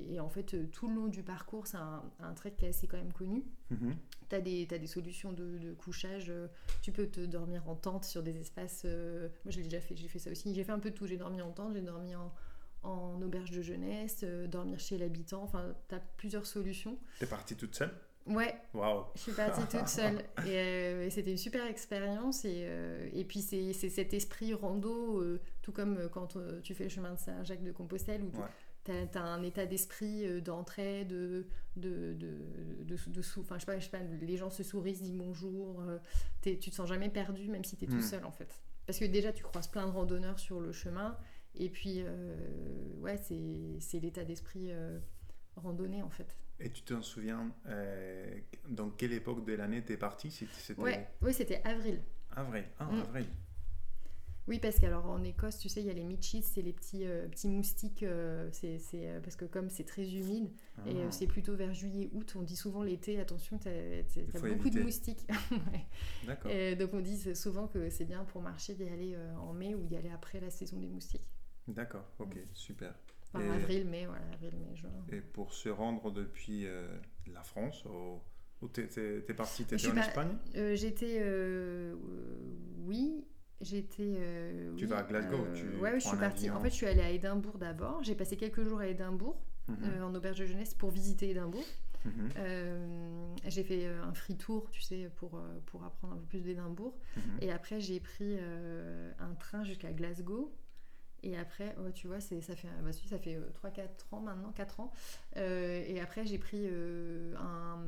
Et, 0.09 0.19
en 0.19 0.29
fait, 0.29 0.71
tout 0.71 0.87
le 0.87 0.95
long 0.95 1.07
du 1.07 1.23
parcours, 1.23 1.67
c'est 1.67 1.77
un, 1.77 2.03
un, 2.19 2.33
trek 2.33 2.53
qui 2.57 2.65
est 2.65 2.69
assez 2.69 2.87
quand 2.87 2.97
même 2.97 3.13
connu. 3.13 3.45
Mhm. 3.69 3.95
Tu 4.29 4.35
as, 4.35 4.41
des 4.41 4.87
solutions 4.87 5.31
de, 5.31 5.57
de, 5.57 5.73
couchage. 5.73 6.31
tu 6.81 6.91
peux 6.91 7.07
te 7.07 7.21
dormir 7.21 7.67
en 7.69 7.75
tente 7.75 8.05
sur 8.05 8.23
des 8.23 8.37
espaces. 8.37 8.83
moi, 8.83 9.51
j'ai 9.51 9.63
déjà 9.63 9.79
fait, 9.79 9.95
j'ai 9.95 10.07
fait 10.07 10.19
ça 10.19 10.31
aussi. 10.31 10.53
J'ai 10.53 10.63
fait 10.63 10.71
un 10.71 10.79
peu 10.79 10.91
de 10.91 10.95
tout. 10.95 11.07
J'ai 11.07 11.17
dormi 11.17 11.41
en 11.41 11.51
tente, 11.51 11.73
j'ai 11.73 11.81
dormi 11.81 12.15
en 12.15 12.33
en 12.83 13.21
auberge 13.21 13.51
de 13.51 13.61
jeunesse, 13.61 14.21
euh, 14.23 14.47
dormir 14.47 14.79
chez 14.79 14.97
l'habitant. 14.97 15.43
Enfin, 15.43 15.75
tu 15.87 15.95
as 15.95 15.99
plusieurs 15.99 16.45
solutions. 16.45 16.97
T'es 17.19 17.25
partie 17.25 17.55
toute 17.55 17.75
seule? 17.75 17.93
Ouais. 18.29 18.55
Waouh. 18.73 19.05
Je 19.15 19.21
suis 19.21 19.31
partie 19.31 19.65
toute 19.65 19.87
seule. 19.87 20.23
Euh, 20.45 21.05
et, 21.05 21.09
c'était 21.09 21.31
une 21.31 21.37
super 21.37 21.65
expérience. 21.65 22.45
Et, 22.45 22.63
euh, 22.67 23.09
et 23.13 23.25
puis, 23.25 23.41
c'est 23.41 23.73
cet 23.73 24.13
esprit 24.13 24.53
rando, 24.53 25.23
tout 25.61 25.71
comme 25.71 26.09
quand 26.11 26.37
tu 26.63 26.73
fais 26.73 26.85
le 26.85 26.89
chemin 26.89 27.13
de 27.13 27.19
Saint-Jacques 27.19 27.63
de 27.63 27.71
Compostelle, 27.71 28.23
où 28.23 28.31
tu 28.85 28.91
as, 28.91 29.21
un 29.21 29.43
état 29.43 29.65
d'esprit 29.65 30.41
d'entrée, 30.41 31.05
de, 31.05 31.47
de, 31.75 32.13
de, 32.13 32.83
de, 32.83 32.95
enfin, 33.39 33.55
je 33.55 33.59
sais, 33.61 33.65
pas, 33.65 33.79
je 33.79 33.85
sais 33.85 33.91
pas, 33.91 33.99
les 34.21 34.37
gens 34.37 34.49
se 34.49 34.63
sourient, 34.63 34.93
disent 34.93 35.13
bonjour. 35.13 35.83
tu 36.41 36.57
te 36.57 36.75
sens 36.75 36.87
jamais 36.87 37.09
perdu, 37.09 37.47
même 37.49 37.63
si 37.63 37.75
tu 37.75 37.85
es 37.85 37.87
tout 37.87 37.95
hmm. 37.95 38.01
seul, 38.01 38.25
en 38.25 38.31
fait. 38.31 38.61
Parce 38.85 38.97
que 38.97 39.05
déjà, 39.05 39.31
tu 39.31 39.43
croises 39.43 39.67
plein 39.67 39.85
de 39.85 39.91
randonneurs 39.91 40.39
sur 40.39 40.59
le 40.59 40.71
chemin. 40.71 41.17
Et 41.55 41.69
puis, 41.69 41.97
euh, 41.99 42.35
ouais, 42.99 43.17
c'est 43.17 43.99
l'état 43.99 44.23
d'esprit 44.23 44.71
euh, 44.71 44.99
randonnée 45.55 46.01
en 46.01 46.09
fait. 46.09 46.37
Et 46.59 46.69
tu 46.69 46.81
te 46.81 46.99
souviens 47.01 47.51
euh, 47.67 48.37
dans 48.67 48.89
quelle 48.89 49.13
époque 49.13 49.45
de 49.45 49.53
l'année 49.53 49.83
tu 49.83 49.93
es 49.93 49.97
parti 49.97 50.29
c'était... 50.29 50.81
Ouais, 50.81 51.07
Oui, 51.21 51.33
c'était 51.33 51.61
avril. 51.63 52.01
Avril, 52.35 52.65
ah, 52.79 52.85
mm. 52.85 52.99
avril. 53.01 53.25
Oui, 54.47 54.59
parce 54.59 54.79
qu'alors 54.79 55.05
en 55.05 55.23
Écosse, 55.23 55.59
tu 55.59 55.69
sais, 55.69 55.79
il 55.79 55.85
y 55.85 55.91
a 55.91 55.93
les 55.93 56.03
mitchis, 56.03 56.41
c'est 56.41 56.63
les 56.63 56.73
petits, 56.73 57.05
petits 57.29 57.47
moustiques. 57.47 58.03
c'est, 58.51 59.21
parce 59.21 59.35
que 59.35 59.45
comme 59.45 59.69
c'est 59.69 59.83
très 59.83 60.09
humide, 60.09 60.49
et 60.87 61.03
ah. 61.03 61.11
c'est 61.11 61.27
plutôt 61.27 61.55
vers 61.55 61.71
juillet-août, 61.71 62.33
on 62.35 62.41
dit 62.41 62.55
souvent 62.55 62.81
l'été, 62.81 63.19
attention, 63.19 63.59
tu 63.59 63.69
as, 63.69 64.39
beaucoup 64.39 64.71
de 64.71 64.81
moustiques. 64.81 65.27
D'accord. 66.25 66.51
donc 66.79 66.93
on 66.93 66.99
dit 66.99 67.35
souvent 67.35 67.67
que 67.67 67.91
c'est 67.91 68.05
bien 68.05 68.23
pour 68.23 68.41
marcher 68.41 68.73
d'y 68.73 68.89
aller 68.89 69.15
en 69.37 69.53
mai 69.53 69.75
ou 69.75 69.83
d'y 69.83 69.95
aller 69.95 70.09
après 70.09 70.39
la 70.39 70.49
saison 70.49 70.79
des 70.79 70.87
moustiques. 70.87 71.29
D'accord, 71.67 72.05
ok, 72.17 72.35
super. 72.53 72.95
Avril, 73.33 73.85
mai, 73.85 74.05
voilà, 74.05 74.25
avril, 74.33 74.53
mai, 74.59 74.75
juin. 74.75 74.89
Et 75.11 75.21
pour 75.21 75.53
se 75.53 75.69
rendre 75.69 76.11
depuis 76.11 76.65
euh, 76.65 76.87
la 77.27 77.43
France 77.43 77.85
au, 77.85 78.21
où 78.61 78.67
t'es, 78.67 78.83
parti 79.35 79.65
T'étais 79.65 79.89
en 79.89 79.97
Espagne? 79.97 80.35
euh, 80.55 80.75
J'étais, 80.75 81.17
euh, 81.21 81.95
oui, 82.85 83.25
j'étais. 83.61 84.19
tu 84.77 84.85
vas 84.85 84.99
à 84.99 85.03
Glasgow 85.03 85.47
tu 85.53 85.77
Ouais, 85.77 85.99
je 85.99 86.07
suis 86.07 86.17
partie. 86.17 86.49
En 86.49 86.59
fait, 86.59 86.69
je 86.69 86.75
suis 86.75 86.87
allée 86.87 87.01
à 87.01 87.09
Édimbourg 87.09 87.57
d'abord. 87.57 88.03
J'ai 88.03 88.15
passé 88.15 88.35
quelques 88.35 88.63
jours 88.63 88.79
à 88.79 88.87
Édimbourg, 88.87 89.39
mhm. 89.67 90.03
en 90.03 90.15
auberge 90.15 90.39
de 90.39 90.45
jeunesse, 90.45 90.73
pour 90.73 90.89
visiter 90.91 91.29
Édimbourg. 91.29 91.65
Mhm. 92.05 92.29
j'ai 93.47 93.63
fait 93.63 93.87
un 93.87 94.13
free 94.13 94.37
tour, 94.37 94.71
tu 94.71 94.81
sais, 94.81 95.11
pour, 95.17 95.39
pour 95.65 95.83
apprendre 95.83 96.13
un 96.13 96.17
peu 96.17 96.25
plus 96.25 96.41
d'Édimbourg. 96.41 96.97
Mhm. 97.17 97.23
Et 97.41 97.51
après, 97.51 97.79
j'ai 97.79 97.99
pris 97.99 98.37
un 99.19 99.35
train 99.35 99.63
jusqu'à 99.63 99.91
Glasgow. 99.91 100.51
Et 101.23 101.37
après, 101.37 101.75
oh, 101.79 101.91
tu 101.91 102.07
vois, 102.07 102.19
ça 102.19 102.29
fait, 102.39 102.67
bah, 102.81 102.91
ça 102.93 103.17
fait 103.17 103.37
3-4 103.37 103.79
euh, 103.79 103.87
ans 104.11 104.21
maintenant, 104.21 104.51
4 104.51 104.79
ans. 104.79 104.91
Euh, 105.37 105.83
et 105.85 105.99
après, 105.99 106.25
j'ai 106.25 106.37
pris, 106.37 106.61
euh, 106.61 107.35
un, 107.37 107.79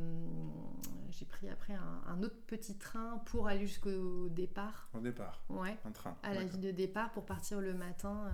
j'ai 1.11 1.25
pris 1.25 1.49
après 1.49 1.73
un, 1.73 2.23
autre 2.23 2.39
petit 2.47 2.77
train 2.77 3.21
pour 3.25 3.47
aller 3.47 3.65
jusqu'au 3.65 4.29
départ. 4.29 4.89
Au 4.93 4.99
départ 4.99 5.43
Ouais. 5.49 5.77
Un 5.85 5.91
train. 5.91 6.17
À 6.23 6.33
la 6.33 6.43
ville 6.43 6.59
de 6.59 6.71
départ 6.71 7.11
pour 7.11 7.25
partir 7.25 7.61
le 7.61 7.73
matin, 7.73 8.31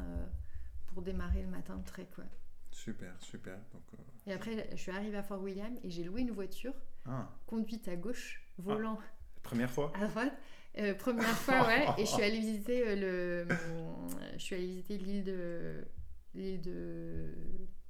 pour 0.87 1.01
démarrer 1.01 1.41
le 1.41 1.49
matin 1.49 1.75
le 1.77 1.83
trek, 1.83 2.07
ouais. 2.17 2.25
Super, 2.71 3.13
super. 3.19 3.57
Donc, 3.73 3.81
Et 4.27 4.33
après, 4.33 4.69
je 4.71 4.77
suis 4.77 4.91
arrivée 4.91 5.17
à 5.17 5.23
Fort 5.23 5.41
William 5.41 5.73
et 5.83 5.89
j'ai 5.89 6.03
loué 6.03 6.21
une 6.21 6.31
voiture, 6.31 6.73
ah. 7.05 7.29
conduite 7.47 7.87
à 7.87 7.95
gauche, 7.95 8.43
volant. 8.57 8.99
Ah. 9.01 9.05
Première 9.41 9.71
fois 9.71 9.93
À 9.95 10.07
droite. 10.07 10.33
Euh, 10.79 10.93
première 10.93 11.25
fois, 11.25 11.67
ouais. 11.67 11.85
Et 11.97 12.05
je 12.05 12.11
suis 12.11 12.23
allée 12.23 12.39
visiter 12.39 12.87
euh, 12.87 13.45
le, 13.47 13.55
je 14.37 14.43
suis 14.43 14.55
allée 14.55 14.67
visiter 14.67 14.97
l'île 14.97 15.23
de, 15.23 15.85
l'île 16.35 16.61
de, 16.61 17.33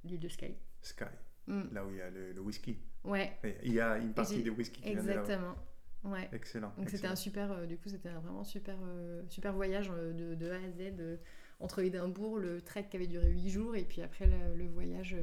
l'île 0.04 0.20
de 0.20 0.28
Sky. 0.28 0.54
Sky. 0.80 1.04
Mm. 1.46 1.62
Là 1.72 1.84
où 1.84 1.90
il 1.90 1.96
y 1.96 2.00
a 2.00 2.10
le, 2.10 2.40
whisky. 2.40 2.78
Ouais. 3.04 3.32
il 3.62 3.72
y 3.72 3.80
a 3.80 3.98
une 3.98 4.12
partie 4.12 4.42
de 4.42 4.50
whisky 4.50 4.80
qui 4.80 4.88
Exactement. 4.88 5.54
Ouais. 6.04 6.28
Excellent. 6.32 6.72
Donc 6.78 6.90
c'était 6.90 7.08
un 7.08 7.16
super, 7.16 7.50
euh, 7.52 7.66
du 7.66 7.76
coup 7.76 7.88
c'était 7.88 8.08
un 8.08 8.20
vraiment 8.20 8.44
super, 8.44 8.76
super 9.28 9.52
voyage 9.52 9.90
de, 9.90 10.34
de, 10.34 10.50
A 10.50 10.56
à 10.56 10.70
Z 10.70 11.18
entre 11.60 11.80
Édimbourg, 11.80 12.38
le 12.38 12.62
trek 12.62 12.86
qui 12.88 12.96
avait 12.96 13.08
duré 13.08 13.28
8 13.30 13.50
jours 13.50 13.76
et 13.76 13.84
puis 13.84 14.00
après 14.00 14.26
le, 14.26 14.68
voyage. 14.68 15.16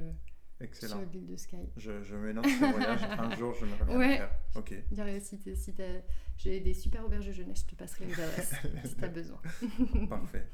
Excellent. 0.62 1.02
Sur 1.12 1.40
Sky. 1.40 1.70
Je, 1.76 2.04
je 2.04 2.16
me 2.16 2.32
lance 2.32 2.46
ce 2.46 2.72
voyage. 2.72 3.04
Un 3.20 3.36
jour, 3.36 3.54
je 3.54 3.66
me 3.66 3.74
reviens 3.76 3.98
ouais. 3.98 4.18
faire. 4.18 4.32
Ok. 4.56 4.74
Si, 5.22 5.56
si 5.56 5.74
j'ai 6.38 6.60
des 6.62 6.74
super 6.74 7.06
auberges 7.06 7.28
de 7.28 7.32
jeunesse, 7.34 7.62
je 7.62 7.72
te 7.72 7.76
passerai 7.76 8.06
les 8.06 8.20
adresses 8.20 8.54
si 8.86 8.96
tu 8.96 9.04
as 9.04 9.10
besoin. 9.10 9.42
Parfait. 10.10 10.48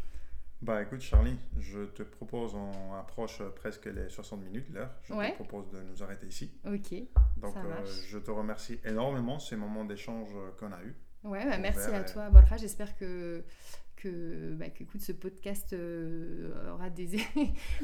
Bah 0.61 0.79
écoute 0.83 1.01
Charlie, 1.01 1.37
je 1.57 1.85
te 1.85 2.03
propose, 2.03 2.53
on 2.53 2.93
approche 2.93 3.41
presque 3.55 3.87
les 3.87 4.09
60 4.09 4.43
minutes, 4.43 4.69
l'heure. 4.69 4.91
Je 5.03 5.13
te 5.13 5.33
propose 5.33 5.71
de 5.71 5.81
nous 5.81 6.03
arrêter 6.03 6.27
ici. 6.27 6.51
Ok. 6.65 6.93
Donc 7.37 7.55
euh, 7.57 7.85
je 8.07 8.19
te 8.19 8.29
remercie 8.29 8.79
énormément 8.85 9.39
ces 9.39 9.55
moments 9.55 9.85
d'échange 9.85 10.29
qu'on 10.59 10.71
a 10.71 10.83
eu. 10.83 10.95
Ouais, 11.23 11.45
bah, 11.45 11.57
merci 11.57 11.89
à 11.89 12.03
toi 12.03 12.29
Borja. 12.29 12.57
J'espère 12.57 12.95
que 12.95 13.43
que, 14.01 14.53
bah, 14.55 14.65
ce 14.99 15.11
podcast 15.11 15.73
euh, 15.73 16.73
aura 16.73 16.89
des, 16.89 17.07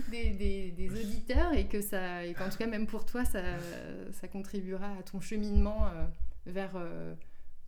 des, 0.09 0.71
des, 0.71 0.89
auditeurs 0.89 1.53
et 1.53 1.67
que 1.67 1.81
ça, 1.81 2.25
et 2.25 2.33
qu'en 2.33 2.49
tout 2.49 2.57
cas 2.57 2.67
même 2.67 2.87
pour 2.87 3.05
toi, 3.05 3.23
ça, 3.25 3.41
ça 4.11 4.27
contribuera 4.27 4.91
à 4.97 5.03
ton 5.03 5.19
cheminement 5.19 5.87
euh, 5.87 6.05
vers 6.45 6.71
euh, 6.75 7.13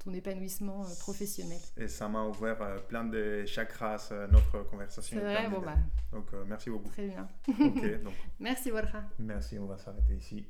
ton 0.04 0.14
épanouissement 0.14 0.84
professionnel. 1.00 1.60
Et 1.78 1.88
ça 1.88 2.08
m'a 2.10 2.24
ouvert 2.24 2.86
plein 2.88 3.06
de 3.06 3.46
chakras 3.46 4.12
notre 4.32 4.64
conversation. 4.64 5.18
C'est 5.18 5.24
vrai, 5.24 5.50
bon 5.50 5.60
bah. 5.60 5.78
Donc 6.12 6.28
merci 6.48 6.70
beaucoup. 6.70 6.90
Très 6.90 7.08
bien. 7.08 7.28
ok, 7.48 8.02
donc. 8.04 8.14
Merci 8.40 8.72
Borja. 8.72 9.04
Merci, 9.20 9.60
on 9.60 9.66
va 9.66 9.78
s'arrêter 9.78 10.16
ici. 10.16 10.46